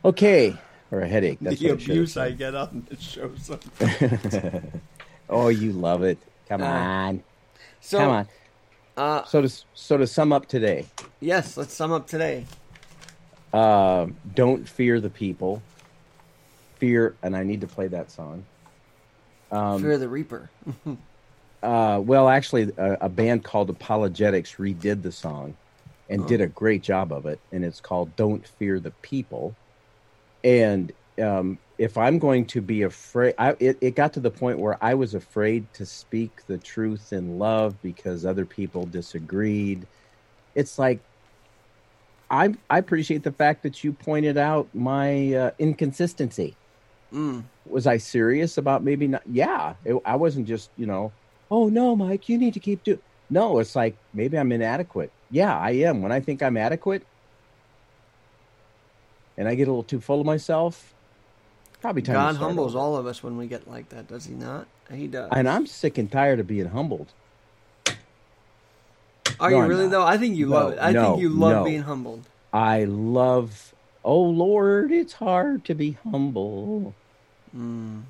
Okay. 0.04 0.54
Or 0.92 1.00
a 1.00 1.08
headache. 1.08 1.38
That's 1.40 1.58
the 1.60 1.68
what 1.68 1.70
I 1.80 1.82
abuse 1.82 2.16
I 2.16 2.30
get 2.32 2.54
on 2.54 2.86
the 2.88 2.96
show. 2.96 3.30
Oh, 5.30 5.48
you 5.48 5.72
love 5.72 6.02
it. 6.02 6.18
Come 6.48 6.60
Uh, 6.62 6.66
on. 6.66 7.22
So, 7.80 7.98
Come 7.98 8.10
on. 8.10 8.28
Uh, 8.96 9.24
So 9.24 9.40
to 9.40 9.48
so 9.72 9.96
to 9.96 10.06
sum 10.06 10.32
up 10.32 10.46
today, 10.46 10.84
yes, 11.20 11.56
let's 11.56 11.72
sum 11.72 11.92
up 11.92 12.06
today. 12.06 12.44
uh, 13.54 14.06
don't 14.34 14.68
fear 14.68 15.00
the 15.00 15.08
people. 15.10 15.62
Fear, 16.76 17.14
and 17.22 17.36
I 17.36 17.42
need 17.42 17.60
to 17.62 17.66
play 17.66 17.88
that 17.88 18.10
song. 18.10 18.44
Um, 19.50 19.80
Fear 19.80 19.98
the 19.98 20.08
Reaper. 20.08 20.50
Uh, 21.64 21.98
well, 21.98 22.28
actually, 22.28 22.70
a, 22.76 22.98
a 23.00 23.08
band 23.08 23.42
called 23.42 23.70
Apologetics 23.70 24.56
redid 24.56 25.02
the 25.02 25.10
song 25.10 25.56
and 26.10 26.26
did 26.26 26.42
a 26.42 26.46
great 26.46 26.82
job 26.82 27.10
of 27.10 27.24
it. 27.24 27.40
And 27.52 27.64
it's 27.64 27.80
called 27.80 28.14
Don't 28.16 28.46
Fear 28.46 28.80
the 28.80 28.90
People. 29.00 29.54
And 30.44 30.92
um, 31.22 31.56
if 31.78 31.96
I'm 31.96 32.18
going 32.18 32.44
to 32.48 32.60
be 32.60 32.82
afraid, 32.82 33.34
I, 33.38 33.56
it, 33.60 33.78
it 33.80 33.96
got 33.96 34.12
to 34.12 34.20
the 34.20 34.30
point 34.30 34.58
where 34.58 34.76
I 34.84 34.92
was 34.92 35.14
afraid 35.14 35.72
to 35.72 35.86
speak 35.86 36.46
the 36.46 36.58
truth 36.58 37.14
in 37.14 37.38
love 37.38 37.80
because 37.80 38.26
other 38.26 38.44
people 38.44 38.84
disagreed. 38.84 39.86
It's 40.54 40.78
like, 40.78 41.00
I, 42.30 42.54
I 42.68 42.76
appreciate 42.76 43.22
the 43.22 43.32
fact 43.32 43.62
that 43.62 43.82
you 43.82 43.94
pointed 43.94 44.36
out 44.36 44.68
my 44.74 45.32
uh, 45.32 45.50
inconsistency 45.58 46.56
Mm. 47.12 47.44
was 47.64 47.86
I 47.86 47.96
serious 47.98 48.58
about 48.58 48.82
maybe 48.84 49.06
not? 49.08 49.22
Yeah, 49.26 49.74
it, 49.84 49.96
I 50.04 50.16
wasn't 50.16 50.46
just 50.46 50.70
you 50.76 50.86
know, 50.86 51.12
oh 51.50 51.68
no, 51.68 51.96
Mike, 51.96 52.28
you 52.28 52.38
need 52.38 52.54
to 52.54 52.60
keep 52.60 52.82
doing. 52.84 53.00
No, 53.30 53.58
it's 53.58 53.74
like 53.76 53.96
maybe 54.12 54.38
I'm 54.38 54.52
inadequate. 54.52 55.12
Yeah, 55.30 55.56
I 55.58 55.70
am. 55.72 56.02
When 56.02 56.12
I 56.12 56.20
think 56.20 56.42
I'm 56.42 56.56
adequate, 56.56 57.04
and 59.36 59.48
I 59.48 59.54
get 59.54 59.68
a 59.68 59.70
little 59.70 59.84
too 59.84 60.00
full 60.00 60.20
of 60.20 60.26
myself, 60.26 60.94
probably 61.80 62.02
time. 62.02 62.14
God 62.14 62.36
humbles 62.36 62.74
over. 62.74 62.84
all 62.84 62.96
of 62.96 63.06
us 63.06 63.22
when 63.22 63.36
we 63.36 63.46
get 63.46 63.68
like 63.68 63.88
that, 63.90 64.08
does 64.08 64.26
he 64.26 64.34
not? 64.34 64.68
He 64.92 65.06
does. 65.06 65.30
And 65.32 65.48
I'm 65.48 65.66
sick 65.66 65.98
and 65.98 66.10
tired 66.10 66.40
of 66.40 66.46
being 66.46 66.66
humbled. 66.66 67.12
Are 69.40 69.50
No, 69.50 69.62
you 69.62 69.66
really 69.68 69.88
though? 69.88 70.04
I 70.04 70.16
think 70.18 70.36
you 70.36 70.46
No, 70.46 70.52
love 70.52 70.72
it. 70.74 70.78
I 70.80 70.92
no, 70.92 71.02
think 71.12 71.22
you 71.22 71.28
love 71.30 71.64
being 71.64 71.82
humbled. 71.82 72.28
I 72.52 72.84
love. 72.84 73.74
Oh 74.04 74.22
Lord, 74.22 74.92
it's 74.92 75.14
hard 75.14 75.64
to 75.64 75.74
be 75.74 75.96
humble. 76.04 76.94
Mm. 77.56 78.02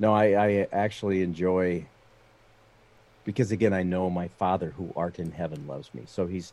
No, 0.00 0.12
I, 0.12 0.24
I 0.34 0.68
actually 0.72 1.22
enjoy 1.22 1.86
because 3.24 3.52
again 3.52 3.72
I 3.72 3.82
know 3.82 4.10
my 4.10 4.28
Father 4.28 4.70
who 4.76 4.92
art 4.96 5.18
in 5.18 5.30
heaven 5.30 5.66
loves 5.66 5.92
me. 5.94 6.02
So 6.06 6.26
he's 6.26 6.52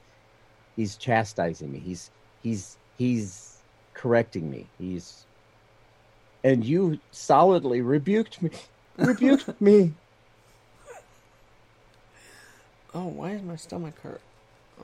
he's 0.76 0.96
chastising 0.96 1.72
me. 1.72 1.80
He's 1.80 2.12
he's 2.44 2.78
he's 2.98 3.58
correcting 3.94 4.50
me. 4.50 4.68
He's 4.78 5.26
and 6.44 6.64
you 6.64 7.00
solidly 7.12 7.82
rebuked 7.82 8.42
me. 8.42 8.52
Rebuked 8.98 9.60
me. 9.62 9.94
Oh, 12.94 13.08
why 13.08 13.32
is 13.32 13.42
my 13.42 13.56
stomach 13.56 14.00
hurt? 14.02 14.22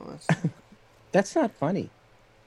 Oh, 0.00 0.10
that's 0.10 0.26
That's 1.12 1.34
not 1.34 1.52
funny. 1.52 1.90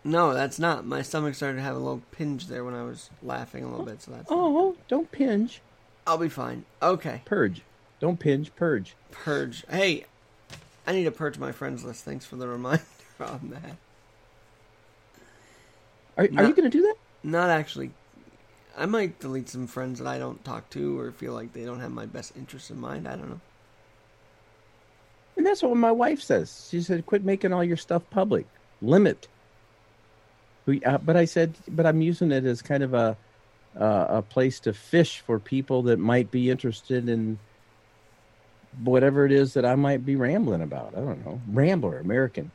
No, 0.03 0.33
that's 0.33 0.57
not. 0.59 0.85
My 0.85 1.01
stomach 1.01 1.35
started 1.35 1.57
to 1.57 1.63
have 1.63 1.75
a 1.75 1.79
little 1.79 2.01
pinch 2.11 2.47
there 2.47 2.63
when 2.63 2.73
I 2.73 2.83
was 2.83 3.09
laughing 3.21 3.63
a 3.63 3.69
little 3.69 3.85
bit. 3.85 4.01
So 4.01 4.11
that's. 4.11 4.27
Oh, 4.29 4.75
don't 4.87 5.11
pinge. 5.11 5.59
I'll 6.07 6.17
be 6.17 6.29
fine. 6.29 6.65
Okay, 6.81 7.21
Purge. 7.25 7.61
Don't 7.99 8.19
pinge, 8.19 8.49
purge. 8.55 8.95
purge. 9.11 9.63
Hey, 9.69 10.05
I 10.87 10.93
need 10.93 11.03
to 11.03 11.11
purge 11.11 11.37
my 11.37 11.51
friends 11.51 11.83
list. 11.83 12.03
Thanks 12.03 12.25
for 12.25 12.35
the 12.35 12.47
reminder 12.49 12.81
on 13.19 13.51
that. 13.51 13.77
Are, 16.17 16.27
No. 16.27 16.41
are 16.41 16.47
you 16.47 16.53
going 16.55 16.69
to 16.69 16.75
do 16.75 16.81
that? 16.81 16.95
Not 17.23 17.49
actually. 17.51 17.91
I 18.77 18.85
might 18.87 19.19
delete 19.19 19.49
some 19.49 19.67
friends 19.67 19.99
that 19.99 20.07
I 20.07 20.17
don't 20.17 20.43
talk 20.43 20.69
to 20.71 20.99
or 20.99 21.11
feel 21.11 21.33
like 21.33 21.53
they 21.53 21.65
don't 21.65 21.79
have 21.81 21.91
my 21.91 22.05
best 22.07 22.33
interests 22.35 22.71
in 22.71 22.79
mind. 22.79 23.07
I 23.07 23.15
don't 23.15 23.29
know. 23.29 23.41
And 25.37 25.45
that's 25.45 25.61
what 25.61 25.75
my 25.77 25.91
wife 25.91 26.21
says. 26.21 26.67
She 26.71 26.81
said, 26.81 27.05
"Quit 27.05 27.23
making 27.23 27.53
all 27.53 27.63
your 27.63 27.77
stuff 27.77 28.03
public. 28.09 28.47
Limit." 28.81 29.27
We, 30.71 30.81
uh, 30.85 30.99
but 30.99 31.17
I 31.17 31.25
said, 31.25 31.53
"But 31.67 31.85
I'm 31.85 32.01
using 32.01 32.31
it 32.31 32.45
as 32.45 32.61
kind 32.61 32.81
of 32.81 32.93
a 32.93 33.17
uh, 33.77 34.05
a 34.09 34.21
place 34.21 34.61
to 34.61 34.71
fish 34.71 35.19
for 35.19 35.37
people 35.37 35.83
that 35.83 35.99
might 35.99 36.31
be 36.31 36.49
interested 36.49 37.09
in 37.09 37.39
whatever 38.81 39.25
it 39.25 39.33
is 39.33 39.53
that 39.55 39.65
I 39.65 39.75
might 39.75 40.05
be 40.05 40.15
rambling 40.15 40.61
about. 40.61 40.93
I 40.95 41.01
don't 41.01 41.25
know, 41.25 41.41
Rambler, 41.51 41.99
American. 41.99 42.51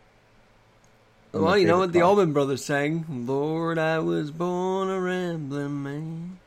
One 1.33 1.45
well, 1.45 1.59
you 1.59 1.67
know 1.67 1.79
what 1.79 1.93
the. 1.93 2.01
Allman 2.01 2.33
Brothers 2.33 2.65
sang? 2.65 3.05
Lord, 3.27 3.77
I 3.77 3.99
was 3.99 4.31
born 4.31 4.89
a 4.89 4.99
rambling 4.99 5.83
man. 5.83 6.39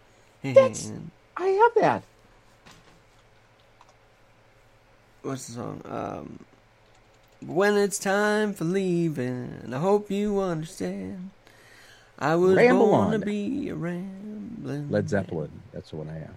That's- 0.42 0.92
I 1.38 1.48
have 1.48 1.72
that. 1.76 2.04
what's 5.22 5.46
the 5.48 5.54
song? 5.54 5.82
Um, 5.86 6.40
when 7.46 7.78
it's 7.78 8.00
time 8.00 8.54
for 8.54 8.66
leaving, 8.66 9.72
I 9.72 9.78
hope 9.78 10.12
you 10.12 10.40
understand. 10.40 11.30
I 12.20 12.36
was 12.36 12.56
Ramble 12.58 12.88
born 12.88 13.14
on. 13.14 13.20
to 13.20 13.26
be 13.26 13.70
a 13.70 13.76
rambling. 13.76 14.92
Led 14.92 15.10
Zeppelin. 15.10 15.50
That's 15.72 15.90
the 15.92 15.96
one 15.96 16.10
I 16.10 16.20
have. 16.20 16.36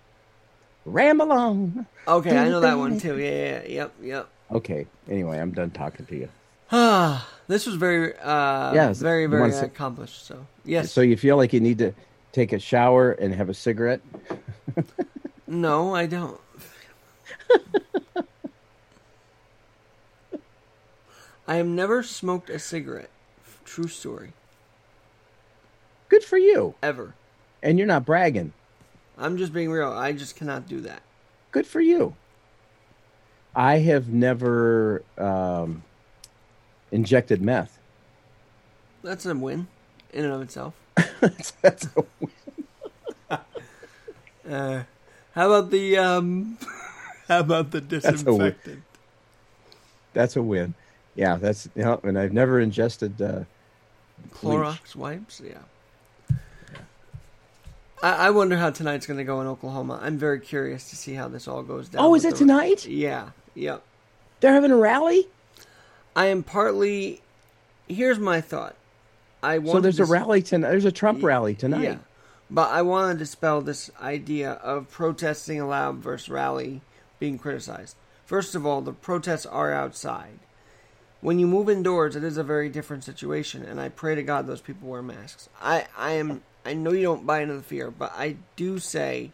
Ramble 0.84 1.32
on. 1.32 1.86
Okay, 2.06 2.36
I 2.36 2.48
know 2.48 2.60
that 2.60 2.78
one 2.78 2.98
too. 3.00 3.18
Yeah, 3.22 3.62
yeah, 3.62 3.68
yep, 3.68 3.92
yep. 4.00 4.28
Okay. 4.52 4.86
Anyway, 5.08 5.38
I'm 5.38 5.50
done 5.50 5.70
talking 5.70 6.06
to 6.06 6.16
you. 6.16 6.28
Ah, 6.70 7.28
this 7.48 7.66
was 7.66 7.74
very, 7.74 8.16
uh, 8.18 8.72
Yes, 8.74 8.98
very, 9.00 9.26
very 9.26 9.52
accomplished. 9.52 10.24
So, 10.24 10.46
yes. 10.64 10.92
So 10.92 11.00
you 11.00 11.16
feel 11.16 11.36
like 11.36 11.52
you 11.52 11.60
need 11.60 11.78
to 11.78 11.92
take 12.30 12.52
a 12.52 12.58
shower 12.60 13.12
and 13.12 13.34
have 13.34 13.48
a 13.48 13.54
cigarette? 13.54 14.00
no, 15.46 15.94
I 15.94 16.06
don't. 16.06 16.40
I 21.46 21.56
have 21.56 21.66
never 21.66 22.04
smoked 22.04 22.50
a 22.50 22.58
cigarette. 22.58 23.10
True 23.64 23.88
story. 23.88 24.32
Good 26.12 26.24
for 26.24 26.36
you. 26.36 26.74
Ever. 26.82 27.14
And 27.62 27.78
you're 27.78 27.86
not 27.86 28.04
bragging. 28.04 28.52
I'm 29.16 29.38
just 29.38 29.50
being 29.50 29.70
real. 29.70 29.90
I 29.90 30.12
just 30.12 30.36
cannot 30.36 30.68
do 30.68 30.82
that. 30.82 31.00
Good 31.52 31.66
for 31.66 31.80
you. 31.80 32.14
I 33.56 33.78
have 33.78 34.08
never 34.08 35.02
um, 35.16 35.82
injected 36.90 37.40
meth. 37.40 37.78
That's 39.02 39.24
a 39.24 39.34
win 39.34 39.68
in 40.12 40.26
and 40.26 40.34
of 40.34 40.42
itself. 40.42 40.74
That's 41.62 41.88
a, 43.30 43.38
Uh, 44.46 44.82
how 45.34 45.50
about 45.50 45.70
the 45.70 45.96
um? 45.96 46.58
How 47.28 47.40
about 47.40 47.70
the 47.70 47.78
a 47.78 47.80
win. 47.80 47.88
disinfectant? 47.88 48.82
that's 50.12 50.36
a 50.36 50.42
win. 50.42 50.74
Yeah, 51.14 51.36
that's 51.36 51.70
you 51.74 51.84
know, 51.84 52.00
and 52.02 52.18
I've 52.18 52.34
never 52.34 52.60
ingested. 52.60 53.22
Uh, 53.22 53.44
Clorox 54.34 54.94
wipes. 54.94 55.40
Yeah. 55.42 55.58
I, 58.02 58.26
I 58.26 58.30
wonder 58.30 58.56
how 58.56 58.70
tonight's 58.70 59.06
going 59.06 59.18
to 59.18 59.24
go 59.24 59.40
in 59.40 59.46
Oklahoma. 59.46 59.98
I'm 60.02 60.18
very 60.18 60.40
curious 60.40 60.90
to 60.90 60.96
see 60.96 61.14
how 61.14 61.28
this 61.28 61.46
all 61.46 61.62
goes 61.62 61.88
down. 61.88 62.04
oh, 62.04 62.14
is 62.14 62.24
it 62.24 62.36
tonight? 62.36 62.86
Yeah. 62.86 63.30
Yep. 63.54 63.82
They're 64.40 64.52
having 64.52 64.72
a 64.72 64.76
rally. 64.76 65.28
I 66.16 66.26
am 66.26 66.42
partly. 66.42 67.22
Here's 67.88 68.18
my 68.18 68.40
thought. 68.40 68.76
I 69.42 69.58
want 69.58 69.76
So 69.76 69.80
there's 69.80 70.00
a 70.00 70.04
rally 70.04 70.42
tonight. 70.42 70.70
There's 70.70 70.84
a 70.84 70.92
Trump 70.92 71.22
rally 71.22 71.54
tonight. 71.54 71.82
Yeah. 71.82 71.96
But 72.50 72.70
I 72.70 72.82
want 72.82 73.12
to 73.12 73.18
dispel 73.18 73.60
this 73.62 73.90
idea 74.00 74.52
of 74.52 74.90
protesting 74.90 75.60
allowed 75.60 75.96
versus 75.96 76.28
rally 76.28 76.82
being 77.18 77.38
criticized. 77.38 77.96
First 78.26 78.54
of 78.54 78.66
all, 78.66 78.82
the 78.82 78.92
protests 78.92 79.46
are 79.46 79.72
outside. 79.72 80.38
When 81.20 81.38
you 81.38 81.46
move 81.46 81.70
indoors, 81.70 82.16
it 82.16 82.24
is 82.24 82.36
a 82.36 82.42
very 82.42 82.68
different 82.68 83.04
situation, 83.04 83.62
and 83.62 83.80
I 83.80 83.88
pray 83.88 84.14
to 84.16 84.22
God 84.22 84.46
those 84.46 84.60
people 84.60 84.88
wear 84.88 85.02
masks. 85.02 85.48
I, 85.60 85.86
I 85.96 86.12
am 86.12 86.42
I 86.64 86.74
know 86.74 86.92
you 86.92 87.02
don't 87.02 87.26
buy 87.26 87.40
into 87.40 87.54
the 87.54 87.62
fear, 87.62 87.90
but 87.90 88.12
I 88.16 88.36
do 88.56 88.78
say 88.78 89.32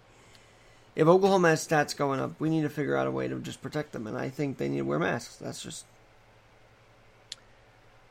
if 0.96 1.06
Oklahoma 1.06 1.50
has 1.50 1.66
stats 1.66 1.96
going 1.96 2.20
up, 2.20 2.40
we 2.40 2.50
need 2.50 2.62
to 2.62 2.70
figure 2.70 2.96
out 2.96 3.06
a 3.06 3.10
way 3.10 3.28
to 3.28 3.38
just 3.40 3.62
protect 3.62 3.92
them, 3.92 4.06
and 4.06 4.16
I 4.16 4.30
think 4.30 4.58
they 4.58 4.68
need 4.68 4.78
to 4.78 4.84
wear 4.84 4.98
masks. 4.98 5.36
That's 5.36 5.62
just 5.62 5.84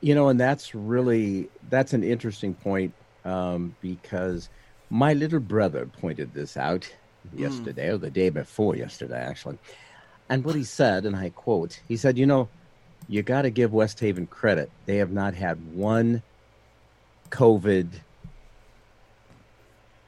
you 0.01 0.13
know, 0.13 0.29
and 0.29 0.39
that's 0.39 0.75
really 0.75 1.49
that's 1.69 1.93
an 1.93 2.03
interesting 2.03 2.53
point 2.53 2.93
um, 3.25 3.75
because 3.81 4.49
my 4.89 5.13
little 5.13 5.39
brother 5.39 5.85
pointed 5.85 6.33
this 6.33 6.55
out 6.55 6.89
mm. 7.35 7.39
yesterday 7.39 7.89
or 7.89 7.97
the 7.97 8.09
day 8.09 8.29
before 8.29 8.75
yesterday, 8.75 9.19
actually. 9.19 9.57
And 10.29 10.43
what 10.43 10.55
he 10.55 10.63
said, 10.63 11.05
and 11.05 11.15
I 11.15 11.29
quote, 11.29 11.81
he 11.87 11.97
said, 11.97 12.17
"You 12.17 12.25
know, 12.25 12.49
you 13.07 13.23
got 13.23 13.43
to 13.43 13.49
give 13.49 13.73
West 13.73 13.99
Haven 13.99 14.27
credit. 14.27 14.69
They 14.85 14.97
have 14.97 15.11
not 15.11 15.33
had 15.33 15.73
one 15.73 16.21
COVID. 17.29 17.87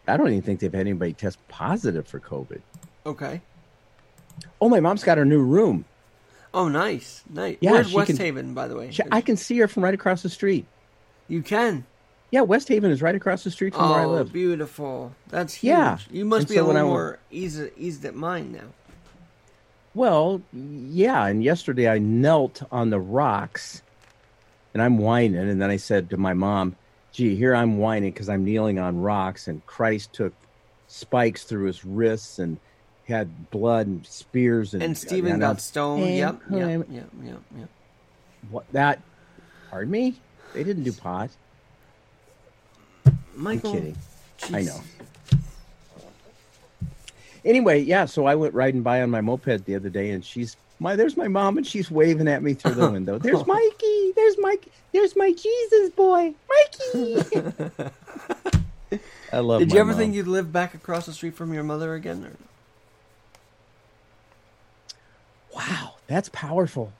I 0.09 0.17
don't 0.17 0.27
even 0.27 0.41
think 0.41 0.59
they've 0.59 0.73
had 0.73 0.81
anybody 0.81 1.13
test 1.13 1.39
positive 1.47 2.07
for 2.07 2.19
COVID. 2.19 2.61
Okay. 3.05 3.41
Oh, 4.61 4.69
my 4.69 4.79
mom's 4.79 5.03
got 5.03 5.17
her 5.17 5.25
new 5.25 5.41
room. 5.41 5.85
Oh, 6.53 6.67
nice, 6.67 7.23
nice. 7.29 7.57
Yeah, 7.61 7.71
Where's 7.71 7.93
West 7.93 8.07
can, 8.07 8.17
Haven, 8.17 8.53
by 8.53 8.67
the 8.67 8.75
way? 8.75 8.91
She, 8.91 9.03
I 9.11 9.21
can 9.21 9.37
see 9.37 9.57
her 9.59 9.67
from 9.67 9.83
right 9.83 9.93
across 9.93 10.23
the 10.23 10.29
street. 10.29 10.65
You 11.27 11.43
can. 11.43 11.85
Yeah, 12.31 12.41
West 12.41 12.67
Haven 12.67 12.91
is 12.91 13.01
right 13.01 13.15
across 13.15 13.43
the 13.43 13.51
street 13.51 13.73
from 13.73 13.85
oh, 13.85 13.91
where 13.91 14.01
I 14.01 14.05
oh, 14.05 14.11
live. 14.11 14.33
beautiful. 14.33 15.13
That's 15.29 15.53
huge. 15.53 15.69
Yeah. 15.69 15.97
You 16.11 16.25
must 16.25 16.41
and 16.41 16.49
be 16.49 16.55
so 16.55 16.65
a 16.65 16.67
little 16.67 16.87
more 16.87 17.19
easy, 17.31 17.71
eased 17.77 18.05
at 18.05 18.15
mine 18.15 18.51
now. 18.51 18.67
Well, 19.93 20.41
yeah. 20.53 21.25
And 21.25 21.43
yesterday 21.43 21.87
I 21.87 21.97
knelt 21.97 22.61
on 22.71 22.89
the 22.89 22.99
rocks, 22.99 23.81
and 24.73 24.81
I'm 24.81 24.97
whining. 24.97 25.37
And 25.37 25.61
then 25.61 25.69
I 25.69 25.77
said 25.77 26.09
to 26.11 26.17
my 26.17 26.33
mom, 26.33 26.75
"Gee, 27.11 27.35
here 27.35 27.55
I'm 27.55 27.77
whining 27.77 28.11
because 28.11 28.29
I'm 28.29 28.43
kneeling 28.43 28.79
on 28.79 29.01
rocks, 29.01 29.47
and 29.47 29.65
Christ 29.65 30.13
took 30.13 30.33
spikes 30.87 31.43
through 31.43 31.65
his 31.65 31.85
wrists 31.85 32.39
and." 32.39 32.57
had 33.09 33.49
blood 33.49 33.87
and 33.87 34.05
spears 34.05 34.73
and 34.75 34.83
and 34.83 34.91
uh, 34.91 34.99
Stephen 34.99 35.31
and 35.31 35.41
got 35.41 35.59
stoned. 35.59 36.05
Yep, 36.05 36.41
yep, 36.51 36.85
yep, 36.89 37.09
yep, 37.23 37.41
yep. 37.57 37.69
What 38.49 38.71
that? 38.71 39.01
Pardon 39.69 39.91
me. 39.91 40.15
They 40.53 40.63
didn't 40.63 40.83
do 40.83 40.93
pot. 40.93 41.29
Michael, 43.35 43.71
I'm 43.71 43.75
kidding. 43.75 43.97
Geez. 44.37 44.53
I 44.53 44.61
know. 44.61 44.81
Anyway, 47.45 47.81
yeah. 47.81 48.05
So 48.05 48.25
I 48.25 48.35
went 48.35 48.53
riding 48.53 48.81
by 48.81 49.01
on 49.01 49.09
my 49.09 49.21
moped 49.21 49.65
the 49.65 49.75
other 49.75 49.89
day, 49.89 50.11
and 50.11 50.23
she's 50.23 50.55
my 50.79 50.95
there's 50.95 51.17
my 51.17 51.27
mom, 51.27 51.57
and 51.57 51.67
she's 51.67 51.91
waving 51.91 52.27
at 52.27 52.41
me 52.41 52.53
through 52.53 52.75
the 52.75 52.89
window. 52.89 53.17
There's 53.17 53.45
Mikey. 53.47 54.13
There's 54.15 54.37
Mike. 54.39 54.67
There's 54.93 55.15
my 55.15 55.33
Jesus 55.33 55.89
boy, 55.91 56.33
Mikey. 56.49 57.23
I 59.33 59.39
love. 59.39 59.59
Did 59.59 59.73
you 59.73 59.79
ever 59.79 59.91
mom. 59.91 59.99
think 59.99 60.15
you'd 60.15 60.27
live 60.27 60.51
back 60.51 60.73
across 60.73 61.05
the 61.05 61.13
street 61.13 61.35
from 61.35 61.53
your 61.53 61.63
mother 61.63 61.93
again? 61.93 62.25
Or? 62.25 62.35
Wow, 65.55 65.95
that's 66.07 66.29
powerful. 66.29 66.93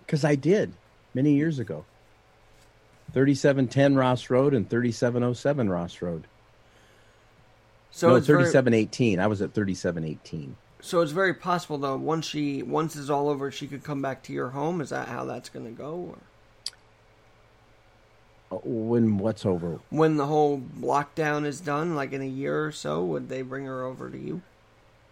Because 0.00 0.24
I 0.24 0.36
did 0.36 0.72
many 1.14 1.34
years 1.34 1.58
ago. 1.58 1.84
3710 3.12 3.96
Ross 3.96 4.30
Road 4.30 4.54
and 4.54 4.68
3707 4.68 5.68
Ross 5.68 6.02
Road. 6.02 6.24
So 7.90 8.08
no, 8.10 8.20
3718. 8.20 9.16
Very... 9.16 9.24
I 9.24 9.26
was 9.26 9.42
at 9.42 9.54
3718. 9.54 10.56
So 10.80 11.00
it's 11.00 11.12
very 11.12 11.34
possible 11.34 11.78
though 11.78 11.96
once 11.96 12.26
she 12.26 12.62
once 12.62 12.96
it's 12.96 13.10
all 13.10 13.28
over 13.28 13.50
she 13.50 13.66
could 13.66 13.82
come 13.82 14.02
back 14.02 14.22
to 14.24 14.32
your 14.32 14.50
home. 14.50 14.80
Is 14.80 14.90
that 14.90 15.08
how 15.08 15.24
that's 15.24 15.48
going 15.48 15.66
to 15.66 15.72
go? 15.72 16.14
Or? 18.50 18.56
Uh, 18.56 18.60
when 18.62 19.18
what's 19.18 19.44
over? 19.44 19.80
When 19.90 20.16
the 20.16 20.26
whole 20.26 20.62
lockdown 20.80 21.44
is 21.44 21.60
done, 21.60 21.96
like 21.96 22.12
in 22.12 22.22
a 22.22 22.26
year 22.26 22.64
or 22.64 22.72
so, 22.72 23.04
would 23.04 23.28
they 23.28 23.42
bring 23.42 23.64
her 23.64 23.82
over 23.84 24.08
to 24.10 24.18
you? 24.18 24.42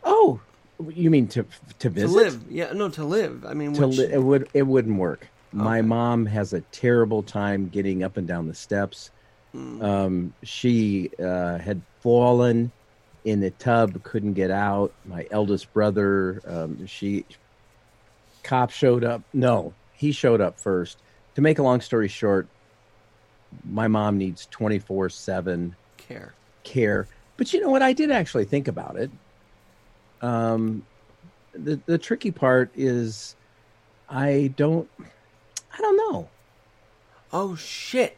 Oh, 0.05 0.41
you 0.89 1.11
mean 1.11 1.27
to 1.29 1.45
to 1.81 1.91
visit? 1.91 2.09
To 2.09 2.15
live? 2.15 2.45
Yeah, 2.51 2.73
no, 2.73 2.89
to 2.91 3.05
live. 3.05 3.45
I 3.45 3.55
mean, 3.55 3.75
to 3.75 3.89
which... 3.89 3.99
li- 3.99 4.12
it 4.12 4.23
would 4.23 4.49
it 4.55 4.62
wouldn't 4.62 4.99
work. 4.99 5.27
Okay. 5.55 5.62
My 5.62 5.83
mom 5.83 6.27
has 6.27 6.53
a 6.53 6.61
terrible 6.61 7.23
time 7.23 7.69
getting 7.69 8.03
up 8.03 8.17
and 8.17 8.27
down 8.27 8.49
the 8.49 8.55
steps. 8.55 9.11
Mm. 9.55 9.83
Um, 9.83 10.35
she 10.43 11.11
uh, 11.19 11.59
had 11.59 11.81
fallen 12.01 12.73
in 13.25 13.41
the 13.41 13.51
tub, 13.51 14.03
couldn't 14.03 14.35
get 14.35 14.51
out. 14.51 14.93
My 15.07 15.27
eldest 15.31 15.72
brother, 15.72 16.43
um, 16.47 16.87
she 16.87 17.25
cop 18.43 18.70
showed 18.70 19.03
up. 19.03 19.22
No, 19.33 19.72
he 19.95 20.12
showed 20.12 20.41
up 20.41 20.61
first. 20.61 20.99
To 21.35 21.41
make 21.41 21.59
a 21.59 21.62
long 21.62 21.81
story 21.81 22.09
short, 22.09 22.47
my 23.64 23.89
mom 23.89 24.18
needs 24.18 24.47
twenty 24.51 24.79
four 24.79 25.09
seven 25.09 25.75
care. 25.97 26.35
Care. 26.62 27.09
But 27.37 27.53
you 27.53 27.61
know 27.61 27.70
what? 27.70 27.83
I 27.83 27.93
did 27.93 28.11
actually 28.11 28.45
think 28.45 28.68
about 28.68 28.97
it. 28.97 29.11
Um, 30.20 30.85
the 31.53 31.81
the 31.87 31.99
tricky 31.99 32.31
part 32.31 32.70
is, 32.77 33.37
I 34.09 34.53
don't, 34.57 34.89
I 35.01 35.79
don't 35.79 35.97
know. 35.97 36.29
Oh 37.33 37.57
shit! 37.57 38.16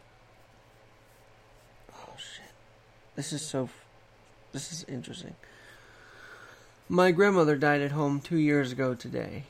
Oh 1.94 2.14
shit! 2.18 2.52
This 3.14 3.32
is 3.32 3.40
so. 3.40 3.68
This 4.56 4.72
is 4.72 4.86
interesting. 4.88 5.34
My 6.88 7.10
grandmother 7.10 7.56
died 7.56 7.82
at 7.82 7.90
home 7.90 8.22
two 8.22 8.38
years 8.38 8.72
ago 8.72 8.94
today, 8.94 9.44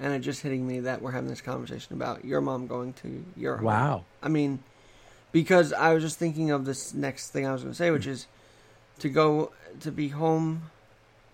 and 0.00 0.14
it 0.14 0.20
just 0.20 0.40
hitting 0.40 0.66
me 0.66 0.80
that 0.80 1.02
we're 1.02 1.10
having 1.10 1.28
this 1.28 1.42
conversation 1.42 1.92
about 1.92 2.24
your 2.24 2.40
mom 2.40 2.66
going 2.66 2.94
to 2.94 3.26
your 3.36 3.56
home. 3.56 3.66
Wow. 3.66 4.04
I 4.22 4.28
mean, 4.28 4.60
because 5.32 5.74
I 5.74 5.92
was 5.92 6.02
just 6.02 6.18
thinking 6.18 6.50
of 6.50 6.64
this 6.64 6.94
next 6.94 7.28
thing 7.28 7.46
I 7.46 7.52
was 7.52 7.60
going 7.60 7.74
to 7.74 7.76
say, 7.76 7.90
which 7.90 8.06
mm. 8.06 8.12
is 8.12 8.26
to 9.00 9.10
go 9.10 9.52
to 9.80 9.92
be 9.92 10.08
home 10.08 10.70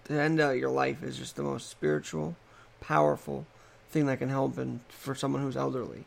to 0.07 0.21
end 0.21 0.41
out 0.41 0.59
your 0.59 0.71
life 0.71 1.05
is 1.05 1.17
just 1.17 1.37
the 1.37 1.45
most 1.45 1.71
spiritual, 1.71 2.35
powerful 2.81 3.47
thing 3.91 4.07
that 4.07 4.19
can 4.19 4.29
help 4.29 4.59
and 4.59 4.81
for 4.89 5.15
someone 5.15 5.41
who's 5.41 5.57
elderly. 5.57 6.07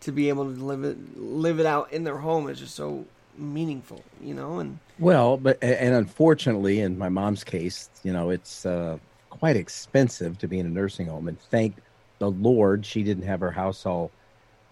To 0.00 0.12
be 0.12 0.28
able 0.28 0.44
to 0.54 0.62
live 0.62 0.84
it 0.84 1.16
live 1.16 1.58
it 1.58 1.64
out 1.64 1.90
in 1.90 2.04
their 2.04 2.18
home 2.18 2.50
is 2.50 2.58
just 2.58 2.74
so 2.74 3.06
meaningful, 3.36 4.02
you 4.20 4.34
know, 4.34 4.58
and 4.58 4.78
well, 4.98 5.36
but 5.36 5.58
and 5.62 5.94
unfortunately 5.94 6.80
in 6.80 6.98
my 6.98 7.08
mom's 7.08 7.44
case, 7.44 7.90
you 8.02 8.12
know, 8.12 8.30
it's 8.30 8.64
uh, 8.66 8.98
quite 9.30 9.56
expensive 9.56 10.38
to 10.38 10.48
be 10.48 10.58
in 10.58 10.66
a 10.66 10.70
nursing 10.70 11.06
home 11.06 11.28
and 11.28 11.40
thank 11.50 11.76
the 12.18 12.30
Lord 12.30 12.86
she 12.86 13.02
didn't 13.02 13.24
have 13.24 13.40
her 13.40 13.50
house 13.50 13.86
all, 13.86 14.10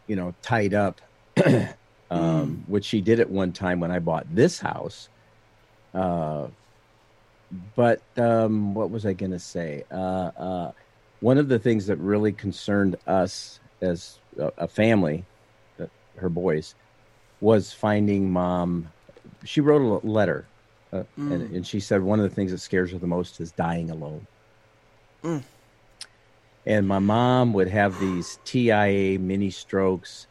you 0.06 0.16
know, 0.16 0.34
tied 0.42 0.74
up. 0.74 1.00
um, 2.12 2.64
mm. 2.66 2.68
which 2.68 2.84
she 2.84 3.00
did 3.00 3.20
at 3.20 3.30
one 3.30 3.52
time 3.52 3.80
when 3.80 3.90
I 3.90 3.98
bought 3.98 4.26
this 4.34 4.58
house. 4.58 5.08
Uh, 5.94 6.48
but 7.74 8.02
um, 8.16 8.74
what 8.74 8.90
was 8.90 9.06
I 9.06 9.14
going 9.14 9.32
to 9.32 9.38
say? 9.38 9.84
Uh, 9.90 10.30
uh, 10.36 10.72
one 11.20 11.38
of 11.38 11.48
the 11.48 11.58
things 11.58 11.86
that 11.86 11.96
really 11.96 12.32
concerned 12.32 12.96
us 13.06 13.60
as 13.80 14.18
a, 14.38 14.52
a 14.58 14.68
family, 14.68 15.24
that 15.78 15.90
her 16.16 16.28
boys, 16.28 16.74
was 17.42 17.74
finding 17.74 18.30
mom. 18.30 18.90
She 19.44 19.60
wrote 19.60 19.82
a 19.82 20.06
letter, 20.06 20.46
uh, 20.92 21.02
mm. 21.18 21.32
and, 21.32 21.54
and, 21.54 21.66
she 21.66 21.80
said 21.80 22.00
one 22.00 22.18
of 22.20 22.28
the 22.28 22.34
things 22.34 22.52
that 22.52 22.58
scares 22.58 22.92
her 22.92 22.98
the 22.98 23.06
most 23.06 23.38
is 23.40 23.52
dying 23.52 23.90
alone. 23.90 24.26
Mm. 25.22 25.42
And 26.64 26.88
my 26.88 27.00
mom 27.00 27.52
would 27.52 27.68
have 27.68 28.00
these 28.00 28.38
TIA 28.46 29.18
mini 29.18 29.50
strokes, 29.50 30.26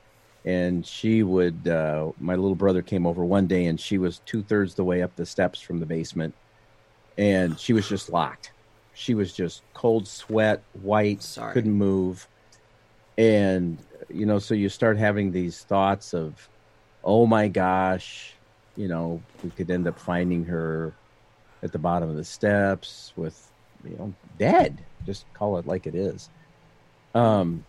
and 0.46 0.84
she 0.84 1.22
would. 1.22 1.68
Uh, 1.68 2.14
my 2.20 2.36
little 2.36 2.56
brother 2.56 2.82
came 2.82 3.06
over 3.06 3.24
one 3.24 3.46
day, 3.46 3.66
and 3.66 3.80
she 3.80 4.00
was 4.00 4.22
two 4.26 4.42
thirds 4.42 4.74
the 4.74 4.84
way 4.84 5.04
up 5.04 5.16
the 5.16 5.26
steps 5.28 5.62
from 5.62 5.80
the 5.80 5.86
basement 5.86 6.34
and 7.18 7.60
she 7.60 7.74
was 7.74 7.88
just 7.88 8.10
locked. 8.10 8.52
She 8.94 9.14
was 9.14 9.34
just 9.34 9.62
cold 9.74 10.08
sweat, 10.08 10.64
white, 10.82 11.22
Sorry. 11.22 11.54
couldn't 11.54 11.74
move. 11.74 12.28
And 13.18 13.78
you 14.10 14.26
know, 14.26 14.40
so 14.40 14.54
you 14.54 14.70
start 14.70 14.98
having 14.98 15.32
these 15.32 15.64
thoughts 15.64 16.14
of, 16.14 16.50
oh 17.04 17.26
my 17.26 17.48
gosh, 17.48 18.34
you 18.76 18.88
know, 18.88 19.22
we 19.44 19.50
could 19.52 19.70
end 19.70 19.88
up 19.88 20.00
finding 20.00 20.46
her 20.46 20.94
at 21.64 21.72
the 21.72 21.80
bottom 21.80 22.10
of 22.10 22.16
the 22.16 22.24
steps 22.24 23.14
with, 23.16 23.52
you 23.84 23.96
know, 23.98 24.14
dead. 24.40 24.84
Just 25.06 25.26
call 25.34 25.58
it 25.58 25.66
like 25.66 25.88
it 25.88 25.96
is. 25.96 26.30
Um, 27.14 27.66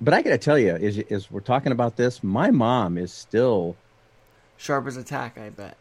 but 0.00 0.14
I 0.14 0.22
got 0.22 0.30
to 0.30 0.38
tell 0.38 0.58
you, 0.58 0.70
as, 0.70 0.98
as 1.10 1.30
we're 1.30 1.40
talking 1.40 1.72
about 1.72 1.96
this, 1.96 2.22
my 2.22 2.50
mom 2.50 2.98
is 2.98 3.12
still 3.12 3.76
sharp 4.56 4.86
as 4.86 4.96
a 4.96 5.04
tack. 5.04 5.38
I 5.38 5.50
bet. 5.50 5.76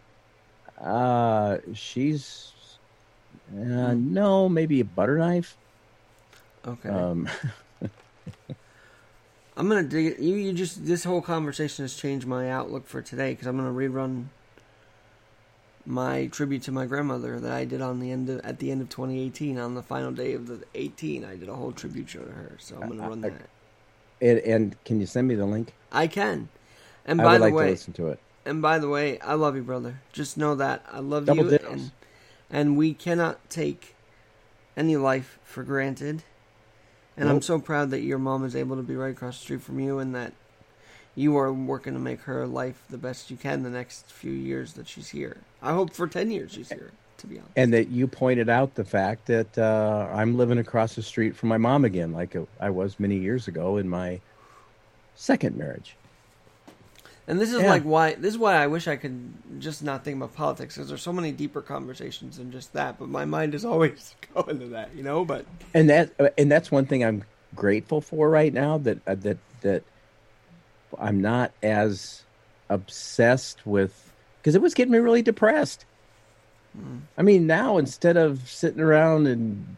Uh, 0.80 1.57
she's 1.73 2.53
uh, 3.55 3.93
no, 3.95 4.49
maybe 4.49 4.80
a 4.82 4.86
butter 4.86 5.17
knife. 5.17 5.57
Okay. 6.67 6.89
Um, 6.89 7.30
I'm 9.58 9.68
gonna 9.68 9.84
dig 9.84 10.05
it. 10.05 10.20
You, 10.20 10.36
you 10.36 10.53
just 10.53 10.86
this 10.86 11.03
whole 11.03 11.22
conversation 11.22 11.84
has 11.84 11.95
changed 11.95 12.28
my 12.28 12.49
outlook 12.49 12.88
for 12.88 13.01
today 13.01 13.32
because 13.32 13.47
I'm 13.47 13.58
gonna 13.58 13.72
rerun 13.72 14.28
my 15.88 16.28
tribute 16.28 16.62
to 16.64 16.72
my 16.72 16.86
grandmother 16.86 17.39
that 17.39 17.51
I 17.51 17.66
did 17.66 17.82
on 17.82 17.99
the 17.99 18.12
end 18.12 18.30
of, 18.30 18.41
at 18.41 18.60
the 18.60 18.72
end 18.72 18.82
of 18.82 18.89
2018 18.89 19.58
on 19.58 19.74
the 19.74 19.82
final 19.82 20.12
day 20.12 20.34
of 20.34 20.47
the 20.47 20.64
18. 20.76 21.24
I 21.24 21.38
did 21.38 21.49
a 21.49 21.55
whole 21.55 21.72
tribute 21.72 22.10
show 22.10 22.24
to 22.24 22.32
her, 22.32 22.58
so 22.60 22.76
I'm 22.76 22.89
going 22.89 22.99
to 22.99 23.08
run 23.08 23.26
I- 23.26 23.30
that. 23.30 23.49
And, 24.20 24.39
and 24.39 24.84
can 24.84 24.99
you 24.99 25.05
send 25.05 25.28
me 25.28 25.36
the 25.36 25.45
link? 25.45 25.74
I 25.91 26.08
can. 26.08 26.49
And 27.05 27.22
I 27.22 27.24
by 27.24 27.34
the 27.36 27.45
like 27.45 27.53
way, 27.53 27.66
to 27.66 27.72
listen 27.72 27.93
to 27.93 28.08
it. 28.08 28.20
and 28.45 28.62
by 28.62 28.80
the 28.80 28.89
way, 28.89 29.20
I 29.20 29.36
love 29.36 29.55
you, 29.55 29.62
brother. 29.62 30.01
Just 30.12 30.38
know 30.38 30.55
that 30.55 30.84
I 30.91 30.99
love 30.99 31.26
Double 31.26 31.51
you, 31.51 31.60
and 31.70 31.91
and 32.49 32.78
we 32.78 32.93
cannot 32.93 33.49
take 33.49 33.95
any 34.76 34.97
life 34.97 35.39
for 35.43 35.64
granted. 35.64 36.24
And 37.18 37.30
I'm 37.30 37.41
so 37.41 37.59
proud 37.59 37.89
that 37.91 38.01
your 38.01 38.20
mom 38.20 38.45
is 38.45 38.55
able 38.55 38.76
to 38.76 38.84
be 38.84 38.95
right 38.95 39.11
across 39.11 39.38
the 39.38 39.43
street 39.43 39.61
from 39.61 39.80
you, 39.80 39.99
and 39.99 40.13
that 40.13 40.34
you 41.15 41.36
are 41.38 41.51
working 41.51 41.93
to 41.93 41.99
make 41.99 42.22
her 42.22 42.45
life 42.45 42.84
the 42.89 42.97
best 42.97 43.32
you 43.32 43.38
can 43.38 43.63
the 43.63 43.72
next 43.72 44.11
few 44.11 44.32
years 44.32 44.74
that 44.74 44.88
she's 44.88 45.09
here. 45.09 45.38
I 45.61 45.74
hope 45.74 45.93
for 45.93 46.07
ten 46.07 46.30
years 46.30 46.51
she's 46.51 46.70
here. 46.70 46.91
To 47.18 47.26
be 47.26 47.39
honest, 47.39 47.51
And 47.55 47.74
that 47.74 47.88
you 47.88 48.05
pointed 48.05 48.47
out 48.47 48.76
the 48.76 48.86
fact 48.86 49.26
that 49.26 49.57
uh, 49.57 50.07
I'm 50.13 50.38
living 50.38 50.59
across 50.59 50.93
the 50.93 51.01
street 51.01 51.36
from 51.36 51.49
my 51.49 51.57
mom 51.57 51.84
again, 51.84 52.13
like 52.13 52.36
I 52.59 52.70
was 52.70 52.99
many 52.99 53.18
years 53.18 53.47
ago 53.47 53.78
in 53.78 53.89
my 53.89 54.22
second 55.15 55.57
marriage. 55.57 55.95
And 57.28 57.39
this 57.39 57.51
is 57.53 57.61
Yeah. 57.61 57.69
like 57.69 57.84
why 57.84 58.15
this 58.15 58.34
is 58.34 58.38
why 58.38 58.55
I 58.55 58.67
wish 58.67 58.88
I 58.88 58.95
could 58.95 59.34
just 59.59 59.84
not 59.84 60.03
think 60.03 60.17
about 60.17 60.34
politics 60.36 60.75
because 60.75 60.88
there's 60.89 61.01
so 61.01 61.13
many 61.13 61.32
deeper 61.32 61.61
conversations 61.61 62.38
than 62.38 62.51
just 62.51 62.73
that. 62.73 62.97
But 62.99 63.09
my 63.09 63.25
mind 63.25 63.53
is 63.53 63.65
always 63.65 64.15
going 64.34 64.59
to 64.59 64.67
that, 64.67 64.95
you 64.95 65.03
know. 65.03 65.25
But 65.25 65.45
and 65.73 65.89
that 65.89 66.11
and 66.38 66.51
that's 66.51 66.71
one 66.71 66.86
thing 66.86 67.03
I'm 67.03 67.23
grateful 67.55 68.01
for 68.01 68.30
right 68.30 68.53
now 68.53 68.78
that 68.80 68.99
uh, 69.07 69.15
that 69.15 69.38
that 69.61 69.84
I'm 70.99 71.21
not 71.21 71.51
as 71.61 72.23
obsessed 72.69 73.65
with 73.65 74.13
because 74.39 74.55
it 74.55 74.61
was 74.61 74.73
getting 74.73 74.91
me 74.93 74.99
really 74.99 75.21
depressed. 75.21 75.86
I 77.17 77.23
mean, 77.23 77.47
now 77.47 77.78
instead 77.80 78.17
of 78.17 78.47
sitting 78.47 78.82
around 78.82 79.25
and 79.25 79.78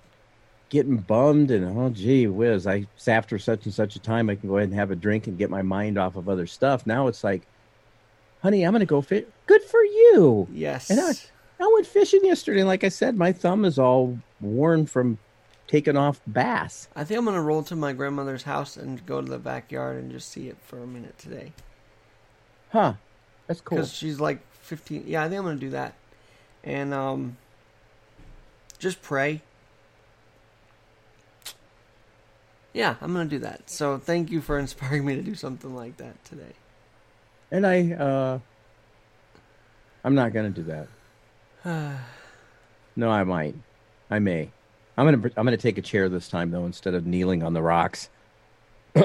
getting 0.69 0.97
bummed 0.97 1.51
and 1.51 1.65
oh 1.65 1.89
gee 1.89 2.27
whiz, 2.27 2.67
I 2.67 2.85
after 3.07 3.37
such 3.37 3.65
and 3.65 3.73
such 3.73 3.95
a 3.95 3.99
time 3.99 4.29
I 4.29 4.35
can 4.35 4.49
go 4.49 4.57
ahead 4.57 4.69
and 4.69 4.77
have 4.77 4.91
a 4.91 4.95
drink 4.95 5.27
and 5.27 5.37
get 5.37 5.49
my 5.49 5.61
mind 5.61 5.97
off 5.97 6.15
of 6.15 6.29
other 6.29 6.47
stuff. 6.47 6.85
Now 6.85 7.07
it's 7.07 7.23
like, 7.23 7.43
honey, 8.41 8.63
I'm 8.63 8.73
to 8.73 8.85
go 8.85 9.01
fit. 9.01 9.31
Good 9.47 9.63
for 9.63 9.83
you. 9.83 10.47
yes, 10.51 10.89
And 10.89 10.99
I, 10.99 11.11
I 11.63 11.69
went 11.73 11.87
fishing 11.87 12.21
yesterday, 12.23 12.59
and 12.59 12.67
like 12.67 12.83
I 12.83 12.89
said, 12.89 13.17
my 13.17 13.31
thumb 13.31 13.65
is 13.65 13.79
all 13.79 14.17
worn 14.39 14.85
from 14.85 15.17
taking 15.67 15.97
off 15.97 16.21
bass. 16.27 16.87
I 16.95 17.03
think 17.03 17.17
I'm 17.17 17.25
gonna 17.25 17.41
roll 17.41 17.63
to 17.63 17.75
my 17.75 17.93
grandmother's 17.93 18.43
house 18.43 18.77
and 18.77 19.05
go 19.05 19.21
to 19.21 19.29
the 19.29 19.39
backyard 19.39 19.97
and 19.97 20.11
just 20.11 20.29
see 20.29 20.47
it 20.47 20.57
for 20.61 20.81
a 20.81 20.87
minute 20.87 21.17
today. 21.17 21.51
Huh? 22.71 22.93
That's 23.47 23.61
cool. 23.61 23.77
Because 23.77 23.93
she's 23.93 24.19
like 24.19 24.39
15. 24.61 25.05
Yeah, 25.07 25.23
I 25.23 25.29
think 25.29 25.39
I'm 25.39 25.45
gonna 25.45 25.57
do 25.57 25.71
that, 25.71 25.95
and 26.63 26.93
um, 26.93 27.37
just 28.77 29.01
pray. 29.01 29.41
Yeah, 32.73 32.95
I'm 33.01 33.13
gonna 33.13 33.29
do 33.29 33.39
that. 33.39 33.69
So 33.69 33.97
thank 33.97 34.29
you 34.31 34.41
for 34.41 34.59
inspiring 34.65 35.05
me 35.05 35.15
to 35.15 35.21
do 35.21 35.35
something 35.35 35.75
like 35.75 35.97
that 35.97 36.23
today. 36.25 36.53
And 37.51 37.65
I, 37.65 37.91
uh, 37.93 38.39
I'm 40.03 40.15
not 40.15 40.33
gonna 40.33 40.49
do 40.51 40.63
that. 41.65 41.95
No, 42.95 43.09
I 43.09 43.23
might. 43.23 43.55
I 44.09 44.19
may. 44.19 44.49
I'm 44.97 45.05
gonna. 45.05 45.31
I'm 45.37 45.45
gonna 45.45 45.55
take 45.55 45.77
a 45.77 45.81
chair 45.81 46.09
this 46.09 46.27
time 46.27 46.51
though, 46.51 46.65
instead 46.65 46.95
of 46.95 47.05
kneeling 47.05 47.43
on 47.43 47.53
the 47.53 47.61
rocks. 47.61 48.09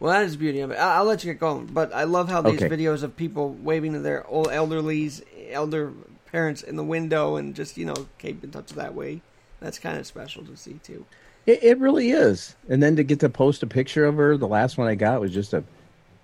Well, 0.00 0.12
that 0.12 0.24
is 0.26 0.32
the 0.32 0.38
beauty 0.38 0.60
of 0.60 0.70
it. 0.70 0.76
I- 0.76 0.96
I'll 0.96 1.04
let 1.04 1.24
you 1.24 1.32
get 1.32 1.40
going, 1.40 1.66
but 1.66 1.92
I 1.92 2.04
love 2.04 2.28
how 2.28 2.40
these 2.40 2.62
Okay. 2.62 2.68
videos 2.68 3.02
of 3.02 3.16
people 3.16 3.50
waving 3.52 3.94
to 3.94 3.98
their 3.98 4.24
old 4.28 4.46
elderlies, 4.46 5.22
elder 5.50 5.92
parents 6.30 6.62
in 6.62 6.76
the 6.76 6.84
window, 6.84 7.34
and 7.34 7.52
just 7.54 7.76
you 7.76 7.84
know 7.84 8.06
keep 8.18 8.42
in 8.44 8.50
touch 8.52 8.70
that 8.70 8.94
way. 8.94 9.22
That's 9.60 9.78
kind 9.80 9.98
of 9.98 10.06
special 10.06 10.44
to 10.46 10.56
see 10.56 10.74
too. 10.84 11.04
It, 11.48 11.64
it 11.64 11.78
really 11.78 12.10
is. 12.10 12.56
And 12.68 12.82
then 12.82 12.96
to 12.96 13.02
get 13.02 13.20
to 13.20 13.30
post 13.30 13.62
a 13.62 13.66
picture 13.66 14.04
of 14.04 14.16
her, 14.16 14.36
the 14.36 14.46
last 14.46 14.76
one 14.76 14.86
I 14.86 14.94
got 14.94 15.20
was 15.20 15.32
just 15.32 15.54
a, 15.54 15.64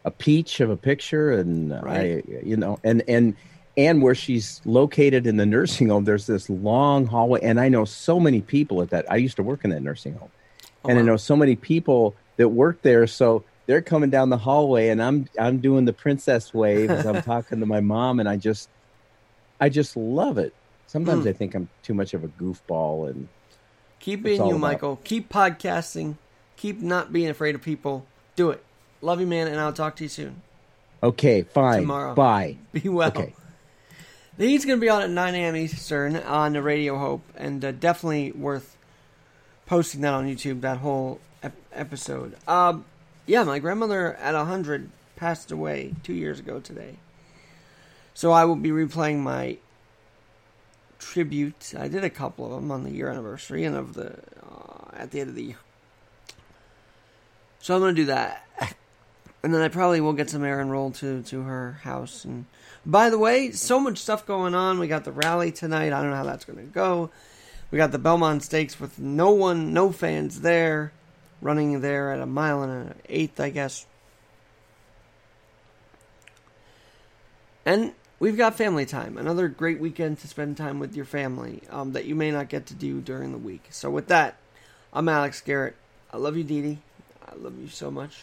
a 0.04 0.10
peach 0.10 0.60
of 0.60 0.70
a 0.70 0.76
picture, 0.76 1.32
and 1.32 1.72
Right. 1.82 2.22
I, 2.28 2.40
you 2.44 2.56
know, 2.58 2.78
and 2.84 3.02
and 3.08 3.34
and 3.76 4.02
where 4.02 4.14
she's 4.14 4.60
located 4.66 5.26
in 5.26 5.38
the 5.38 5.46
nursing 5.46 5.88
home, 5.88 6.04
there's 6.04 6.26
this 6.26 6.50
long 6.50 7.06
hallway, 7.06 7.40
and 7.42 7.58
I 7.58 7.70
know 7.70 7.86
so 7.86 8.20
many 8.20 8.42
people 8.42 8.82
at 8.82 8.90
that. 8.90 9.10
I 9.10 9.16
used 9.16 9.36
to 9.36 9.42
work 9.42 9.64
in 9.64 9.70
that 9.70 9.82
nursing 9.82 10.14
home, 10.14 10.30
Oh, 10.84 10.90
and 10.90 10.98
I 10.98 11.02
know 11.02 11.16
so 11.16 11.36
many 11.36 11.56
people 11.56 12.16
that 12.36 12.50
work 12.50 12.82
there. 12.82 13.06
So 13.06 13.46
they're 13.66 13.82
coming 13.82 14.10
down 14.10 14.28
the 14.28 14.38
hallway, 14.38 14.90
and 14.90 15.02
I'm 15.02 15.26
I'm 15.40 15.60
doing 15.60 15.86
the 15.86 15.94
princess 15.94 16.52
wave 16.52 16.92
as 16.92 17.06
I'm 17.06 17.22
talking 17.22 17.60
to 17.60 17.66
my 17.66 17.80
mom, 17.80 18.20
and 18.20 18.28
I 18.28 18.36
just 18.36 18.68
I 19.60 19.70
just 19.70 19.96
love 19.96 20.38
it. 20.38 20.54
Sometimes 20.86 21.24
Mm. 21.24 21.30
I 21.30 21.32
think 21.32 21.54
I'm 21.54 21.70
too 21.82 21.94
much 21.94 22.12
of 22.14 22.24
a 22.24 22.28
goofball, 22.28 23.10
and 23.10 23.30
Keep 24.04 24.22
being 24.22 24.40
you, 24.42 24.48
about- 24.50 24.60
Michael. 24.60 25.00
Keep 25.04 25.30
podcasting. 25.32 26.16
Keep 26.56 26.80
not 26.82 27.12
being 27.12 27.30
afraid 27.30 27.54
of 27.54 27.62
people. 27.62 28.04
Do 28.36 28.50
it. 28.50 28.62
Love 29.00 29.20
you, 29.20 29.26
man, 29.26 29.48
and 29.48 29.58
I'll 29.58 29.72
talk 29.72 29.96
to 29.96 30.04
you 30.04 30.08
soon. 30.08 30.42
okay, 31.02 31.42
fine, 31.42 31.80
Tomorrow. 31.82 32.14
bye. 32.14 32.56
Be 32.72 32.88
well. 32.88 33.08
Okay. 33.08 33.34
The 34.36 34.46
heat's 34.46 34.64
going 34.64 34.78
to 34.78 34.80
be 34.80 34.88
on 34.88 35.00
at 35.02 35.10
9 35.10 35.34
a.m. 35.34 35.56
Eastern 35.56 36.16
on 36.16 36.52
the 36.54 36.62
Radio 36.62 36.98
Hope, 36.98 37.22
and 37.36 37.64
uh, 37.64 37.72
definitely 37.72 38.32
worth 38.32 38.76
posting 39.66 40.00
that 40.02 40.12
on 40.12 40.26
YouTube, 40.26 40.60
that 40.62 40.78
whole 40.78 41.20
ep- 41.42 41.54
episode. 41.72 42.36
Um, 42.48 42.84
yeah, 43.26 43.44
my 43.44 43.58
grandmother 43.58 44.14
at 44.16 44.34
100 44.34 44.90
passed 45.16 45.50
away 45.52 45.94
two 46.02 46.14
years 46.14 46.38
ago 46.40 46.60
today. 46.60 46.96
So 48.12 48.32
I 48.32 48.44
will 48.44 48.56
be 48.56 48.70
replaying 48.70 49.18
my 49.20 49.56
tribute. 51.04 51.74
I 51.78 51.88
did 51.88 52.04
a 52.04 52.10
couple 52.10 52.46
of 52.46 52.52
them 52.52 52.70
on 52.70 52.82
the 52.82 52.90
year 52.90 53.10
anniversary 53.10 53.64
and 53.64 53.76
of 53.76 53.94
the 53.94 54.18
uh, 54.42 54.88
at 54.94 55.10
the 55.10 55.20
end 55.20 55.30
of 55.30 55.36
the 55.36 55.44
year. 55.44 55.58
So 57.60 57.74
I'm 57.74 57.82
to 57.82 57.92
do 57.92 58.06
that. 58.06 58.46
And 59.42 59.52
then 59.52 59.60
I 59.60 59.68
probably 59.68 60.00
will 60.00 60.14
get 60.14 60.30
some 60.30 60.42
errand 60.42 60.70
roll 60.70 60.90
to 60.92 61.22
to 61.22 61.42
her 61.42 61.80
house. 61.82 62.24
And 62.24 62.46
by 62.86 63.10
the 63.10 63.18
way, 63.18 63.50
so 63.50 63.78
much 63.78 63.98
stuff 63.98 64.24
going 64.24 64.54
on. 64.54 64.78
We 64.78 64.88
got 64.88 65.04
the 65.04 65.12
rally 65.12 65.52
tonight. 65.52 65.92
I 65.92 66.00
don't 66.00 66.10
know 66.10 66.16
how 66.16 66.24
that's 66.24 66.46
to 66.46 66.52
go. 66.52 67.10
We 67.70 67.76
got 67.76 67.92
the 67.92 67.98
Belmont 67.98 68.42
Stakes 68.42 68.80
with 68.80 68.98
no 68.98 69.32
one, 69.32 69.74
no 69.74 69.92
fans 69.92 70.40
there, 70.40 70.92
running 71.42 71.82
there 71.82 72.12
at 72.12 72.20
a 72.20 72.26
mile 72.26 72.62
and 72.62 72.88
an 72.88 72.94
eighth, 73.08 73.38
I 73.38 73.50
guess. 73.50 73.84
And 77.66 77.92
we've 78.24 78.38
got 78.38 78.54
family 78.54 78.86
time. 78.86 79.18
Another 79.18 79.48
great 79.48 79.78
weekend 79.78 80.18
to 80.20 80.26
spend 80.26 80.56
time 80.56 80.78
with 80.78 80.96
your 80.96 81.04
family 81.04 81.60
um, 81.68 81.92
that 81.92 82.06
you 82.06 82.14
may 82.14 82.30
not 82.30 82.48
get 82.48 82.64
to 82.64 82.74
do 82.74 83.02
during 83.02 83.32
the 83.32 83.38
week. 83.38 83.66
So 83.68 83.90
with 83.90 84.08
that, 84.08 84.36
I'm 84.94 85.10
Alex 85.10 85.42
Garrett. 85.42 85.76
I 86.10 86.16
love 86.16 86.34
you, 86.34 86.42
Dee. 86.42 86.78
I 87.28 87.34
love 87.36 87.60
you 87.60 87.68
so 87.68 87.90
much 87.90 88.22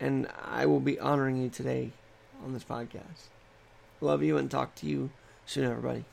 and 0.00 0.26
I 0.44 0.66
will 0.66 0.80
be 0.80 0.98
honoring 0.98 1.40
you 1.40 1.50
today 1.50 1.92
on 2.44 2.52
this 2.52 2.64
podcast. 2.64 3.28
Love 4.00 4.24
you 4.24 4.36
and 4.36 4.50
talk 4.50 4.74
to 4.76 4.86
you 4.86 5.10
soon, 5.46 5.70
everybody. 5.70 6.04